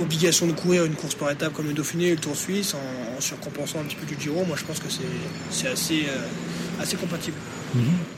obligation 0.00 0.46
de 0.46 0.52
courir 0.52 0.84
une 0.84 0.94
course 0.94 1.14
par 1.14 1.30
étape 1.30 1.52
comme 1.52 1.66
le 1.66 1.72
Dauphiné 1.72 2.06
et 2.06 2.10
le 2.12 2.16
Tour 2.20 2.36
Suisse 2.36 2.74
en, 2.74 3.16
en 3.16 3.20
surcompensant 3.20 3.80
un 3.80 3.84
petit 3.84 3.96
peu 3.96 4.06
du 4.06 4.20
Giro. 4.20 4.44
Moi, 4.44 4.56
je 4.58 4.64
pense 4.64 4.78
que 4.78 4.90
c'est 4.90 5.02
c'est 5.50 5.68
assez, 5.68 6.04
euh, 6.08 6.82
assez 6.82 6.96
compatible. 6.96 7.36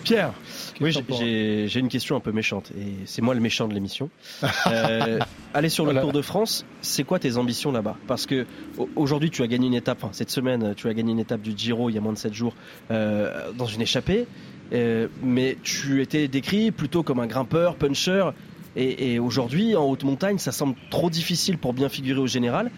Pierre. 0.05 0.33
Oui, 0.81 0.93
j'ai- 1.19 1.79
une 1.81 1.89
question 1.89 2.15
un 2.17 2.21
peu 2.21 2.31
méchante 2.31 2.71
et 2.79 2.93
c'est 3.07 3.23
moi 3.23 3.35
le 3.35 3.41
méchant 3.41 3.67
de 3.69 3.75
l'émission. 3.75 4.11
Euh, 4.69 5.19
aller 5.55 5.69
sur 5.69 5.85
le 5.85 5.93
Voilà. 5.93 6.03
Tour 6.03 6.13
de 6.13 6.23
France, 6.23 6.65
c'est 6.83 7.03
quoi 7.05 7.19
tes 7.19 7.37
ambitions 7.37 7.73
là-bas? 7.73 7.97
Parce 8.07 8.27
que 8.27 8.47
au- 8.77 8.89
aujourd'hui, 8.97 9.31
tu 9.31 9.43
as 9.43 9.47
gagné 9.47 9.67
une 9.67 9.75
étape, 9.75 9.99
enfin, 10.03 10.13
cette 10.13 10.31
semaine, 10.31 10.75
tu 10.77 10.89
as 10.89 10.95
gagné 10.95 11.13
une 11.13 11.19
étape 11.19 11.41
du 11.41 11.53
Giro 11.57 11.89
il 11.91 11.95
y 11.95 11.99
a 11.99 12.01
moins 12.01 12.13
de 12.13 12.19
7 12.19 12.35
jours 12.35 12.55
euh, 12.91 13.51
dans 13.57 13.67
une 13.67 13.81
échappée, 13.81 14.27
euh, 14.73 15.09
mais 15.23 15.57
tu 15.63 16.03
étais 16.03 16.29
décrit 16.29 16.71
plutôt 16.71 17.03
comme 17.03 17.19
un 17.21 17.27
grimpeur, 17.27 17.75
puncher. 17.77 18.31
Et, 18.79 19.15
et 19.15 19.19
aujourd'hui, 19.19 19.75
en 19.75 19.85
haute 19.87 20.05
montagne, 20.05 20.39
ça 20.39 20.53
semble 20.53 20.77
trop 20.89 21.11
difficile 21.11 21.59
pour 21.59 21.75
bien 21.75 21.89
figurer 21.89 22.21
au 22.21 22.29
général. 22.29 22.71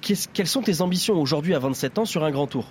Quelles 0.00 0.46
sont 0.46 0.62
tes 0.62 0.80
ambitions 0.80 1.20
aujourd'hui 1.20 1.54
à 1.54 1.60
27 1.60 2.00
ans 2.00 2.04
sur 2.04 2.24
un 2.24 2.32
grand 2.32 2.48
tour? 2.48 2.66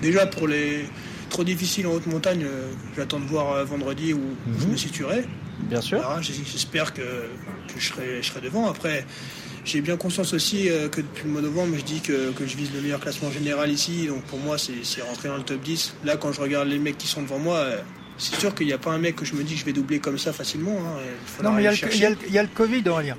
Déjà, 0.00 0.26
pour 0.26 0.48
les 0.48 0.86
trop 1.28 1.44
difficiles 1.44 1.86
en 1.86 1.92
haute 1.92 2.06
montagne, 2.06 2.44
euh, 2.44 2.72
j'attends 2.96 3.20
de 3.20 3.26
voir 3.26 3.52
euh, 3.52 3.64
vendredi 3.64 4.14
où 4.14 4.20
je 4.58 4.66
me 4.66 4.76
situerai. 4.76 5.24
Bien 5.60 5.82
sûr. 5.82 6.02
J'espère 6.22 6.94
que, 6.94 7.02
que 7.02 7.78
je, 7.78 7.88
serai, 7.88 8.22
je 8.22 8.28
serai 8.28 8.40
devant. 8.40 8.66
Après, 8.66 9.04
j'ai 9.66 9.82
bien 9.82 9.98
conscience 9.98 10.32
aussi 10.32 10.70
euh, 10.70 10.88
que 10.88 11.02
depuis 11.02 11.24
le 11.24 11.30
mois 11.30 11.42
de 11.42 11.48
novembre, 11.48 11.74
je 11.76 11.84
dis 11.84 12.00
que, 12.00 12.32
que 12.32 12.46
je 12.46 12.56
vise 12.56 12.72
le 12.74 12.80
meilleur 12.80 13.00
classement 13.00 13.30
général 13.30 13.70
ici. 13.70 14.06
Donc 14.06 14.22
pour 14.22 14.38
moi, 14.38 14.56
c'est 14.58 15.02
rentrer 15.02 15.28
dans 15.28 15.36
le 15.36 15.42
top 15.42 15.60
10. 15.60 15.96
Là, 16.04 16.16
quand 16.16 16.32
je 16.32 16.40
regarde 16.40 16.68
les 16.68 16.78
mecs 16.78 16.96
qui 16.96 17.08
sont 17.08 17.22
devant 17.22 17.38
moi, 17.38 17.66
c'est 18.18 18.36
sûr 18.38 18.54
qu'il 18.54 18.66
n'y 18.66 18.72
a 18.72 18.78
pas 18.78 18.90
un 18.92 18.98
mec 18.98 19.16
que 19.16 19.24
je 19.24 19.34
me 19.34 19.42
dis 19.42 19.54
que 19.54 19.60
je 19.60 19.64
vais 19.64 19.72
doubler 19.72 19.98
comme 19.98 20.18
ça 20.18 20.32
facilement. 20.32 20.78
hein. 20.78 21.00
Il 21.38 21.44
Non, 21.44 21.52
mais 21.52 21.62
il 21.62 21.64
y, 21.64 21.66
a 21.68 21.70
aller 21.70 22.16
le- 22.26 22.32
y 22.32 22.38
a 22.38 22.46
Covid, 22.46 22.88
Aurélien. 22.88 23.16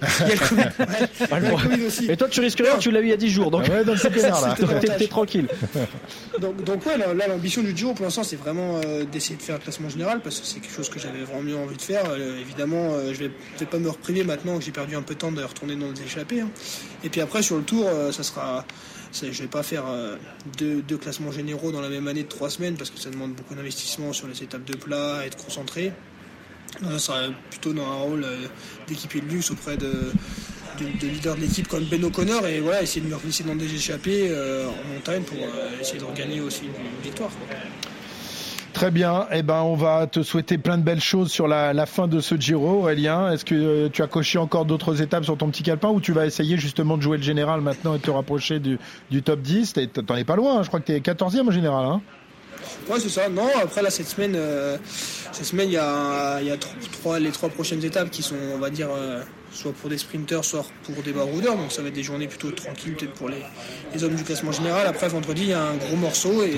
Il 0.20 0.28
y 0.28 0.30
a 0.30 0.34
le 0.34 0.38
Covid, 0.40 0.60
ouais. 0.62 1.08
Il 1.20 1.28
y 1.28 1.32
a 1.34 1.40
le 1.40 1.50
Covid 1.68 1.82
aussi. 1.86 2.10
Et 2.10 2.16
toi, 2.16 2.26
tu 2.28 2.40
risques 2.40 2.58
rien, 2.60 2.78
tu 2.78 2.90
l'as 2.90 3.00
eu 3.00 3.04
il 3.04 3.10
y 3.10 3.12
a 3.12 3.18
10 3.18 3.28
jours, 3.28 3.50
donc 3.50 3.64
Ah 3.68 3.70
ouais, 3.74 3.84
donc 3.84 3.98
t'es- 4.98 5.06
tranquille. 5.08 5.46
Donc, 6.40 6.64
donc 6.64 6.86
ouais, 6.86 6.96
là, 6.96 7.26
l'ambition 7.28 7.62
du 7.62 7.76
Giro 7.76 7.92
pour 7.92 8.06
l'instant, 8.06 8.22
c'est 8.22 8.36
vraiment 8.36 8.80
euh, 8.82 9.04
d'essayer 9.04 9.36
de 9.36 9.42
faire 9.42 9.56
le 9.56 9.60
classement 9.62 9.90
général 9.90 10.20
parce 10.22 10.40
que 10.40 10.46
c'est 10.46 10.60
quelque 10.60 10.74
chose 10.74 10.88
que 10.88 10.98
j'avais 10.98 11.20
vraiment 11.22 11.42
mieux 11.42 11.56
envie 11.56 11.76
de 11.76 11.82
faire. 11.82 12.04
Euh, 12.08 12.40
évidemment, 12.40 12.92
euh, 12.94 13.12
je 13.12 13.18
vais 13.18 13.28
peut-être 13.28 13.68
pas 13.68 13.78
me 13.78 13.90
repriver 13.90 14.24
maintenant 14.24 14.56
que 14.58 14.64
j'ai 14.64 14.70
perdu 14.70 14.96
un 14.96 15.02
peu 15.02 15.12
de 15.14 15.18
temps 15.18 15.32
de 15.32 15.42
retourner 15.42 15.76
dans 15.76 15.90
les 15.90 16.00
échappées. 16.02 16.40
hein. 16.40 16.48
Et 17.04 17.10
puis 17.10 17.20
après, 17.20 17.42
sur 17.42 17.56
le 17.58 17.62
Tour, 17.62 17.86
euh, 17.86 18.10
ça 18.10 18.22
sera, 18.22 18.64
je 19.12 19.42
vais 19.42 19.48
pas 19.48 19.62
faire 19.62 19.84
euh, 19.86 20.16
deux, 20.58 20.96
classements 20.96 21.32
généraux 21.32 21.72
dans 21.72 21.80
la 21.80 21.88
même 21.88 22.06
année 22.08 22.22
de 22.22 22.28
trois 22.28 22.50
semaines 22.50 22.76
parce 22.76 22.90
que 22.90 22.98
ça 22.98 23.10
demande 23.10 23.34
beaucoup 23.34 23.54
d'investissement 23.54 24.12
sur 24.12 24.28
les 24.28 24.42
étapes 24.42 24.64
de 24.64 24.76
plat, 24.76 25.26
être 25.26 25.36
concentré. 25.36 25.92
Non, 26.82 26.92
ça 26.92 26.98
sera 26.98 27.20
plutôt 27.50 27.72
dans 27.72 27.84
un 27.84 27.96
rôle 27.96 28.24
euh, 28.24 28.46
d'équipier 28.86 29.20
de 29.20 29.26
luxe 29.26 29.50
auprès 29.50 29.76
de, 29.76 30.12
de, 30.78 30.98
de 31.00 31.06
leader 31.08 31.34
de 31.34 31.40
l'équipe 31.40 31.66
comme 31.66 31.84
Ben 31.84 32.04
O'Connor 32.04 32.46
et 32.46 32.60
voilà, 32.60 32.82
essayer 32.82 33.00
de 33.00 33.12
me 33.12 33.18
glisser 33.18 33.42
dans 33.42 33.56
des 33.56 33.74
échappées 33.74 34.28
euh, 34.30 34.68
en 34.68 34.94
montagne 34.94 35.22
pour 35.22 35.38
essayer 35.80 35.98
de 35.98 36.04
regagner 36.04 36.40
aussi 36.40 36.62
une, 36.62 36.68
une 36.68 37.02
victoire. 37.02 37.30
quoi. 37.30 37.56
Très 38.72 38.90
bien. 38.92 39.26
Eh 39.32 39.42
ben, 39.42 39.62
on 39.62 39.74
va 39.74 40.06
te 40.06 40.22
souhaiter 40.22 40.56
plein 40.56 40.78
de 40.78 40.82
belles 40.84 41.00
choses 41.00 41.30
sur 41.30 41.48
la, 41.48 41.86
fin 41.86 42.06
de 42.06 42.20
ce 42.20 42.36
Giro, 42.36 42.80
Aurélien. 42.82 43.32
Est-ce 43.32 43.44
que 43.44 43.54
euh, 43.54 43.88
tu 43.92 44.02
as 44.02 44.06
coché 44.06 44.38
encore 44.38 44.64
d'autres 44.64 45.02
étapes 45.02 45.24
sur 45.24 45.36
ton 45.36 45.48
petit 45.48 45.62
calepin 45.64 45.88
ou 45.88 46.00
tu 46.00 46.12
vas 46.12 46.24
essayer 46.24 46.56
justement 46.56 46.96
de 46.96 47.02
jouer 47.02 47.16
le 47.16 47.22
général 47.22 47.60
maintenant 47.62 47.94
et 47.94 47.98
te 47.98 48.10
rapprocher 48.10 48.60
du, 48.60 48.78
du 49.10 49.22
top 49.22 49.40
10 49.40 49.72
T'es- 49.72 49.86
T'en 49.88 50.14
es 50.16 50.24
pas 50.24 50.36
loin, 50.36 50.58
hein. 50.58 50.62
je 50.62 50.68
crois 50.68 50.78
que 50.80 50.86
tu 50.86 50.92
es 50.92 51.00
14e 51.00 51.48
au 51.48 51.50
général. 51.50 51.84
Hein 51.84 52.00
Ouais, 52.88 52.98
c'est 53.00 53.08
ça. 53.08 53.28
Non, 53.28 53.48
après 53.62 53.82
là, 53.82 53.90
cette 53.90 54.08
semaine, 54.08 54.34
euh, 54.36 54.76
cette 55.32 55.46
semaine, 55.46 55.68
il 55.68 55.74
y 55.74 55.76
a, 55.78 56.40
il 56.40 56.46
y 56.48 56.50
a 56.50 56.56
tro- 56.56 56.70
trois, 57.00 57.18
les 57.18 57.30
trois 57.30 57.48
prochaines 57.48 57.84
étapes 57.84 58.10
qui 58.10 58.22
sont, 58.22 58.34
on 58.54 58.58
va 58.58 58.70
dire, 58.70 58.88
euh, 58.90 59.22
soit 59.52 59.72
pour 59.72 59.90
des 59.90 59.98
sprinters, 59.98 60.44
soit 60.44 60.64
pour 60.84 61.02
des 61.02 61.12
baroudeurs. 61.12 61.56
Donc 61.56 61.70
ça 61.72 61.82
va 61.82 61.88
être 61.88 61.94
des 61.94 62.02
journées 62.02 62.26
plutôt 62.28 62.50
tranquilles, 62.50 62.94
peut-être 62.94 63.12
pour 63.14 63.28
les, 63.28 63.42
les 63.94 64.02
hommes 64.04 64.14
du 64.14 64.24
classement 64.24 64.52
général. 64.52 64.86
Après, 64.86 65.08
vendredi, 65.08 65.42
il 65.42 65.48
y 65.50 65.52
a 65.52 65.62
un 65.62 65.76
gros 65.76 65.96
morceau 65.96 66.42
et, 66.42 66.54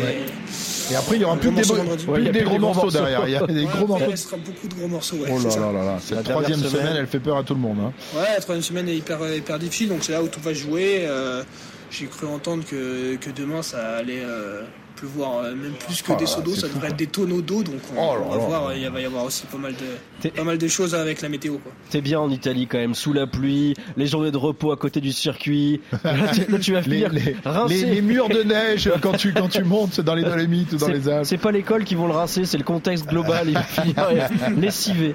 Et 0.91 0.97
après, 0.97 1.17
il 1.17 1.23
y 1.23 1.25
aura 1.25 1.35
Un 1.35 1.39
plus 1.39 1.51
des, 1.51 1.63
vendredi. 1.63 2.07
Ouais, 2.07 2.21
il 2.21 2.27
y 2.27 2.29
a 2.29 2.33
des 2.33 2.39
plus 2.41 2.49
gros 2.49 2.55
des 2.55 2.59
gros 2.61 2.67
morceaux 2.69 2.83
morceaux. 2.83 2.99
derrière. 2.99 3.29
Il 3.29 3.33
y 3.33 3.37
a 3.37 3.47
des 3.47 3.55
Ouais, 3.65 3.71
gros 3.73 3.85
il 3.85 3.89
morceaux. 3.89 4.11
restera 4.11 4.37
beaucoup 4.39 4.69
de 4.69 4.75
gros 4.75 4.89
morceaux. 4.89 5.17
Ouais, 5.17 5.29
Oh 5.31 5.39
là 5.39 5.57
là 5.57 5.73
là 5.73 5.85
là, 5.85 5.99
cette 6.03 6.25
troisième 6.25 6.59
semaine, 6.61 6.71
semaine. 6.71 6.97
elle 6.99 7.07
fait 7.07 7.21
peur 7.21 7.37
à 7.39 7.43
tout 7.45 7.55
le 7.55 7.61
monde. 7.61 7.79
hein. 7.83 7.93
Ouais, 8.15 8.25
la 8.35 8.41
troisième 8.41 8.63
semaine 8.63 8.89
est 8.89 8.97
hyper, 8.97 9.19
hyper 9.35 9.59
difficile, 9.59 9.89
donc 9.89 9.99
c'est 10.03 10.13
là 10.13 10.23
où 10.23 10.29
tout 10.29 10.41
va 10.41 10.51
se 10.55 10.61
jouer. 10.61 11.05
Euh, 11.07 11.43
J'ai 11.91 12.07
cru 12.07 12.27
entendre 12.27 12.65
que, 12.65 13.17
que 13.17 13.29
demain 13.31 13.63
ça 13.63 13.97
allait 13.99 14.23
euh, 14.25 14.63
pleuvoir 15.03 15.39
euh, 15.45 15.55
même 15.55 15.73
plus 15.73 16.01
que 16.03 16.13
Oh 16.13 16.17
des 16.17 16.27
seaux 16.27 16.41
d'eau, 16.43 16.55
ça 16.55 16.69
devrait 16.69 16.89
être 16.91 16.97
des 16.97 17.07
tonneaux 17.09 17.41
d'eau, 17.43 17.63
donc 17.65 17.75
on, 17.97 18.01
Oh 18.01 18.17
on 18.25 18.31
va 18.31 18.37
voir, 18.39 18.75
il 18.77 18.89
va 18.89 19.01
y 19.01 19.05
avoir 19.05 19.25
aussi 19.25 19.45
pas 19.47 19.59
mal 19.59 19.75
de, 19.75 20.29
pas 20.31 20.45
mal 20.45 20.59
de 20.59 20.69
choses 20.69 20.95
avec 20.95 21.21
la 21.23 21.29
météo. 21.29 21.55
Quoi. 21.59 21.73
T'es 21.91 22.01
bien 22.01 22.21
en 22.21 22.31
Italie 22.31 22.67
quand 22.69 22.79
même, 22.79 22.95
sous 22.95 23.13
la 23.13 23.27
pluie, 23.27 23.75
les 23.97 24.07
journées 24.07 24.31
de 24.31 24.37
repos 24.37 24.71
à 24.73 24.77
côté 24.77 25.01
du 25.01 25.11
circuit. 25.13 25.81
Là, 26.05 26.13
tu, 26.33 26.51
là, 26.51 26.59
tu 26.61 26.73
vas 26.73 26.81
Les, 26.83 26.85
finir 26.85 27.09
les- 27.13 27.37
rincé. 27.45 27.75
les- 27.75 27.95
les 27.97 28.03
murs 28.03 28.29
de 28.29 28.43
neige 28.45 28.91
quand 29.01 29.13
tu, 29.17 29.33
quand 29.33 29.49
tu 29.49 29.65
montes 29.65 30.01
dans 30.01 30.15
les 30.15 30.23
Dolomites 30.23 30.73
ou 30.73 30.77
dans 30.77 30.87
C'est- 30.87 30.93
les 30.93 31.09
Alpes. 31.09 31.27
C'est 31.27 31.39
pas 31.39 31.51
l'école 31.53 31.85
qui 31.85 31.95
vont 31.97 32.07
le 32.07 32.13
rincer, 32.15 32.45
c'est 32.45 32.59
le 32.59 32.65
contexte 32.65 33.07
global. 33.07 33.49
Il 33.49 33.55
va 33.55 33.63
finir 33.65 33.95
euh, 33.99 34.51
lessivé. 34.61 35.15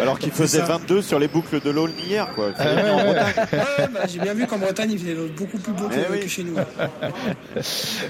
Alors 0.00 0.18
qu'il 0.18 0.32
faisait 0.32 0.58
ça. 0.58 0.64
22 0.64 1.02
sur 1.02 1.18
les 1.20 1.28
boucles 1.28 1.60
de 1.60 1.70
l'Aulne 1.70 1.92
hier, 2.08 2.32
quoi. 2.34 2.50
Ah 2.58 2.64
ouais, 2.64 2.82
ouais. 2.82 3.58
Bah, 3.92 4.00
J'ai 4.12 4.18
bien 4.18 4.34
vu 4.34 4.46
qu'en 4.46 4.58
Bretagne 4.58 4.90
il 4.92 4.98
faisait 4.98 5.14
beaucoup 5.36 5.58
plus 5.58 5.72
beau 5.72 5.88
que, 5.88 5.94
Eh 5.94 6.12
oui. 6.12 6.20
que 6.20 6.28
chez 6.28 6.42
nous. 6.44 6.56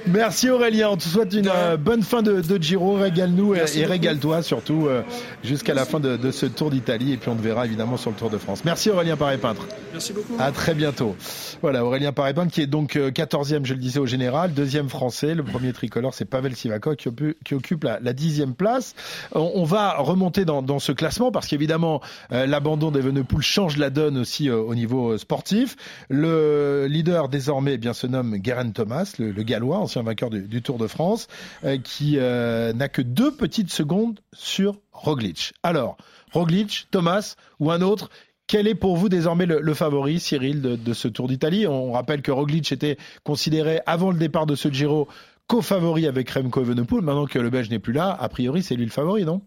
Merci 0.07 0.51
Aurélien, 0.51 0.88
on 0.94 0.96
te 0.96 1.02
souhaite 1.02 1.33
une 1.35 1.48
euh, 1.52 1.76
bonne 1.76 2.02
fin 2.04 2.22
de, 2.22 2.40
de 2.40 2.62
Giro, 2.62 2.94
régale-nous 2.94 3.57
et, 3.57 3.64
et 3.76 3.85
régale-toi 3.85 4.42
surtout 4.42 4.87
euh, 4.87 5.02
jusqu'à 5.42 5.74
la 5.74 5.85
fin 5.85 5.98
de, 5.98 6.16
de 6.16 6.30
ce 6.30 6.46
Tour 6.46 6.70
d'Italie 6.70 7.12
et 7.12 7.16
puis 7.16 7.28
on 7.30 7.35
te 7.35 7.42
verra 7.42 7.66
évidemment 7.66 7.96
sur 7.96 8.11
le 8.11 8.16
Tour 8.16 8.30
de 8.30 8.38
France. 8.38 8.64
Merci 8.64 8.90
Aurélien 8.90 9.16
Paré-Peintre, 9.16 9.66
Merci 9.92 10.12
beaucoup. 10.12 10.37
à 10.38 10.52
très 10.52 10.72
bientôt. 10.74 11.16
Voilà 11.62 11.85
Aurélien 11.85 12.12
Paré-Peintre 12.12 12.52
qui 12.52 12.61
est 12.62 12.68
donc 12.68 12.94
euh, 12.94 13.11
14e 13.11 13.64
je 13.64 13.74
le 13.74 13.80
disais 13.80 13.98
au 13.98 14.07
général, 14.07 14.52
deuxième 14.54 14.88
français, 14.88 15.35
le 15.35 15.42
premier 15.42 15.72
tricolore 15.72 16.14
c'est 16.14 16.24
Pavel 16.26 16.54
Sivakov 16.54 16.94
qui, 16.94 17.09
occupe- 17.09 17.37
qui 17.44 17.54
occupe 17.54 17.83
la, 17.83 18.12
dixième 18.12 18.54
place. 18.54 18.94
On, 19.35 19.50
on 19.57 19.64
va 19.64 19.96
remonter 19.98 20.44
dans, 20.44 20.62
dans 20.62 20.78
ce 20.78 20.92
classement 20.92 21.33
parce 21.33 21.48
qu'évidemment 21.48 22.00
euh, 22.30 22.46
l'abandon 22.46 22.92
d'Evenepoel 22.92 23.42
change 23.42 23.76
la 23.78 23.90
donne 23.90 24.16
aussi 24.18 24.48
euh, 24.48 24.59
au 24.59 24.76
niveau 24.76 25.11
euh, 25.12 25.18
sportif. 25.18 25.76
Le 26.09 26.87
leader 26.88 27.28
désormais 27.28 27.74
eh 27.74 27.78
bien 27.78 27.92
se 27.92 28.07
nomme 28.07 28.37
Geraint 28.42 28.70
Thomas, 28.70 29.12
le, 29.18 29.33
le 29.33 29.42
gallois, 29.42 29.78
ancien 29.78 30.02
vainqueur 30.02 30.30
du, 30.30 30.42
du 30.42 30.62
Tour 30.62 30.78
de 30.78 30.84
France, 30.87 31.29
euh, 31.64 31.79
qui 31.79 32.18
euh, 32.18 32.73
n'a 32.73 32.88
que 32.88 33.03
deux 33.03 33.31
petites 33.31 33.70
secondes 33.70 34.20
sur 34.33 34.79
Roglic. 34.92 35.53
Alors, 35.62 35.97
Roglic, 36.33 36.88
Thomas 36.90 37.37
ou 37.61 37.70
un 37.70 37.81
autre 37.81 38.11
quel 38.47 38.68
est 38.68 38.75
pour 38.75 38.99
vous 38.99 39.09
désormais 39.09 39.47
le, 39.47 39.75
favori, 39.75 40.20
Cyril, 40.20 40.61
de, 40.61 40.77
de 40.77 40.92
ce 40.92 41.09
Tour 41.09 41.29
d'Italie? 41.29 41.66
On 41.66 41.92
rappelle 41.92 42.20
que 42.20 42.31
Roglic 42.31 42.70
était 42.73 42.99
considéré 43.23 43.81
avant 43.87 44.11
le 44.11 44.18
départ 44.18 44.44
de 44.44 44.55
ce 44.55 44.70
Giro 44.70 45.09
co-favori 45.47 46.07
avec 46.07 46.31
Remco 46.31 46.61
Evenepoel. 46.61 47.03
Maintenant 47.03 47.27
que 47.27 47.38
le 47.38 47.51
Belge 47.51 47.70
n'est 47.70 47.79
plus 47.79 47.92
là, 47.92 48.16
a 48.18 48.29
priori 48.29 48.62
c'est 48.62 48.77
lui 48.77 48.85
le 48.85 48.90
favori, 48.90 49.25
non? 49.25 49.40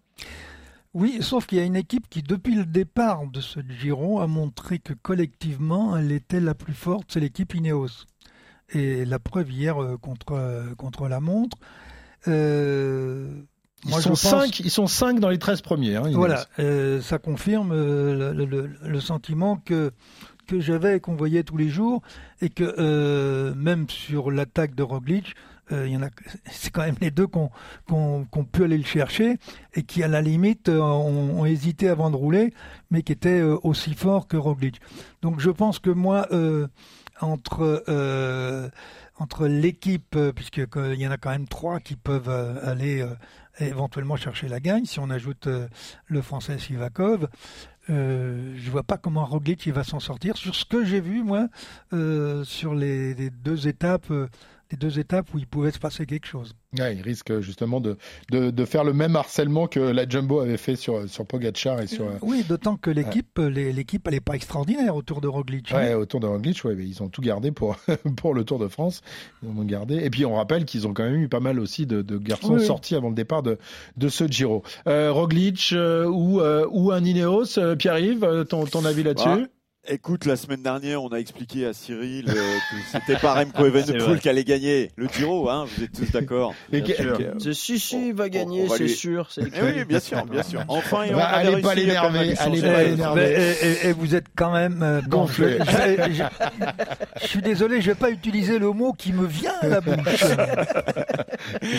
Oui, 0.94 1.18
sauf 1.22 1.46
qu'il 1.46 1.60
y 1.60 1.62
a 1.62 1.66
une 1.66 1.76
équipe 1.76 2.10
qui, 2.10 2.24
depuis 2.24 2.56
le 2.56 2.66
départ 2.66 3.28
de 3.28 3.40
ce 3.40 3.60
Giro, 3.80 4.20
a 4.20 4.26
montré 4.26 4.80
que 4.80 4.94
collectivement, 4.94 5.96
elle 5.96 6.12
était 6.12 6.40
la 6.40 6.56
plus 6.56 6.74
forte, 6.74 7.10
c'est 7.10 7.20
l'équipe 7.20 7.54
Ineos. 7.54 8.06
Et 8.74 9.06
la 9.06 9.20
preuve 9.20 9.52
hier 9.52 9.82
euh, 9.82 9.98
contre, 9.98 10.34
euh, 10.34 10.76
contre 10.76 11.08
la 11.08 11.20
montre. 11.20 11.58
euh, 12.28 13.30
ils, 13.86 13.90
moi, 13.92 14.02
sont 14.02 14.10
pense- 14.10 14.22
cinq, 14.22 14.60
ils 14.60 14.72
sont 14.72 14.88
cinq 14.88 15.20
dans 15.20 15.30
les 15.30 15.38
13 15.38 15.62
premiers. 15.62 15.96
Hein. 15.96 16.10
Voilà, 16.14 16.46
euh, 16.60 17.00
ça 17.02 17.20
confirme 17.20 17.74
le, 17.74 18.34
le- 18.34 18.70
le 18.84 19.00
sentiment 19.00 19.58
que 19.58 19.92
que 20.48 20.62
j'avais 20.62 20.96
et 20.96 21.00
qu'on 21.02 21.16
voyait 21.16 21.44
tous 21.44 21.58
les 21.58 21.68
jours, 21.68 22.02
et 22.42 22.50
que 22.50 22.64
euh, 22.80 23.54
même 23.56 23.90
sur 23.90 24.32
l'attaque 24.32 24.76
de 24.76 24.82
Roglic, 24.84 25.36
euh, 25.74 25.86
il 25.88 25.92
y 25.94 25.98
en 25.98 26.02
a, 26.04 26.08
c'est 26.50 26.72
quand 26.72 26.84
même 26.84 26.96
les 27.02 27.12
deux 27.12 27.28
qui 27.28 27.38
ont, 27.38 27.52
qui 27.86 27.94
ont- 27.94 28.24
qui 28.32 28.40
ont 28.40 28.46
pu 28.46 28.64
aller 28.64 28.78
le 28.78 28.86
chercher 28.86 29.38
et 29.74 29.84
qui 29.84 30.04
à 30.04 30.08
la 30.08 30.22
limite 30.22 30.70
ont, 30.70 31.40
ont 31.40 31.46
hésité 31.46 31.90
avant 31.90 32.10
de 32.10 32.16
rouler, 32.16 32.54
mais 32.92 33.02
qui 33.04 33.12
étaient 33.12 33.42
aussi 33.42 33.94
forts 33.94 34.28
que 34.28 34.38
Roglic. 34.38 34.80
Donc 35.22 35.40
je 35.42 35.50
pense 35.50 35.80
que 35.80 35.90
moi, 35.90 36.28
euh, 36.32 36.68
entre 37.22 37.84
euh, 37.88 38.70
entre 39.20 39.48
l'équipe, 39.48 40.16
euh, 40.16 40.32
puisque 40.32 40.58
il 40.58 41.02
y 41.02 41.08
en 41.08 41.12
a 41.12 41.18
quand 41.18 41.30
même 41.30 41.48
trois 41.48 41.80
qui 41.80 41.96
peuvent 41.96 42.30
euh, 42.30 42.56
aller 42.64 43.06
éventuellement 43.60 44.16
chercher 44.16 44.48
la 44.48 44.60
gagne, 44.60 44.86
si 44.86 45.00
on 45.00 45.10
ajoute 45.10 45.50
le 46.06 46.22
français 46.22 46.60
Sivakov, 46.60 47.28
euh, 47.90 48.54
je 48.56 48.70
vois 48.70 48.84
pas 48.84 48.98
comment 48.98 49.26
Roglic 49.26 49.66
il 49.66 49.74
va 49.74 49.84
s'en 49.84 50.00
sortir. 50.00 50.38
Sur 50.38 50.54
ce 50.54 50.64
que 50.64 50.86
j'ai 50.86 51.02
vu 51.02 51.24
moi, 51.24 51.48
sur 52.44 52.76
les, 52.76 53.16
deux 53.32 53.68
étapes, 53.68 54.14
les 54.72 54.78
deux 54.78 55.00
étapes 55.00 55.34
où 55.34 55.38
il 55.40 55.48
pouvait 55.48 55.72
se 55.72 55.80
passer 55.80 56.06
quelque 56.06 56.28
chose. 56.28 56.54
Ouais, 56.78 56.96
il 56.96 57.02
risque 57.02 57.40
justement 57.40 57.80
de, 57.80 57.98
de, 58.32 58.50
de 58.52 58.66
faire 58.66 58.84
le 58.84 58.92
même 58.94 59.16
harcèlement 59.16 59.68
que 59.68 59.80
la 59.80 60.08
Jumbo 60.08 60.42
avait 60.42 60.58
fait 60.58 60.76
sur, 60.76 61.10
sur 61.10 61.26
Pogacar 61.26 61.82
et 61.82 61.88
sur. 61.88 62.06
euh, 62.06 62.18
Oui, 62.22 62.44
d'autant 62.48 62.76
que 62.76 62.90
l'équipe, 62.90 63.40
les- 63.40 63.72
l'équipe, 63.72 64.06
elle 64.08 64.16
est 64.16 64.20
pas 64.20 64.34
extraordinaire 64.36 64.96
autour 64.96 65.22
de 65.22 65.28
Roglic. 65.28 65.72
hein. 65.72 65.78
Ouais, 65.78 65.94
autour 65.94 66.20
de 66.20 66.28
Roglic, 66.28 66.64
ouais, 66.66 66.76
mais 66.76 66.86
ils 66.86 67.02
ont 67.02 67.08
tout 67.10 67.22
gardé 67.22 67.52
pour, 67.52 67.78
pour 68.18 68.34
le 68.34 68.44
Tour 68.44 68.60
de 68.60 68.68
France. 68.68 69.02
Ils 69.44 69.50
ont 69.50 69.64
gardé. 69.64 69.96
Et 70.04 70.10
puis 70.10 70.26
on 70.26 70.36
rappelle 70.36 70.66
qu'ils 70.66 70.86
ont 70.88 70.94
quand 70.94 71.04
même 71.04 71.22
eu 71.22 71.30
pas 71.30 71.40
mal 71.40 71.60
aussi 71.60 71.86
de, 71.86 72.02
de 72.02 72.18
garçons 72.18 72.56
Oui, 72.56 72.66
sortis 72.66 72.96
avant 72.96 73.10
le 73.10 73.16
départ 73.16 73.44
de, 73.44 73.58
de 73.96 74.10
ce 74.10 74.28
Giro. 74.28 74.64
Euh, 74.88 75.12
Roglic 75.12 75.70
euh, 75.74 76.06
ou, 76.06 76.42
euh, 76.42 76.68
ou 76.70 76.92
un 76.92 77.04
Ineos, 77.04 77.58
euh, 77.58 77.76
Pierre-Yves, 77.76 78.24
euh, 78.26 78.44
ton, 78.44 78.66
ton 78.66 78.84
avis 78.86 79.04
là-dessus? 79.04 79.28
Ah, 79.30 79.48
Écoute, 79.90 80.26
la 80.26 80.36
semaine 80.36 80.62
dernière, 80.62 81.02
on 81.02 81.08
a 81.10 81.18
expliqué 81.18 81.66
à 81.66 81.72
Cyril 81.72 82.26
euh, 82.30 82.34
que 82.34 82.76
c'était 82.92 83.16
pas 83.20 83.34
Remco 83.36 83.66
Evenepoel 83.68 84.20
qui 84.20 84.28
allait 84.28 84.44
gagner 84.44 84.92
le 84.98 85.08
Giro, 85.08 85.50
hein, 85.50 85.66
vous 85.66 85.84
êtes 85.84 85.94
tous 85.94 86.12
d'accord 86.12 86.54
C'est 87.40 87.54
si, 87.54 87.80
si, 87.80 88.08
il 88.10 88.14
va 88.14 88.26
on- 88.26 88.28
gagner, 88.28 88.66
on 88.70 88.74
c'est 88.74 88.84
lui- 88.84 88.90
sûr. 88.90 89.28
c'est 89.32 89.44
Eh 89.56 89.62
oui, 89.62 89.86
bien 89.86 90.00
sûr, 90.02 90.26
bien 90.26 90.44
sûr. 90.44 90.62
Enfin, 90.68 91.04
et 91.04 91.14
on 91.14 91.18
Bah, 91.18 91.26
avait 91.28 91.54
allez 91.54 91.62
pas 91.62 91.74
l'énerver, 91.76 92.34
allez 92.38 92.62
pas 92.62 92.68
la- 92.68 92.84
l'énerver. 92.84 93.56
Et, 93.62 93.66
et- 93.68 93.88
et 93.88 93.92
vous 93.94 94.14
êtes 94.14 94.26
quand 94.36 94.52
même 94.52 94.84
euh, 94.84 95.02
Gonflé. 95.08 95.58
je, 95.60 95.66
je- 95.66 96.14
je- 96.16 96.64
je 97.22 97.28
suis 97.28 97.42
désolé, 97.42 97.80
je 97.82 97.92
vais 97.92 97.96
pas 97.96 98.10
utiliser 98.10 98.60
le 98.60 98.72
mot 98.72 98.92
qui 98.92 99.14
me 99.14 99.26
vient 99.26 99.54
à 99.62 99.68
la 99.68 99.80
bouche. 99.82 100.24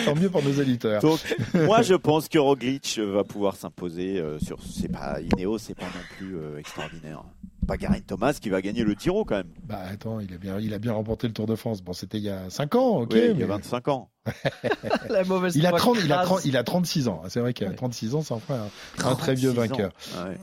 Tant 0.06 0.14
mieux 0.14 0.30
pour 0.30 0.42
nos 0.42 0.52
éditeurs. 0.52 1.02
Donc, 1.02 1.20
moi, 1.54 1.82
je 1.82 1.94
pense 1.94 2.28
que 2.28 2.38
Roglic 2.38 2.98
va 3.04 3.24
pouvoir 3.24 3.56
s'imposer 3.56 4.18
euh, 4.18 4.38
sur. 4.38 4.56
C'est 4.62 4.90
pas 4.90 5.18
Ineos, 5.20 5.58
c'est 5.58 5.74
pas 5.76 5.84
non 5.84 6.16
plus 6.16 6.36
euh, 6.36 6.58
extraordinaire. 6.58 7.22
Pas 7.68 7.76
Thomas 8.06 8.32
qui 8.40 8.48
va 8.48 8.60
gagner 8.62 8.82
le 8.82 8.94
Giro 8.94 9.24
quand 9.24 9.36
même. 9.36 9.52
Bah 9.64 9.80
attends, 9.92 10.18
il 10.20 10.32
a 10.34 10.38
bien, 10.38 10.58
il 10.58 10.72
a 10.74 10.78
bien 10.78 10.92
remporté 10.94 11.26
le 11.28 11.34
Tour 11.34 11.46
de 11.46 11.54
France. 11.54 11.82
Bon, 11.82 11.92
c'était 11.92 12.18
il 12.18 12.24
y 12.24 12.30
a 12.30 12.48
5 12.50 12.74
ans, 12.74 13.00
ok. 13.02 13.10
Oui, 13.12 13.20
il 13.32 13.38
y 13.38 13.42
a 13.42 13.46
25 13.46 13.88
ans. 13.88 14.10
La 15.10 15.22
mauvaise 15.24 15.54
Il 15.56 15.64
a, 15.66 15.70
foi 15.70 15.78
30, 15.78 15.98
il, 16.04 16.12
a 16.12 16.16
crase. 16.16 16.26
30, 16.26 16.44
il 16.46 16.56
a 16.56 16.64
36 16.64 17.08
ans. 17.08 17.22
C'est 17.28 17.40
vrai 17.40 17.52
qu'à 17.54 17.66
Ouais. 17.68 17.74
36 17.74 18.14
ans, 18.14 18.22
ça 18.22 18.34
en 18.34 18.38
ferait 18.40 18.58
un, 18.58 19.06
un 19.10 19.14
très 19.14 19.34
vieux 19.34 19.52
36 19.52 19.72
ans. 19.72 19.76
vainqueur. 19.76 19.92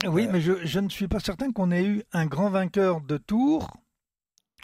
Ouais. 0.04 0.10
Oui, 0.10 0.28
mais 0.32 0.40
je, 0.42 0.54
je 0.64 0.80
ne 0.80 0.90
suis 0.90 1.08
pas 1.08 1.20
certain 1.20 1.52
qu'on 1.52 1.72
ait 1.72 1.84
eu 1.84 2.04
un 2.14 2.26
grand 2.28 2.50
vainqueur 2.50 3.02
de 3.02 3.18
Tour 3.18 3.72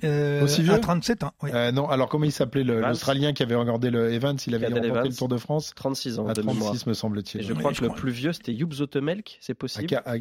euh, 0.04 0.43
Aussi 0.43 0.63
vieux 0.63 0.74
à 0.74 0.80
37 0.80 1.24
ans. 1.24 1.32
oui. 1.43 1.52
Euh, 1.54 1.71
non, 1.71 1.88
alors 1.89 2.10
comment 2.10 2.26
il 2.26 2.32
s'appelait 2.32 2.63
l'Australien 2.63 3.34
qui 3.34 3.43
avait 3.43 3.56
regardé 3.56 3.89
le 3.91 4.12
Evans 4.13 4.38
Il 4.47 4.56
avait 4.56 4.67
remporté 4.67 4.88
Evans. 4.88 5.08
le 5.08 5.13
Tour 5.15 5.28
de 5.28 5.38
France? 5.38 5.74
36 5.76 6.19
ans 6.19 6.28
à 6.28 6.34
de 6.34 6.41
mémoire. 6.41 6.58
36, 6.71 6.86
me 6.88 6.91
Et 6.91 6.95
semble-t-il. 6.95 7.43
je 7.43 7.54
Mais 7.54 7.60
crois 7.60 7.74
je 7.74 7.80
que 7.80 7.84
le 7.84 7.89
crois- 7.89 8.00
plus 8.02 8.12
vieux, 8.12 8.34
c'était 8.34 8.54
Yup 8.54 8.74
Zotemelk, 8.74 9.38
c'est 9.41 9.54
possible, 9.54 9.93
à- 10.06 10.15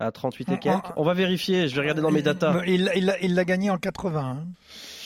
à 0.00 0.10
38 0.12 0.46
Ah, 0.50 0.54
et 0.54 0.58
quelques. 0.58 0.84
On 0.96 1.04
va 1.04 1.14
vérifier, 1.14 1.68
je 1.68 1.74
vais 1.74 1.80
regarder 1.82 2.02
dans 2.02 2.10
mes 2.10 2.22
datas. 2.22 2.62
Il 2.66 2.90
il 2.96 3.04
l'a 3.06 3.18
il 3.20 3.34
l'a 3.34 3.44
gagné 3.44 3.70
en 3.70 3.78
80. 3.78 4.20
hein. 4.20 4.44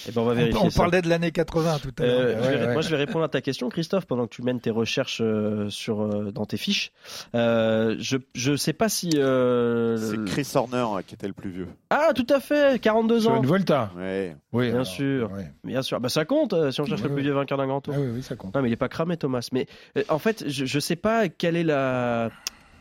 Et 0.08 0.12
ben 0.12 0.22
on 0.22 0.24
va 0.24 0.32
vérifier 0.32 0.60
on 0.64 0.70
ça. 0.70 0.80
parlait 0.82 1.02
de 1.02 1.08
l'année 1.08 1.32
80 1.32 1.78
tout 1.82 1.90
à 1.98 2.02
l'heure. 2.06 2.20
Euh, 2.20 2.40
Ouais, 2.40 2.66
ouais. 2.66 2.72
Moi, 2.72 2.80
je 2.80 2.88
vais 2.88 2.96
répondre 2.96 3.24
à 3.24 3.28
ta 3.28 3.42
question, 3.42 3.68
Christophe, 3.68 4.06
pendant 4.06 4.26
que 4.26 4.34
tu 4.34 4.40
mènes 4.42 4.60
tes 4.60 4.70
recherches 4.70 5.20
euh, 5.20 5.68
sur, 5.68 6.00
euh, 6.00 6.30
dans 6.32 6.46
tes 6.46 6.56
fiches. 6.56 6.92
Euh, 7.34 7.96
je 7.98 8.50
ne 8.50 8.56
sais 8.56 8.72
pas 8.72 8.88
si. 8.88 9.10
euh, 9.16 9.98
C'est 9.98 10.24
Chris 10.32 10.48
Horner 10.54 11.02
qui 11.06 11.14
était 11.14 11.26
le 11.26 11.34
plus 11.34 11.50
vieux. 11.50 11.68
Ah, 11.90 12.12
tout 12.14 12.26
à 12.30 12.40
fait, 12.40 12.80
42 12.80 13.20
Sur 13.20 13.32
ans. 13.32 13.36
une 13.36 13.46
Volta. 13.46 13.90
Ouais. 13.98 14.34
Oui, 14.52 14.66
Bien 14.66 14.74
alors, 14.76 14.86
sûr. 14.86 15.30
ouais. 15.32 15.50
Bien 15.64 15.82
sûr, 15.82 16.00
bah, 16.00 16.08
ça 16.08 16.24
compte 16.24 16.54
euh, 16.54 16.70
si 16.70 16.80
on 16.80 16.86
cherche 16.86 17.02
le 17.02 17.10
plus 17.12 17.22
vieux 17.22 17.32
vainqueur 17.34 17.58
d'un 17.58 17.66
grand 17.66 17.82
tour. 17.82 17.92
Ah 17.94 18.00
oui, 18.00 18.08
oui, 18.14 18.22
ça 18.22 18.36
compte. 18.36 18.54
Non, 18.54 18.62
mais 18.62 18.68
il 18.68 18.70
n'est 18.70 18.76
pas 18.76 18.88
cramé, 18.88 19.18
Thomas. 19.18 19.46
Mais 19.52 19.66
euh, 19.98 20.04
en 20.08 20.18
fait, 20.20 20.44
je 20.48 20.62
ne 20.74 20.80
sais 20.80 20.96
pas 20.96 21.28
quelle 21.28 21.56
est 21.56 21.64
la 21.64 22.30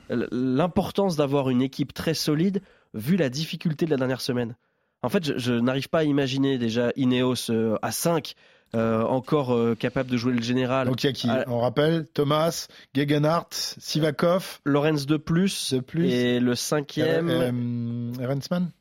l'importance 0.09 1.15
d'avoir 1.15 1.49
une 1.49 1.61
équipe 1.61 1.93
très 1.93 2.13
solide 2.13 2.61
vu 2.93 3.15
la 3.17 3.29
difficulté 3.29 3.85
de 3.85 3.91
la 3.91 3.97
dernière 3.97 4.21
semaine. 4.21 4.55
En 5.03 5.09
fait, 5.09 5.23
je, 5.23 5.37
je 5.37 5.53
n'arrive 5.53 5.89
pas 5.89 5.99
à 5.99 6.03
imaginer 6.03 6.57
déjà 6.57 6.91
Ineos 6.95 7.51
euh, 7.51 7.77
à 7.81 7.91
5, 7.91 8.33
euh, 8.75 9.03
encore 9.03 9.53
euh, 9.53 9.75
capable 9.75 10.09
de 10.09 10.17
jouer 10.17 10.33
le 10.33 10.41
général. 10.41 10.87
Donc 10.87 11.03
il 11.03 11.07
y 11.07 11.09
a 11.09 11.13
qui 11.13 11.29
Ah. 11.29 11.43
On 11.47 11.59
rappelle 11.59 12.05
Thomas, 12.13 12.67
Gegenhardt, 12.93 13.47
Sivakov, 13.51 14.59
Lorenz 14.65 15.05
de 15.05 15.17
plus, 15.17 15.73
de 15.73 15.79
plus. 15.79 16.09
et 16.11 16.39
le 16.39 16.55
cinquième, 16.55 17.29
euh, 17.29 18.27
Rensman 18.27 18.71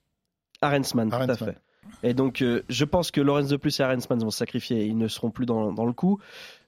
Arensman, 0.63 1.11
tout 1.11 1.15
à 1.15 1.19
Arensman. 1.19 1.53
fait. 1.53 1.59
Et 2.03 2.15
donc, 2.15 2.43
euh, 2.43 2.63
je 2.69 2.85
pense 2.85 3.11
que 3.11 3.21
Lorenz 3.21 3.49
de 3.49 3.57
plus 3.57 3.79
et 3.79 3.83
Arensman 3.83 4.19
vont 4.19 4.31
se 4.31 4.39
sacrifier. 4.39 4.85
Ils 4.85 4.99
ne 4.99 5.09
seront 5.09 5.31
plus 5.31 5.47
dans, 5.47 5.73
dans 5.73 5.87
le 5.87 5.93
coup. 5.93 6.19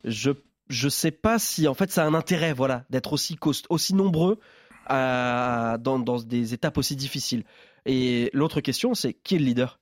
Je, 0.05 0.31
je 0.69 0.89
sais 0.89 1.11
pas 1.11 1.39
si 1.39 1.69
en 1.69 1.75
fait 1.75 1.91
ça 1.91 2.05
a 2.05 2.07
un 2.07 2.15
intérêt, 2.15 2.53
voilà, 2.53 2.85
d'être 2.91 3.13
aussi 3.13 3.37
cost, 3.37 3.67
aussi 3.71 3.95
nombreux 3.95 4.39
à- 4.87 5.77
dans, 5.81 5.99
dans 5.99 6.19
des 6.19 6.55
étapes 6.55 6.79
aussi 6.79 6.97
difficiles. 6.97 7.45
Et 7.87 8.31
l'autre 8.33 8.61
question, 8.61 8.95
c'est 8.95 9.15
qui 9.15 9.37
est 9.37 9.39
le 9.39 9.45
leader? 9.45 9.81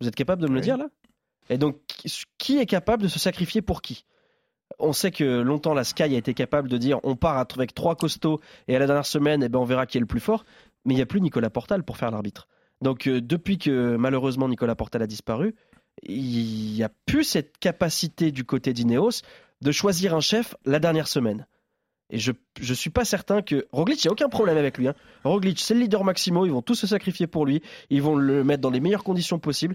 Vous 0.00 0.08
êtes 0.08 0.14
capable 0.16 0.42
de 0.42 0.48
me 0.48 0.54
le 0.54 0.60
dire 0.60 0.76
là? 0.76 0.88
Et 1.50 1.58
donc, 1.58 1.78
qui- 1.86 2.12
qui 2.38 2.58
est 2.58 2.66
capable 2.66 3.02
de 3.02 3.08
se 3.08 3.18
sacrifier 3.18 3.62
pour 3.62 3.82
qui? 3.82 4.04
On 4.78 4.92
sait 4.92 5.10
que 5.10 5.40
longtemps 5.40 5.74
la 5.74 5.84
Sky 5.84 6.02
a 6.02 6.06
été 6.06 6.34
capable 6.34 6.68
de 6.68 6.78
dire 6.78 6.98
on 7.04 7.16
part 7.16 7.38
avec 7.38 7.74
trois 7.74 7.94
costauds 7.96 8.40
et 8.66 8.74
à 8.74 8.78
la 8.78 8.86
dernière 8.86 9.06
semaine 9.06 9.42
eh 9.42 9.48
ben, 9.48 9.58
on 9.58 9.64
verra 9.64 9.86
qui 9.86 9.98
est 9.98 10.00
le 10.00 10.06
plus 10.06 10.20
fort, 10.20 10.44
mais 10.84 10.94
il 10.94 10.96
n'y 10.96 11.02
a 11.02 11.06
plus 11.06 11.20
Nicolas 11.20 11.50
Portal 11.50 11.84
pour 11.84 11.96
faire 11.96 12.10
l'arbitre. 12.10 12.48
Donc 12.80 13.06
euh, 13.06 13.20
depuis 13.20 13.58
que 13.58 13.96
malheureusement 13.96 14.48
Nicolas 14.48 14.74
Portal 14.74 15.02
a 15.02 15.06
disparu, 15.06 15.54
il 16.02 16.72
n'y 16.74 16.82
a 16.82 16.88
plus 17.06 17.24
cette 17.24 17.58
capacité 17.58 18.32
du 18.32 18.44
côté 18.44 18.72
d'Ineos 18.72 19.22
de 19.60 19.72
choisir 19.72 20.14
un 20.14 20.20
chef 20.20 20.54
la 20.64 20.78
dernière 20.78 21.08
semaine. 21.08 21.46
Et 22.10 22.18
je 22.18 22.32
ne 22.60 22.74
suis 22.74 22.90
pas 22.90 23.04
certain 23.06 23.40
que 23.40 23.66
Roglic, 23.72 24.04
il 24.04 24.06
n'y 24.06 24.10
a 24.10 24.12
aucun 24.12 24.28
problème 24.28 24.58
avec 24.58 24.76
lui. 24.76 24.88
Hein. 24.88 24.94
Roglic, 25.24 25.58
c'est 25.58 25.72
le 25.74 25.80
leader 25.80 26.04
Maximo, 26.04 26.44
ils 26.44 26.52
vont 26.52 26.60
tous 26.60 26.74
se 26.74 26.86
sacrifier 26.86 27.26
pour 27.26 27.46
lui, 27.46 27.62
ils 27.88 28.02
vont 28.02 28.14
le 28.14 28.44
mettre 28.44 28.60
dans 28.60 28.70
les 28.70 28.80
meilleures 28.80 29.04
conditions 29.04 29.38
possibles. 29.38 29.74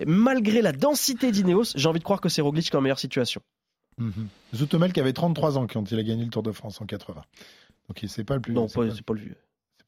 Et 0.00 0.04
malgré 0.04 0.60
la 0.60 0.72
densité 0.72 1.30
d'Ineos, 1.30 1.72
j'ai 1.76 1.88
envie 1.88 2.00
de 2.00 2.04
croire 2.04 2.20
que 2.20 2.28
c'est 2.28 2.42
Roglic 2.42 2.64
qui 2.64 2.70
est 2.72 2.76
en 2.76 2.80
meilleure 2.80 2.98
situation. 2.98 3.40
Mhm. 3.98 4.28
Zoutomel 4.54 4.92
qui 4.92 5.00
avait 5.00 5.12
33 5.12 5.56
ans 5.56 5.66
quand 5.66 5.90
il 5.90 5.98
a 5.98 6.02
gagné 6.02 6.24
le 6.24 6.30
Tour 6.30 6.42
de 6.42 6.52
France 6.52 6.80
en 6.80 6.86
80. 6.86 7.22
Donc 7.88 8.02
il 8.02 8.08
c'est 8.08 8.24
pas 8.24 8.34
le 8.34 8.40
plus 8.40 8.52
Non, 8.54 8.66
c'est 8.68 8.74
pas- 8.80 9.02
pas 9.06 9.14
le 9.14 9.20
vieux. 9.20 9.36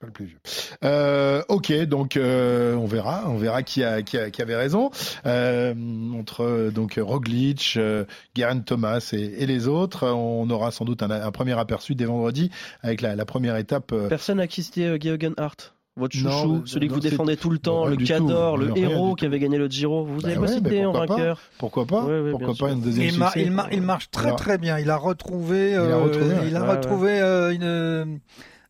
Pas 0.01 0.07
le 0.07 0.13
plus 0.13 0.25
vieux. 0.25 0.39
Euh, 0.85 1.43
ok, 1.49 1.73
donc 1.85 2.17
euh, 2.17 2.75
on 2.75 2.87
verra, 2.87 3.25
on 3.27 3.37
verra 3.37 3.63
qui 3.63 3.85
a 3.85 4.01
qui, 4.03 4.17
a- 4.17 4.31
qui 4.31 4.41
avait 4.43 4.57
raison 4.57 4.91
Euh, 5.27 5.75
entre 6.19 6.43
euh, 6.45 6.71
donc 6.71 6.99
Roglic, 7.01 7.75
euh, 7.77 8.05
Geraint 8.35 8.61
Thomas 8.61 9.11
et, 9.13 9.43
et 9.43 9.47
les 9.47 9.69
autres. 9.69 10.09
On 10.09 10.49
aura 10.51 10.71
sans 10.71 10.85
doute 10.85 11.03
un, 11.03 11.11
un 11.11 11.31
premier 11.31 11.59
aperçu 11.59 11.95
dès 11.95 12.07
vendredi 12.07 12.51
avec 12.83 13.03
la, 13.03 13.15
la 13.15 13.25
première 13.27 13.57
étape. 13.57 13.93
euh, 13.93 14.09
Personne 14.09 14.39
n'a 14.39 14.47
quitté 14.47 14.87
euh, 14.87 14.99
Geoghegan 15.01 15.35
Hart 15.37 15.75
votre 15.97 16.17
chouchou, 16.17 16.29
Non, 16.49 16.57
euh, 16.61 16.63
celui 16.65 16.89
que 16.89 16.95
vous 16.95 17.01
défendez 17.01 17.37
tout 17.37 17.51
le 17.51 17.59
temps, 17.59 17.85
le 17.85 17.97
tout. 17.97 18.05
cador, 18.07 18.57
le 18.57 18.73
héros 18.79 19.15
qui 19.17 19.27
avait 19.27 19.39
gagné 19.41 19.59
le 19.59 19.67
Giro. 19.69 20.05
Vous 20.05 20.21
Bah 20.23 20.29
avez 20.29 20.39
ouais, 20.39 20.47
pas 20.47 20.53
cité 20.55 20.87
en 20.87 20.93
pas 20.93 21.05
vainqueur. 21.05 21.41
Pourquoi 21.59 21.85
pas 21.85 22.05
Ouais, 22.05 22.13
ouais, 22.13 22.23
bien 22.23 22.31
Pourquoi 22.31 22.55
sûr. 22.55 22.67
pas 22.69 22.73
une 22.73 22.81
deuxième 22.81 23.07
Il, 23.09 23.13
succès 23.13 23.43
il, 23.43 23.51
mar- 23.51 23.69
il 23.71 23.83
marche 23.83 24.11
très 24.11 24.27
Alors- 24.29 24.39
très 24.39 24.57
bien. 24.57 24.79
Il 24.79 24.89
a 24.89 24.97
retrouvé, 24.97 25.75
a 25.75 25.81
euh, 25.83 25.97
retrouvé, 25.99 26.27
ouais. 26.37 26.47
il 26.49 26.57
a 26.57 26.63
retrouvé 26.65 27.21
euh, 27.21 27.51
une, 27.53 27.65
euh, 27.65 28.05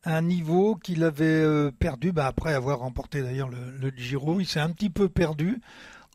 un 0.04 0.22
niveau 0.22 0.76
qu'il 0.76 1.04
avait 1.04 1.24
euh, 1.26 1.70
perdu 1.78 2.12
bah, 2.12 2.26
après 2.26 2.54
avoir 2.54 2.78
remporté 2.80 3.22
d'ailleurs 3.22 3.48
le, 3.48 3.58
le 3.80 3.92
Giro. 3.96 4.40
Il 4.40 4.46
s'est 4.46 4.60
un 4.60 4.70
petit 4.70 4.90
peu 4.90 5.08
perdu. 5.08 5.60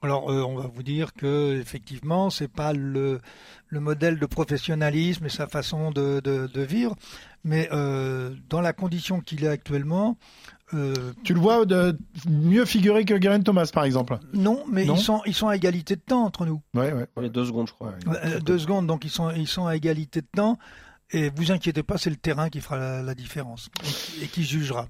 Alors 0.01 0.29
euh, 0.29 0.43
on 0.43 0.55
va 0.55 0.67
vous 0.67 0.83
dire 0.83 1.13
que 1.13 1.57
effectivement 1.59 2.29
c'est 2.29 2.47
pas 2.51 2.73
le, 2.73 3.21
le 3.69 3.79
modèle 3.79 4.19
de 4.19 4.25
professionnalisme 4.25 5.25
et 5.25 5.29
sa 5.29 5.47
façon 5.47 5.89
de, 5.91 6.19
de, 6.19 6.47
de 6.47 6.61
vivre, 6.61 6.95
mais 7.43 7.69
euh, 7.71 8.35
dans 8.49 8.61
la 8.61 8.73
condition 8.73 9.19
qu'il 9.21 9.43
est 9.45 9.47
actuellement, 9.47 10.17
euh, 10.73 11.13
Tu 11.23 11.33
le 11.33 11.39
vois 11.39 11.65
de 11.65 11.97
mieux 12.29 12.65
figuré 12.65 13.05
que 13.05 13.19
Geraint 13.19 13.39
Thomas 13.41 13.69
par 13.73 13.85
exemple? 13.85 14.19
non, 14.33 14.63
mais 14.69 14.85
Non? 14.85 14.95
ils 14.95 14.99
sont 15.01 15.21
ils 15.25 15.33
sont 15.33 15.47
à 15.47 15.55
égalité 15.55 15.95
de 15.95 16.01
temps 16.01 16.25
entre 16.25 16.45
nous. 16.45 16.61
Ouais, 16.75 16.91
ouais. 16.91 17.07
A 17.15 17.29
deux 17.29 17.45
secondes, 17.45 17.67
je 17.67 17.73
crois. 17.73 17.93
Ouais, 18.05 18.15
Euh, 18.25 18.39
deux 18.41 18.59
secondes, 18.59 18.85
donc 18.87 19.05
ils 19.05 19.11
sont, 19.11 19.31
ils 19.31 19.47
sont 19.47 19.65
à 19.65 19.75
égalité 19.75 20.21
de 20.21 20.27
temps. 20.35 20.59
Et 21.11 21.29
vous 21.29 21.51
inquiétez 21.51 21.83
pas, 21.83 21.97
c'est 21.97 22.09
le 22.09 22.15
terrain 22.15 22.49
qui 22.49 22.61
fera 22.61 23.01
la, 23.01 23.15
différence 23.15 23.69
et 24.21 24.27
qui 24.27 24.43
jugera. 24.43 24.87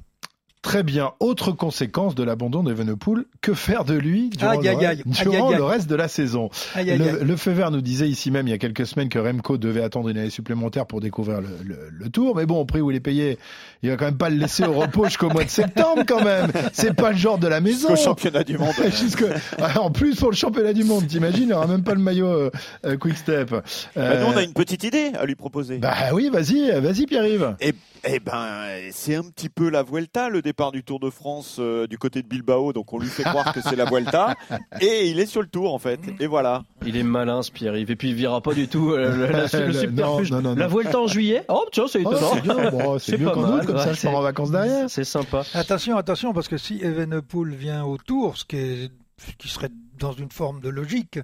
Très 0.66 0.82
bien. 0.82 1.12
Autre 1.20 1.52
conséquence 1.52 2.16
de 2.16 2.24
l'abandon 2.24 2.64
d'Evenepoel, 2.64 3.26
que 3.42 3.54
faire 3.54 3.86
de 3.86 3.94
lui 3.94 4.30
durant, 4.32 4.52
Aïe, 4.54 4.64
le, 4.64 4.70
aïe, 4.70 4.86
aïe. 4.88 5.02
durant 5.06 5.32
Aïe, 5.32 5.36
aïe, 5.44 5.52
aïe. 5.54 5.58
le 5.58 5.64
reste 5.64 5.88
de 5.88 5.96
la 5.96 6.08
saison 6.08 6.50
Aïe, 6.74 6.90
aïe, 6.90 6.98
le, 6.98 7.24
le 7.24 7.36
Fever 7.38 7.68
nous 7.72 7.82
disait 7.82 8.10
ici 8.10 8.32
même 8.32 8.48
il 8.48 8.50
y 8.50 8.54
a 8.54 8.58
quelques 8.58 8.88
semaines 8.88 9.08
que 9.10 9.20
Remco 9.20 9.58
devait 9.58 9.84
attendre 9.84 10.10
une 10.10 10.18
année 10.18 10.32
supplémentaire 10.32 10.88
pour 10.88 11.02
découvrir 11.02 11.40
le, 11.42 11.50
le- 11.64 11.90
le 11.92 12.10
tour. 12.10 12.36
Mais 12.36 12.48
bon, 12.48 12.60
au 12.60 12.66
prix 12.66 12.82
où 12.82 12.90
il 12.90 12.98
est 12.98 13.00
payé, 13.00 13.38
il 13.84 13.92
va 13.92 13.96
quand 13.96 14.06
même 14.06 14.18
pas 14.18 14.32
le 14.32 14.38
laisser 14.38 14.64
au 14.66 14.74
repos 14.74 15.06
jusqu'au 15.10 15.30
mois 15.30 15.44
de 15.44 15.50
septembre 15.50 16.02
quand 16.08 16.24
même. 16.24 16.52
C'est 16.74 16.96
pas 16.96 17.12
le 17.12 17.18
genre 17.18 17.38
de 17.38 17.48
la 17.48 17.62
maison. 17.62 17.90
Jusqu'au 17.90 18.04
championnat 18.04 18.44
du 18.44 18.58
monde. 18.58 18.74
Ah, 19.60 19.82
en 19.82 19.92
plus 19.92 20.16
pour 20.16 20.32
le 20.32 20.36
championnat 20.36 20.74
du 20.74 20.84
monde, 20.84 21.06
t'imagines, 21.08 21.46
il 21.50 21.54
aura 21.54 21.68
même 21.68 21.84
pas 21.84 21.94
le 21.94 22.00
maillot 22.02 22.26
euh, 22.28 22.50
euh, 22.86 22.98
Quick 22.98 23.18
Step. 23.18 23.52
Bah, 23.52 23.62
Euh, 23.98 24.22
nous, 24.22 24.34
on 24.34 24.38
a 24.38 24.42
une 24.44 24.54
petite 24.54 24.84
idée 24.84 25.12
à 25.18 25.26
lui 25.26 25.36
proposer. 25.36 25.78
bah 25.78 25.94
oui, 26.14 26.30
vas-y, 26.34 26.72
vas-y 26.82 27.06
Pierre-Yves. 27.06 27.56
Et, 27.62 27.74
eh 28.08 28.20
ben, 28.20 28.90
c'est 28.92 29.16
un 29.16 29.24
petit 29.24 29.50
peu 29.50 29.70
la 29.70 29.84
Vuelta, 29.84 30.30
le 30.30 30.42
départ 30.42 30.72
du 30.72 30.84
Tour 30.84 31.00
de 31.00 31.10
France 31.10 31.58
euh, 31.60 31.88
du 31.88 31.98
côté 31.98 32.22
de 32.22 32.28
Bilbao. 32.28 32.72
Donc 32.74 32.94
on 32.94 33.00
lui 33.00 33.08
fait 33.08 33.24
croire 33.24 33.54
que 33.54 33.62
c'est 33.62 33.76
la 33.76 33.86
Vuelta. 33.86 34.36
Et 34.82 35.08
il 35.10 35.20
est 35.20 35.26
sur 35.26 35.42
le 35.42 35.48
Tour, 35.48 35.74
en 35.74 35.80
fait. 35.80 36.00
Et 36.20 36.28
voilà. 36.28 36.64
Il 36.86 36.98
est 36.98 37.04
malin, 37.04 37.42
ce 37.42 37.52
Pierre-Yves. 37.52 37.92
Et 37.92 37.96
puis 37.96 38.10
il 38.10 38.16
verra 38.16 38.42
pas 38.42 38.54
du 38.54 38.68
tout 38.68 38.92
euh, 38.92 39.16
le, 39.16 39.26
la- 39.32 39.44
le 39.48 39.68
Le- 39.68 39.74
subterfuge. 39.82 40.32
non, 40.32 40.42
non, 40.42 40.50
non, 40.52 40.56
La. 40.56 40.68
Vuelta 40.68 41.00
en 41.00 41.08
juillet? 41.08 41.44
Oh, 41.50 41.66
tiens, 41.72 41.86
c'est 41.88 42.04
Oh, 42.06 42.12
étonnant. 42.12 42.32
c'est 42.36 42.42
bien, 42.42 42.72
bon, 42.72 43.00
c'est 43.00 43.18
mieux 43.20 43.30
qu'en 43.30 43.58
août, 43.58 43.66
comme 43.66 43.78
ça 43.80 43.94
je 43.94 44.00
c'est- 44.00 44.08
pars 44.08 44.18
en 44.18 44.22
vacances 44.22 44.52
derrière. 44.52 44.90
C'est 44.90 45.04
sympa. 45.04 45.44
Attention, 45.54 45.98
attention, 45.98 46.34
parce 46.34 46.48
que 46.48 46.58
si 46.58 46.80
Evenepoel 46.84 47.56
vient 47.56 47.84
au 47.86 47.98
Tour, 47.98 48.38
ce 48.38 48.46
qui, 48.46 48.58
est, 48.58 48.92
ce 49.18 49.32
qui 49.38 49.48
serait 49.48 49.70
dans 49.98 50.12
une 50.12 50.30
forme 50.32 50.60
de 50.60 50.70
logique, 50.70 51.20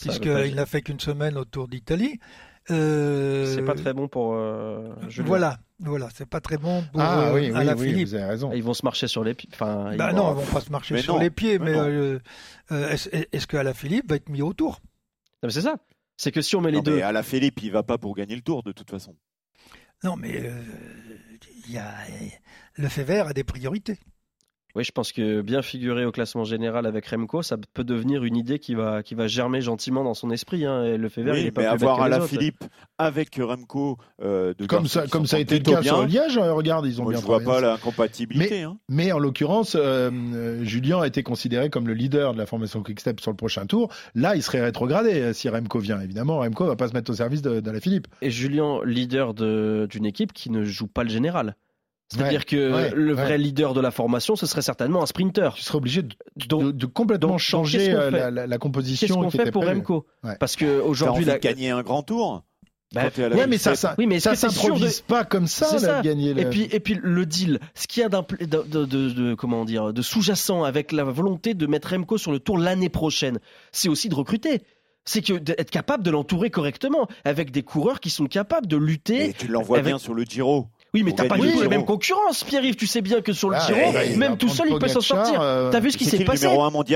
puisqu'il 0.00 0.54
n'a 0.56 0.66
fait 0.66 0.82
qu'une 0.82 0.98
semaine 1.00 1.38
au 1.38 1.44
Tour 1.44 1.68
d'Italie. 1.68 2.18
Euh, 2.70 3.54
C'est 3.54 3.62
pas 3.62 3.74
très 3.74 3.92
bon 3.92 4.08
pour 4.08 4.34
euh. 4.34 4.94
Voilà, 5.24 5.58
voilà, 5.80 6.08
c'est 6.14 6.26
pas 6.28 6.40
très 6.40 6.56
bon 6.58 6.82
pour 6.92 7.00
Ah 7.00 7.28
euh, 7.28 7.34
oui, 7.34 7.50
oui, 7.54 7.60
oui, 7.76 7.86
Philippe. 7.88 8.08
vous 8.08 8.14
avez 8.14 8.24
raison. 8.24 8.52
Ils 8.52 8.62
vont 8.62 8.74
se 8.74 8.84
marcher 8.84 9.06
sur 9.08 9.22
les 9.24 9.34
pieds. 9.34 9.48
Enfin, 9.52 9.90
ils 9.92 9.98
Bah 9.98 10.10
vont- 10.12 10.16
non, 10.16 10.32
ils 10.32 10.44
vont 10.46 10.52
pas 10.52 10.60
se 10.60 10.70
marcher 10.72 10.94
Mais 10.94 11.02
sur 11.02 11.14
non, 11.14 11.20
les 11.20 11.30
pieds, 11.30 11.58
mais 11.58 11.72
est-ce 12.70 13.08
est-ce 13.32 13.46
que 13.46 13.56
Alain 13.56 13.74
Philippe 13.74 14.08
va 14.10 14.16
être 14.16 14.28
mis 14.28 14.42
au 14.42 14.52
Tour 14.52 14.80
Non, 15.42 15.48
mais 15.48 15.50
c'est 15.50 15.62
ça. 15.62 15.76
C'est 16.16 16.32
que 16.32 16.40
si 16.40 16.56
on 16.56 16.60
met 16.60 16.70
les 16.70 16.78
Non, 16.78 16.82
deux. 16.82 16.96
mais 16.96 17.02
à 17.02 17.12
la 17.12 17.22
Philippe, 17.22 17.62
il 17.62 17.70
va 17.70 17.82
pas 17.82 17.98
pour 17.98 18.14
gagner 18.14 18.34
le 18.34 18.40
Tour, 18.42 18.62
de 18.62 18.72
toute 18.72 18.90
façon. 18.90 19.14
Non, 20.02 20.16
mais 20.16 20.42
euh, 20.44 20.62
il 21.66 21.72
y 21.72 21.78
a, 21.78 21.92
le 22.76 22.88
fait 22.88 23.04
vert 23.04 23.28
a 23.28 23.32
des 23.32 23.44
priorités. 23.44 23.98
Oui, 24.76 24.84
je 24.84 24.92
pense 24.92 25.10
que 25.10 25.40
bien 25.40 25.62
figurer 25.62 26.04
au 26.04 26.12
classement 26.12 26.44
général 26.44 26.84
avec 26.84 27.06
Remco, 27.06 27.42
ça 27.42 27.56
peut 27.72 27.82
devenir 27.82 28.22
une 28.24 28.36
idée 28.36 28.58
qui 28.58 28.74
va, 28.74 29.02
qui 29.02 29.14
va 29.14 29.26
germer 29.26 29.62
gentiment 29.62 30.04
dans 30.04 30.12
son 30.12 30.30
esprit. 30.30 30.66
Hein, 30.66 30.84
et 30.84 30.98
le 30.98 31.08
fait 31.08 31.22
vert, 31.22 31.34
il 31.34 31.46
est 31.46 31.50
pas 31.50 31.62
mais 31.62 31.68
plus 31.68 31.74
avoir 31.86 32.02
à 32.02 32.08
la 32.10 32.18
autres. 32.18 32.26
Philippe 32.26 32.62
avec 32.98 33.36
Remco 33.40 33.96
euh, 34.22 34.52
de 34.58 34.66
Comme 34.66 34.86
ça, 34.86 35.06
comme 35.06 35.26
ça 35.26 35.38
a 35.38 35.40
été 35.40 35.58
le 35.58 35.64
cas 35.64 35.82
sur 35.82 36.04
bien, 36.04 36.24
Liège, 36.24 36.36
euh, 36.36 36.52
regarde, 36.52 36.84
ils 36.86 37.00
ont 37.00 37.04
moi, 37.04 37.12
bien 37.14 37.20
je 37.22 37.26
vois 37.26 37.40
pas 37.40 37.60
l'incompatibilité. 37.62 38.62
hein. 38.62 38.76
Mais 38.90 39.12
en 39.12 39.18
l'occurrence, 39.18 39.76
euh, 39.76 40.10
euh, 40.12 40.62
Julien 40.64 41.00
a 41.00 41.06
été 41.06 41.22
considéré 41.22 41.70
comme 41.70 41.88
le 41.88 41.94
leader 41.94 42.34
de 42.34 42.38
la 42.38 42.44
formation 42.46 42.82
Quickstep 42.82 43.20
sur 43.20 43.30
le 43.30 43.36
prochain 43.36 43.66
tour. 43.66 43.90
Là, 44.14 44.36
il 44.36 44.42
serait 44.42 44.60
rétrogradé 44.62 45.32
si 45.32 45.48
Remco 45.48 45.78
vient. 45.78 46.00
Évidemment, 46.00 46.38
Remco 46.40 46.66
va 46.66 46.76
pas 46.76 46.88
se 46.88 46.92
mettre 46.92 47.10
au 47.10 47.14
service 47.14 47.40
de, 47.42 47.60
de 47.60 47.70
la 47.70 47.80
Philippe. 47.80 48.08
Et 48.22 48.30
Julien, 48.30 48.80
leader 48.84 49.32
de- 49.34 49.86
d'une 49.90 50.04
équipe 50.06 50.32
qui 50.34 50.50
ne 50.50 50.64
joue 50.64 50.86
pas 50.86 51.02
le 51.02 51.10
général. 51.10 51.56
C'est-à-dire 52.08 52.40
Ouais, 52.40 52.44
que 52.44 52.72
ouais, 52.72 52.90
le 52.94 53.12
vrai 53.14 53.30
ouais. 53.30 53.38
leader 53.38 53.74
de 53.74 53.80
la 53.80 53.90
formation, 53.90 54.36
ce 54.36 54.46
serait 54.46 54.62
certainement 54.62 55.02
un 55.02 55.06
sprinter. 55.06 55.54
Tu 55.54 55.62
serais 55.62 55.78
obligé 55.78 56.02
de, 56.02 56.14
Donc, 56.46 56.62
de- 56.62 56.70
de 56.70 56.86
complètement 56.86 57.28
donc, 57.30 57.38
donc, 57.38 57.40
changer 57.40 57.90
qu'on 57.92 57.96
euh, 57.98 58.10
la, 58.10 58.30
la- 58.30 58.46
la 58.46 58.58
composition 58.58 59.06
Qu'est-ce 59.08 59.18
qu'on 59.18 59.30
fait 59.44 59.50
pour. 59.50 59.64
Remco 59.66 60.06
Ouais. 60.22 60.36
Parce 60.38 60.54
que 60.54 60.80
aujourd'hui, 60.80 61.24
la... 61.24 61.34
de 61.34 61.38
gagner 61.40 61.70
un 61.70 61.82
grand 61.82 62.02
tour 62.02 62.44
Bah, 62.94 63.06
Ouais, 63.18 63.48
mais 63.48 63.58
ça, 63.58 63.74
ça, 63.74 63.96
Oui, 63.98 64.06
mais 64.06 64.20
ça 64.20 64.36
sûr 64.36 64.48
de- 64.48 64.54
s'improvise 64.54 65.00
pas 65.00 65.24
comme 65.24 65.48
ça, 65.48 65.72
là, 65.72 65.78
ça. 65.80 65.98
de 66.00 66.04
gagner 66.04 66.32
le... 66.32 66.42
Et 66.42 66.44
puis, 66.48 66.68
et 66.70 66.78
puis 66.78 66.96
le 67.02 67.26
deal, 67.26 67.58
ce 67.74 67.88
qu'il 67.88 68.02
y 68.02 68.06
a 68.06 68.08
d'un 68.08 68.24
de, 68.40 68.46
de, 68.46 68.84
de- 68.84 69.10
de- 69.10 69.34
comment 69.34 69.64
dire, 69.64 69.92
de 69.92 70.02
sous-jacent 70.02 70.62
avec 70.62 70.92
la 70.92 71.02
volonté 71.02 71.54
de 71.54 71.66
mettre 71.66 71.88
Remco 71.88 72.18
sur 72.18 72.30
le 72.30 72.38
tour 72.38 72.56
l'année 72.56 72.88
prochaine, 72.88 73.40
c'est 73.72 73.88
aussi 73.88 74.08
de 74.08 74.14
recruter. 74.14 74.62
C'est 75.04 75.22
que 75.22 75.34
d'être 75.34 75.70
capable 75.70 76.02
de 76.04 76.10
l'entourer 76.10 76.50
correctement 76.50 77.06
avec 77.24 77.50
des 77.52 77.62
coureurs 77.64 78.00
qui 78.00 78.10
sont 78.10 78.26
capables 78.26 78.66
de 78.68 78.76
lutter. 78.76 79.30
Et 79.30 79.32
tu 79.32 79.46
l'envoies 79.48 79.78
avec- 79.78 79.88
bien 79.90 79.98
sur 79.98 80.14
le 80.14 80.22
Giro. 80.24 80.66
Oui, 80.94 81.02
mais 81.02 81.12
t'as 81.12 81.24
pas 81.26 81.34
du 81.36 81.40
tout 81.42 81.46
le 81.46 81.50
les 81.52 81.58
Giro. 81.58 81.70
mêmes 81.70 81.84
concurrences, 81.84 82.42
Pierre-Yves. 82.44 82.76
Tu 82.76 82.86
sais 82.86 83.02
bien 83.02 83.20
que 83.20 83.32
sur 83.34 83.50
le 83.50 83.56
Ah, 83.56 83.66
Giro, 83.66 83.92
ouais, 83.92 84.16
même 84.16 84.38
tout 84.38 84.48
seul, 84.48 84.68
il 84.70 84.78
peut 84.78 84.88
s'en 84.88 85.00
sortir. 85.02 85.40
euh, 85.42 85.70
T'as 85.70 85.80
vu 85.80 85.90
ce 85.90 85.98
qui 85.98 86.04
s'est 86.06 86.24
passé 86.24 86.46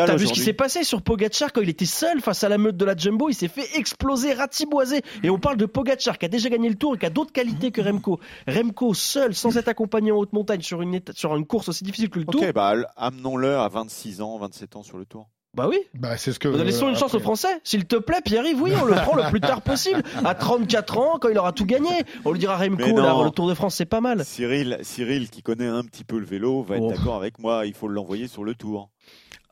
T'as 0.07 0.17
vu 0.17 0.27
ce 0.27 0.33
qui 0.33 0.41
s'est 0.41 0.53
passé 0.55 0.85
sur 0.85 1.03
Pogacar 1.03 1.53
quand 1.53 1.61
il 1.61 1.69
était 1.69 1.85
seul 1.85 2.21
face 2.23 2.43
à 2.43 2.49
la 2.49 2.57
meute 2.57 2.77
de 2.79 2.85
la 2.87 2.97
Jumbo? 2.97 3.29
Il 3.29 3.35
s'est 3.35 3.49
fait 3.49 3.77
exploser, 3.77 4.33
ratiboiser. 4.33 5.03
Et 5.23 5.29
on 5.29 5.39
parle 5.39 5.59
de 5.59 5.67
Pogacar 5.67 6.17
qui 6.19 6.25
a 6.25 6.29
déjà 6.29 6.49
gagné 6.49 6.69
le 6.71 6.77
tour 6.77 6.95
et 6.95 6.99
qui 6.99 7.05
a 7.07 7.11
d'autres 7.11 7.33
qualités 7.33 7.71
que 7.73 7.83
Remco. 7.83 8.21
Remco 8.49 8.95
seul, 8.95 9.35
sans 9.35 9.57
être 9.59 9.69
accompagné 9.69 10.13
en 10.13 10.17
haute 10.17 10.33
montagne 10.33 10.63
sur 10.63 10.81
une, 10.81 10.97
éta- 10.97 11.15
sur 11.15 11.37
une 11.37 11.45
course 11.47 11.69
aussi 11.69 11.85
difficile 11.85 12.09
que 12.09 12.21
le 12.21 12.25
tour. 12.27 12.43
Ok, 12.43 12.53
bah 12.55 12.73
amenons-le 12.97 13.57
à 13.59 13.69
26 13.69 14.23
ans, 14.23 14.39
27 14.39 14.77
ans 14.77 14.83
sur 14.83 14.97
le 14.97 15.05
Tour. 15.05 15.29
Bah 15.55 15.67
oui. 15.69 15.79
Bah, 15.95 16.17
c'est 16.17 16.33
ce 16.33 16.39
que. 16.39 16.47
Laissons 16.49 16.89
une 16.89 16.95
euh, 16.95 16.99
chance 16.99 17.15
aux 17.15 17.21
Français. 17.21 17.61
S'il 17.65 17.85
te 17.87 17.97
plaît, 17.97 18.21
Pierre-Yves, 18.25 18.61
oui, 18.63 18.73
on 18.81 18.85
le 18.85 18.95
prend 18.95 19.17
le 19.17 19.29
plus 19.31 19.41
tard 19.41 19.63
possible. 19.63 20.03
À 20.25 20.35
34 20.37 20.99
ans, 20.99 21.19
quand 21.21 21.29
il 21.29 21.37
aura 21.39 21.53
tout 21.53 21.67
gagné. 21.67 21.91
On 22.25 22.31
lui 22.33 22.39
dira 22.39 22.57
Remco, 22.57 22.97
là, 22.97 23.25
le 23.25 23.31
Tour 23.31 23.49
de 23.49 23.55
France, 23.55 23.75
c'est 23.75 23.85
pas 23.87 24.01
mal. 24.01 24.25
Cyril, 24.25 24.79
Cyril, 24.83 25.29
qui 25.29 25.43
connaît 25.43 25.67
un 25.67 25.83
petit 25.83 26.05
peu 26.05 26.19
le 26.21 26.25
vélo, 26.27 26.63
va 26.63 26.77
être 26.77 26.83
Oh. 26.85 26.91
d'accord 26.91 27.17
avec 27.17 27.39
moi. 27.41 27.67
Il 27.67 27.75
faut 27.75 27.89
l'envoyer 27.89 28.29
sur 28.29 28.45
le 28.45 28.55
Tour. 28.55 28.91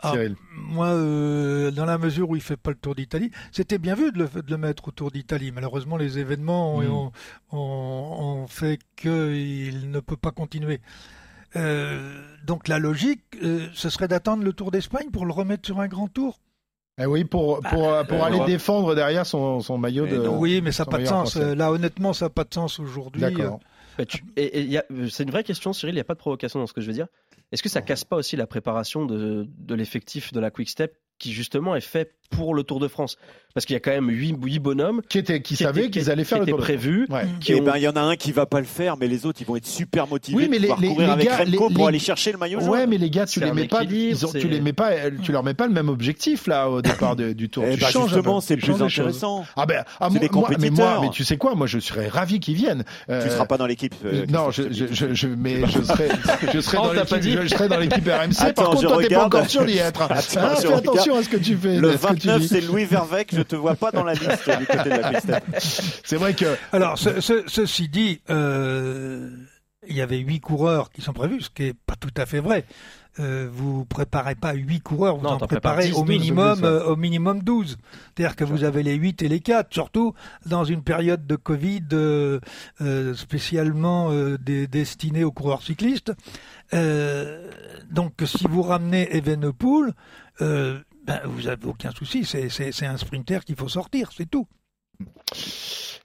Ah, 0.01 0.13
Cyril. 0.13 0.37
moi, 0.57 0.87
euh, 0.87 1.73
dans 1.73 1.85
la 1.85 1.99
mesure 1.99 2.31
où 2.31 2.37
il 2.37 2.43
fait 2.43 2.57
pas 2.57 2.71
le 2.71 2.77
Tour 2.77 2.95
d'Italie, 2.95 3.33
c'était 3.51 3.79
bien 3.79 3.97
vu 3.97 4.13
de 4.13 4.19
le, 4.19 4.27
de 4.43 4.49
le 4.51 4.57
mettre 4.57 4.87
au 4.87 4.91
Tour 4.93 5.11
d'Italie. 5.11 5.51
Malheureusement, 5.51 5.97
les 5.97 6.21
événements 6.21 6.77
ont, 6.77 6.83
Mm. 6.83 6.91
ont- 6.93 7.13
ont- 7.51 8.43
ont 8.43 8.47
fait 8.47 8.79
qu'il 8.95 9.91
ne 9.91 9.99
peut 9.99 10.17
pas 10.17 10.31
continuer. 10.31 10.81
Euh, 11.57 12.21
donc 12.47 12.69
la 12.69 12.79
logique, 12.79 13.23
euh, 13.43 13.67
ce 13.75 13.91
serait 13.91 14.09
d'attendre 14.09 14.43
le 14.45 14.53
Tour 14.53 14.71
d'Espagne 14.71 15.11
pour 15.11 15.27
le 15.27 15.33
remettre 15.33 15.67
sur 15.67 15.81
un 15.81 15.89
grand 15.89 16.09
tour. 16.09 16.41
Eh 17.01 17.07
oui, 17.07 17.25
pour, 17.25 17.61
pour, 17.61 17.83
Bah, 17.91 18.05
pour 18.05 18.23
euh, 18.23 18.27
aller 18.27 18.41
ouais. 18.41 18.47
défendre 18.47 18.95
derrière 18.95 19.25
son, 19.25 19.61
son 19.61 19.79
maillot 19.79 20.05
Mais 20.05 20.13
de. 20.13 20.17
non. 20.25 20.39
Oui, 20.39 20.61
mais 20.63 20.73
ça 20.73 20.85
n'a 20.85 20.91
pas 20.91 20.99
de 20.99 21.05
sens. 21.07 21.33
français. 21.33 21.55
Là, 21.55 21.71
honnêtement, 21.71 22.13
ça 22.13 22.27
n'a 22.27 22.31
pas 22.31 22.45
de 22.45 22.53
sens 22.53 22.79
aujourd'hui. 22.81 23.21
D'accord. 23.23 23.61
Bah, 23.97 24.05
et- 24.37 24.75
et 24.75 24.81
c'est 25.11 25.23
une 25.25 25.31
vraie 25.31 25.45
question, 25.45 25.73
Cyril. 25.73 25.95
Il 25.95 25.97
n'y 25.97 26.01
a 26.01 26.05
pas 26.05 26.15
de 26.15 26.19
provocation 26.19 26.59
dans 26.61 26.67
ce 26.67 26.73
que 26.73 26.81
je 26.81 26.87
veux 26.89 26.93
dire. 26.93 27.07
Est-ce 27.53 27.63
que 27.63 27.69
ça 27.69 27.83
casse 27.83 28.05
pas 28.05 28.17
aussi 28.17 28.37
la 28.37 28.47
préparation 28.47 29.07
de, 29.07 29.47
de 29.59 29.75
l'effectif 29.75 30.33
de 30.33 30.41
la 30.41 30.51
Quick 30.51 30.69
Step 30.69 30.97
qui 31.19 31.33
justement 31.33 31.75
est 31.77 31.81
fait 31.81 32.13
pour 32.31 32.55
le 32.55 32.63
Tour 32.63 32.79
de 32.79 32.89
France 32.89 33.17
Parce 33.55 33.65
qu'il 33.65 33.73
y 33.73 33.77
a 33.79 33.81
quand 33.81 33.91
même 33.91 34.11
huit, 34.11 34.37
huit 34.43 34.59
bonhommes 34.59 35.01
Qui, 35.09 35.17
était, 35.19 35.41
qui 35.41 35.57
qui 35.57 35.65
savaient 35.65 35.87
étaient- 35.87 35.91
qu'ils 36.01 36.11
allaient 36.11 36.25
faire 36.25 36.37
qui 36.41 36.41
le 36.41 36.43
étaient 36.43 36.51
tour 36.51 36.61
de. 36.61 36.79
France. 37.09 37.09
Ouais. 37.09 37.27
qui 37.41 37.53
Eh 37.55 37.61
ont- 37.61 37.65
ben, 37.65 37.73
il 37.77 37.83
y 37.83 37.89
en 37.89 37.97
a 37.97 38.03
un 38.03 38.17
qui 38.17 38.31
va 38.33 38.45
pas 38.45 38.61
le 38.61 38.67
faire, 38.67 38.99
mais 38.99 39.09
les 39.09 39.25
autres, 39.25 39.39
ils 39.41 39.47
vont 39.47 39.57
être 39.57 39.67
super 39.67 40.07
motivés 40.07 40.37
Oui, 40.37 40.47
mais 40.51 40.59
de 40.59 40.63
les- 40.65 40.69
courir 40.69 40.95
les 40.99 41.05
avec 41.07 41.27
gars, 41.27 41.37
Remco 41.39 41.51
les- 41.51 41.57
pour 41.57 41.69
les- 41.79 41.85
aller 41.87 41.99
chercher 41.99 42.33
le 42.33 42.39
maillot 42.39 42.61
jaune. 42.61 42.69
Ouais, 42.69 42.87
mais 42.87 42.99
les 42.99 43.09
gars, 43.09 43.25
tu 43.25 43.41
les 43.41 43.51
mets 43.53 43.67
pas, 43.67 43.83
équilibre, 43.85 44.11
ils 44.21 44.27
ont- 44.27 44.33
tu 44.33 44.47
les 44.47 44.61
mets 44.61 44.75
pas, 44.75 44.91
tu 45.23 45.33
leur 45.33 45.43
mets 45.43 45.55
pas 45.55 45.67
le 45.67 45.73
même 45.73 45.89
objectif 45.89 46.47
là 46.47 46.69
au 46.69 46.83
départ 46.83 47.17
de- 47.17 47.33
du 47.33 47.49
tour. 47.49 47.65
Eh 47.67 47.75
tu 47.77 47.81
ben, 47.81 47.87
changes 47.89 48.11
justement, 48.13 48.41
c'est 48.43 48.59
plus 48.59 48.81
intéressant. 48.83 49.47
Ah 49.57 49.65
ben, 49.65 49.83
ah, 49.99 50.11
moi, 50.11 50.19
des 50.21 50.29
moi- 50.29 50.51
mais 50.61 50.69
moi, 50.71 50.99
mais 51.01 51.09
tu 51.11 51.25
sais 51.25 51.39
quoi, 51.39 51.55
moi 51.55 51.67
je 51.67 51.79
serais 51.79 52.09
ravi 52.09 52.41
qu'ils 52.41 52.55
viennent. 52.57 52.85
Euh, 53.09 53.25
Tu 53.25 53.31
seras 53.31 53.47
pas 53.47 53.57
dans 53.57 53.67
l'équipe. 53.67 53.95
euh, 54.05 54.27
non, 54.29 54.51
je, 54.51 54.63
mais 55.39 55.63
je 55.67 55.83
serai, 55.83 56.09
je 56.53 56.61
serai 56.61 56.77
Oh, 56.81 56.87
dans 56.89 56.93
l'équipe, 56.93 57.41
je 57.43 57.49
serai 57.49 57.69
dans 57.69 57.79
l'équipe 57.79 58.07
RMC. 58.07 58.41
Attends, 58.43 58.53
Par 58.63 58.71
contre, 58.73 58.83
je 58.83 58.87
toi, 58.87 58.97
t'es 58.99 59.03
pas 59.09 59.25
regarde. 59.25 59.35
encore 59.35 59.49
sûr 59.51 59.65
d'y 59.65 59.79
être. 59.79 60.07
Fais 60.21 61.08
attention 61.09 61.21
à 61.21 61.23
ce 61.23 61.29
que 61.29 61.37
tu 61.43 61.57
fais. 61.57 61.79
Le 61.79 61.91
à 61.91 61.99
ce 61.99 62.07
que 62.07 62.15
tu 62.15 62.27
29, 62.29 62.41
dis. 62.41 62.49
c'est 62.49 62.61
Louis 62.61 62.85
Vervec. 62.85 63.35
Je 63.35 63.43
te 63.43 63.57
vois 63.57 63.75
pas 63.75 63.91
dans 63.91 64.05
la 64.05 64.15
liste 64.15 64.49
du 64.59 64.67
côté 64.67 64.91
de 64.91 65.13
la 65.13 65.21
Step. 65.21 65.45
C'est 66.05 66.17
vrai 66.17 66.35
que 66.35 66.57
Alors, 66.73 66.99
ce- 66.99 67.21
ce- 67.21 67.45
ceci 67.47 67.89
dit, 67.89 68.21
euh, 68.31 69.31
il 69.87 69.97
y 69.97 70.01
avait 70.01 70.19
huit 70.19 70.41
coureurs 70.41 70.91
qui 70.91 71.01
sont 71.03 71.13
prévus, 71.13 71.43
ce 71.43 71.51
qui 71.51 71.65
est 71.65 71.75
pas 71.75 71.95
tout 71.99 72.13
à 72.17 72.27
fait 72.27 72.41
vrai. 72.41 72.65
Euh, 73.21 73.49
vous 73.51 73.85
préparez 73.85 74.37
pas 74.37 74.53
huit 74.53 74.81
coureurs, 74.81 75.17
vous 75.17 75.25
Non, 75.25 75.31
en 75.31 75.39
préparez 75.39 75.87
10, 75.89 75.95
au 75.95 76.01
12, 76.05 76.09
minimum, 76.09 76.55
c'est 76.57 76.61
ça. 76.63 76.67
euh, 76.69 76.85
au 76.85 76.95
minimum 76.95 77.43
12. 77.43 77.77
C'est-à-dire 78.17 78.37
que 78.37 78.45
vous 78.45 78.63
avez 78.63 78.85
les 78.85 78.95
8 78.95 79.23
et 79.23 79.29
les 79.29 79.41
4, 79.41 79.75
surtout 79.75 80.15
dans 80.47 80.63
une 80.63 80.83
période 80.85 81.27
de 81.27 81.35
Covid 81.35 81.83
euh, 81.95 82.39
euh, 82.81 83.15
spécialement 83.15 84.11
euh, 84.13 84.39
destinée 84.39 85.25
aux 85.25 85.33
coureurs 85.33 85.63
cyclistes. 85.63 86.13
Euh, 86.75 87.51
donc, 87.91 88.13
si 88.25 88.47
vous 88.49 88.63
ramenez 88.63 89.17
Evenepoel, 89.17 89.95
euh, 90.41 90.79
ben, 91.09 91.21
vous 91.25 91.49
avez 91.49 91.67
aucun 91.67 91.91
souci, 91.91 92.25
c'est- 92.25 92.83
un 92.87 92.97
sprinter 92.97 93.45
qu'il 93.45 93.57
faut 93.57 93.69
sortir, 93.69 94.11
c'est 94.17 94.31
tout. 94.31 94.47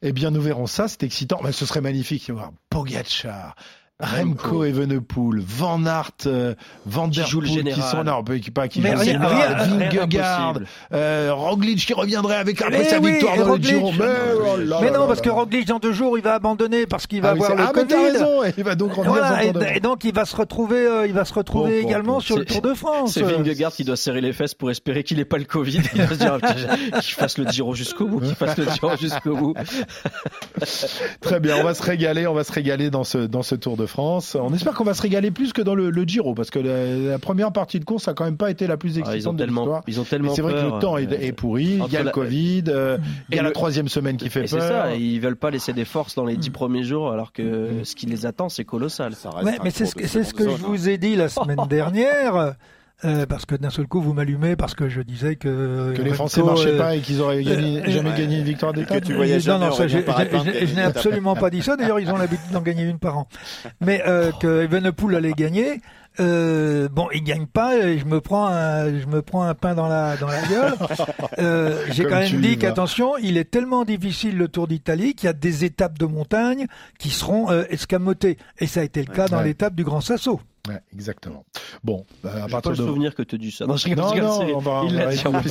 Eh 0.02 0.12
bien, 0.14 0.32
nous 0.32 0.42
verrons 0.42 0.66
ça. 0.68 0.88
C'est 0.88 1.04
excitant. 1.04 1.40
Mais 1.44 1.52
ce 1.52 1.66
serait 1.66 1.82
magnifique 1.82 2.28
de 2.28 2.34
voir 2.34 2.52
Pogacar, 2.70 3.56
Remco 4.04 4.66
Evenepoel, 4.66 5.42
Van 5.46 5.86
Aert, 5.86 6.12
euh, 6.26 6.54
Van 6.86 7.08
Der 7.08 7.26
Poel, 7.26 7.64
qui 7.74 7.82
sont 7.82 8.04
non, 8.04 8.24
pas 8.24 8.38
qui 8.38 8.52
pas 8.52 8.68
qui 8.68 8.82
Mais 8.82 8.92
joue 8.92 9.18
Vingegaard, 9.20 10.60
euh, 10.94 11.32
Roglic 11.34 11.86
qui 11.86 11.94
reviendrait 11.94 12.36
avec 12.36 12.62
après 12.62 12.82
Eh 12.82 12.90
sa 12.90 13.00
oui, 13.00 13.14
victoire 13.14 13.38
dans 13.38 13.46
Roglic. 13.46 13.72
le 13.72 13.78
Giro. 13.78 13.92
Mais, 13.98 14.06
oh 14.36 14.58
là 14.58 14.80
Mais 14.82 14.88
là 14.88 14.94
non, 14.98 15.02
là 15.02 15.08
parce 15.08 15.20
là. 15.20 15.26
que 15.26 15.30
Roglic 15.30 15.68
dans 15.68 15.80
deux 15.80 15.94
jours, 15.94 16.18
il 16.18 16.24
va 16.24 16.36
abandonner 16.36 16.86
parce 16.86 17.08
qu'il 17.08 17.22
va 17.22 17.30
ah, 17.30 17.32
avoir 17.32 17.56
le 17.56 17.64
ah, 17.64 17.72
mais 17.74 17.82
Covid. 17.82 17.88
t'as 17.88 18.04
raison. 18.04 18.54
Il 18.58 18.64
va 18.64 18.76
donc 18.76 18.94
revenir 18.94 19.12
Voilà, 19.12 19.42
sans 19.42 19.62
et, 19.62 19.80
donc 19.80 20.04
il 20.04 20.14
va 20.14 20.26
se 20.26 20.36
retrouver, 20.36 20.86
euh, 20.86 21.08
il 21.08 21.14
va 21.14 21.24
se 21.24 21.34
retrouver 21.34 21.80
également 21.80 22.16
bon. 22.16 22.20
sur 22.20 22.38
le 22.38 22.46
Tour 22.46 22.62
de 22.62 22.74
France. 22.74 23.14
C'est 23.14 23.24
Vingegaard 23.24 23.72
qui 23.72 23.86
doit 23.86 23.96
serrer 23.96 24.22
les 24.22 24.34
fesses 24.34 24.54
pour 24.54 24.70
espérer 24.70 25.04
qu'il 25.04 25.18
n'ait 25.18 25.26
pas 25.26 25.38
le 25.38 25.46
Covid. 25.46 25.82
Il 25.96 26.02
va 26.02 26.08
se 26.10 26.14
dire 26.16 26.36
putain, 26.36 27.00
qu'il 27.00 27.14
fasse 27.14 27.38
le 27.38 27.48
Giro 27.48 27.74
jusqu'au 27.74 28.08
bout, 28.08 28.20
qu'il 28.20 28.36
fasse 28.36 28.58
le 28.58 28.66
Giro 28.70 28.98
jusqu'au 29.00 29.36
bout. 29.36 29.54
Très 31.22 31.40
bien, 31.40 31.58
on 31.58 31.64
va 31.64 31.74
se 31.74 31.84
régaler, 31.84 32.28
on 32.28 32.34
va 32.34 32.44
se 32.44 32.52
régaler 32.52 32.90
dans 32.90 33.04
ce 33.04 33.20
dans 33.20 33.44
ce 33.44 33.56
Tour 33.56 33.78
de 33.78 33.86
France. 33.86 33.93
On 33.98 34.54
espère 34.54 34.74
qu'on 34.74 34.84
va 34.84 34.94
se 34.94 35.02
régaler 35.02 35.32
plus 35.32 35.54
que 35.54 35.62
dans 35.62 35.76
le, 35.76 35.90
le 35.90 36.04
Giro 36.04 36.34
parce 36.34 36.50
que 36.50 36.60
la, 36.60 37.12
la 37.12 37.20
première 37.20 37.52
partie 37.52 37.80
de 37.80 37.86
course 37.86 38.08
a 38.08 38.14
quand 38.14 38.26
même 38.26 38.38
pas 38.38 38.50
été 38.50 38.68
la 38.68 38.78
plus 38.78 38.98
Ah, 38.98 39.00
excitante 39.00 39.16
ils 39.22 39.30
ont 39.30 39.34
de 39.34 39.38
tellement, 39.38 39.62
l'histoire. 39.62 39.84
ils 39.88 40.00
ont 40.00 40.04
tellement 40.04 40.34
c'est 40.36 40.42
vrai 40.42 40.54
que 40.54 40.60
peur, 40.62 40.76
le 40.76 40.80
temps 40.82 40.98
est, 40.98 41.12
euh, 41.12 41.18
est 41.22 41.32
pourri. 41.32 41.80
Il 41.86 41.92
y 41.94 41.98
a 41.98 42.00
le 42.00 42.06
la- 42.06 42.12
Covid, 42.12 42.64
euh, 42.68 42.98
il 43.30 43.36
y 43.36 43.40
a 43.40 43.42
et 43.42 43.46
la 43.46 43.52
troisième 43.52 43.88
semaine 43.88 44.18
qui 44.18 44.30
fait 44.30 44.44
Et 44.44 44.48
c'est 44.48 44.58
peur. 44.58 44.68
ça, 44.68 44.96
et 44.96 45.00
ils 45.00 45.20
veulent 45.20 45.36
pas 45.36 45.52
laisser 45.52 45.74
des 45.74 45.86
forces 45.86 46.16
dans 46.16 46.26
les 46.26 46.38
dix 46.38 46.50
premiers 46.50 46.84
jours 46.84 47.12
alors 47.12 47.32
que 47.32 47.70
ce 47.84 47.96
qui 47.96 48.06
les 48.06 48.26
attend 48.26 48.50
c'est 48.50 48.66
colossal. 48.66 49.14
Ça 49.16 49.30
reste 49.30 49.46
Ouais, 49.46 49.58
un 49.60 49.64
mais 49.64 49.70
c'est 49.72 49.86
ce, 49.86 49.96
que- 49.96 50.08
ce 50.08 50.20
je 50.24 50.64
vous 50.66 50.90
ai 50.90 50.98
dit 50.98 51.16
la 51.16 51.30
semaine 51.30 51.60
dernière, 51.70 52.56
euh, 53.06 53.26
parce 53.26 53.46
que 53.46 53.56
d'un 53.56 53.70
seul 53.70 53.88
coup 53.88 54.02
vous 54.02 54.14
m'allumez 54.14 54.56
parce 54.56 54.76
que 54.76 54.88
je 54.90 55.02
disais 55.02 55.36
que 55.36 55.94
que 55.96 56.02
les 56.02 56.14
Français 56.14 56.42
marchaient 56.44 56.74
euh, 56.74 56.78
pas 56.78 56.96
et 56.96 57.00
qu'ils 57.02 57.22
auraient 57.22 57.44
gagné- 57.44 57.82
euh, 57.82 57.90
jamais 57.92 58.12
gagné 58.18 58.38
une 58.40 58.44
victoire 58.46 58.74
d'étape. 58.74 59.02
Que 59.02 59.06
tu 59.06 59.14
voyais 59.14 59.36
non, 59.36 59.40
jamais 59.42 59.66
non, 59.68 59.72
ça, 59.74 59.88
je 59.88 59.98
n'ai 59.98 60.82
absolument 60.82 61.36
pas 61.36 61.50
dit 61.50 61.62
ça. 61.62 61.76
D'ailleurs, 61.76 62.00
ils 62.00 62.10
ont 62.10 62.18
l'habitude 62.18 62.52
d'en 62.52 62.62
gagner 62.62 62.84
une 62.84 63.00
par 63.00 63.18
an. 63.18 63.28
Mais 63.82 64.04
euh, 64.08 64.32
que 64.40 64.64
Evenepoel 64.64 65.16
allait 65.16 65.34
gagner. 65.34 65.82
Euh, 66.20 66.90
bon, 66.90 67.08
il 67.14 67.24
gagne 67.24 67.48
pas. 67.48 67.76
Et 67.78 67.98
je 67.98 68.06
me 68.06 68.22
prends 68.22 68.46
un, 68.48 69.00
je 69.00 69.08
me 69.08 69.22
prends 69.24 69.42
un 69.44 69.56
pain 69.56 69.74
dans 69.74 69.88
la 69.88 70.16
dans 70.18 70.28
la 70.28 70.42
gueule. 70.44 70.74
Euh, 71.40 71.84
J'ai 71.92 72.04
quand 72.04 72.20
même 72.20 72.42
dit 72.42 72.58
qu'attention, 72.58 73.18
il 73.18 73.38
est 73.38 73.50
tellement 73.50 73.84
difficile 73.86 74.38
le 74.38 74.48
Tour 74.48 74.68
d'Italie 74.68 75.16
qu'il 75.16 75.26
y 75.26 75.30
a 75.30 75.34
des 75.34 75.66
étapes 75.66 75.98
de 75.98 76.06
montagne 76.06 76.68
qui 77.00 77.10
seront 77.10 77.50
euh, 77.50 77.64
escamotées. 77.70 78.38
Et 78.60 78.68
ça 78.68 78.82
a 78.82 78.84
été 78.84 79.04
le 79.04 79.12
cas 79.12 79.28
dans 79.28 79.42
l'étape 79.42 79.74
du 79.76 79.84
Grand 79.84 80.02
Sasso. 80.02 80.40
Ouais, 80.70 80.80
exactement. 80.94 81.44
Bon, 81.84 82.06
bah, 82.24 82.30
à 82.30 82.36
J'ai 82.36 82.42
pas 82.44 82.48
partir 82.48 82.72
le 82.72 82.78
de 82.78 82.84
souvenir 82.84 83.16
que 83.16 83.22
tu 83.24 83.38
dis 83.38 83.52
ça. 83.52 83.66
Non, 83.66 83.76
je 83.76 83.84
rigole, 83.84 84.06
Non, 84.06 84.16
non, 84.16 84.40
Cyril. 84.40 84.54
on 84.56 84.60
va- 84.60 84.82
Il 84.88 84.96
l'a 84.96 85.08
dit, 85.08 85.22
en 85.28 85.32
plus. 85.34 85.50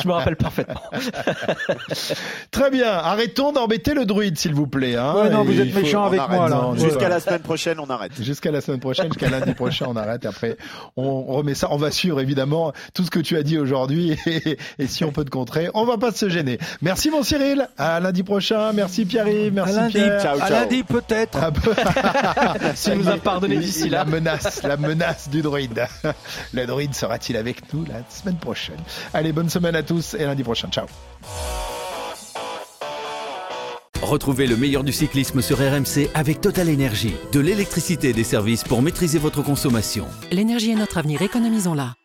Je 0.00 0.06
me 0.06 0.12
rappelle 0.12 0.36
parfaitement. 0.36 0.80
Très 2.50 2.70
bien, 2.70 2.88
arrêtons 2.92 3.52
d'embêter 3.52 3.94
le 3.94 4.04
druide, 4.06 4.38
s'il 4.38 4.54
vous 4.54 4.66
plaît. 4.66 4.96
Hein. 4.96 5.12
Ouais, 5.16 5.30
non, 5.30 5.42
vous 5.44 5.60
êtes 5.60 5.74
méchant 5.74 6.04
avec 6.04 6.20
arrête. 6.20 6.38
moi 6.38 6.48
là. 6.48 6.56
Non, 6.56 6.70
Ouais. 6.72 6.78
Jusqu'à 6.78 7.08
la 7.08 7.18
semaine 7.20 7.40
prochaine, 7.40 7.80
on 7.80 7.90
arrête. 7.90 8.12
Jusqu'à 8.20 8.50
la 8.52 8.60
semaine 8.60 8.78
prochaine, 8.80 9.06
jusqu'à 9.06 9.28
lundi 9.28 9.54
prochain, 9.54 9.86
on 9.88 9.96
arrête. 9.96 10.24
Et 10.24 10.28
après, 10.28 10.56
on 10.96 11.22
remet 11.24 11.54
ça. 11.54 11.68
On 11.72 11.76
va 11.76 11.90
suivre 11.90 12.20
évidemment 12.20 12.72
tout 12.94 13.04
ce 13.04 13.10
que 13.10 13.18
tu 13.20 13.36
as 13.36 13.42
dit 13.42 13.58
aujourd'hui. 13.58 14.16
Et, 14.26 14.56
et 14.78 14.86
si 14.86 15.04
on 15.04 15.10
peut 15.10 15.24
te 15.24 15.30
contrer, 15.30 15.68
on 15.74 15.84
va 15.84 15.96
pas 15.98 16.12
se 16.12 16.28
gêner. 16.28 16.58
Merci 16.82 17.10
mon 17.10 17.22
Cyril. 17.22 17.68
À 17.78 17.98
lundi 17.98 18.22
prochain. 18.22 18.72
Merci 18.72 19.04
Pierre-Yves. 19.04 19.52
Merci 19.52 19.72
à 19.76 19.80
lundi, 19.80 19.92
Pierre. 19.94 20.22
Ciao, 20.22 20.36
à 20.36 20.46
ciao. 20.46 20.50
lundi 20.50 20.82
peut-être. 20.84 21.38
S'il 22.74 22.94
nous 22.94 23.08
a 23.08 23.16
pardonné 23.16 23.56
d'ici 23.56 23.88
là. 23.88 24.04
La 24.28 24.34
menace, 24.34 24.62
la 24.62 24.76
menace 24.76 25.28
du 25.30 25.40
druide. 25.40 25.86
Le 26.52 26.66
druide 26.66 26.94
sera-t-il 26.94 27.36
avec 27.38 27.72
nous 27.72 27.86
la 27.86 28.02
semaine 28.10 28.36
prochaine? 28.36 28.76
Allez, 29.14 29.32
bonne 29.32 29.48
semaine 29.48 29.74
à 29.74 29.82
tous 29.82 30.14
et 30.14 30.24
lundi 30.24 30.42
prochain. 30.42 30.68
Ciao. 30.68 30.86
Retrouvez 34.02 34.46
le 34.46 34.56
meilleur 34.56 34.84
du 34.84 34.92
cyclisme 34.92 35.40
sur 35.40 35.58
RMC 35.58 36.10
avec 36.14 36.40
Total 36.40 36.68
Énergie. 36.68 37.14
De 37.32 37.40
l'électricité 37.40 38.10
et 38.10 38.12
des 38.12 38.24
services 38.24 38.64
pour 38.64 38.82
maîtriser 38.82 39.18
votre 39.18 39.42
consommation. 39.42 40.06
L'énergie 40.30 40.72
est 40.72 40.76
notre 40.76 40.98
avenir, 40.98 41.22
économisons-la. 41.22 41.97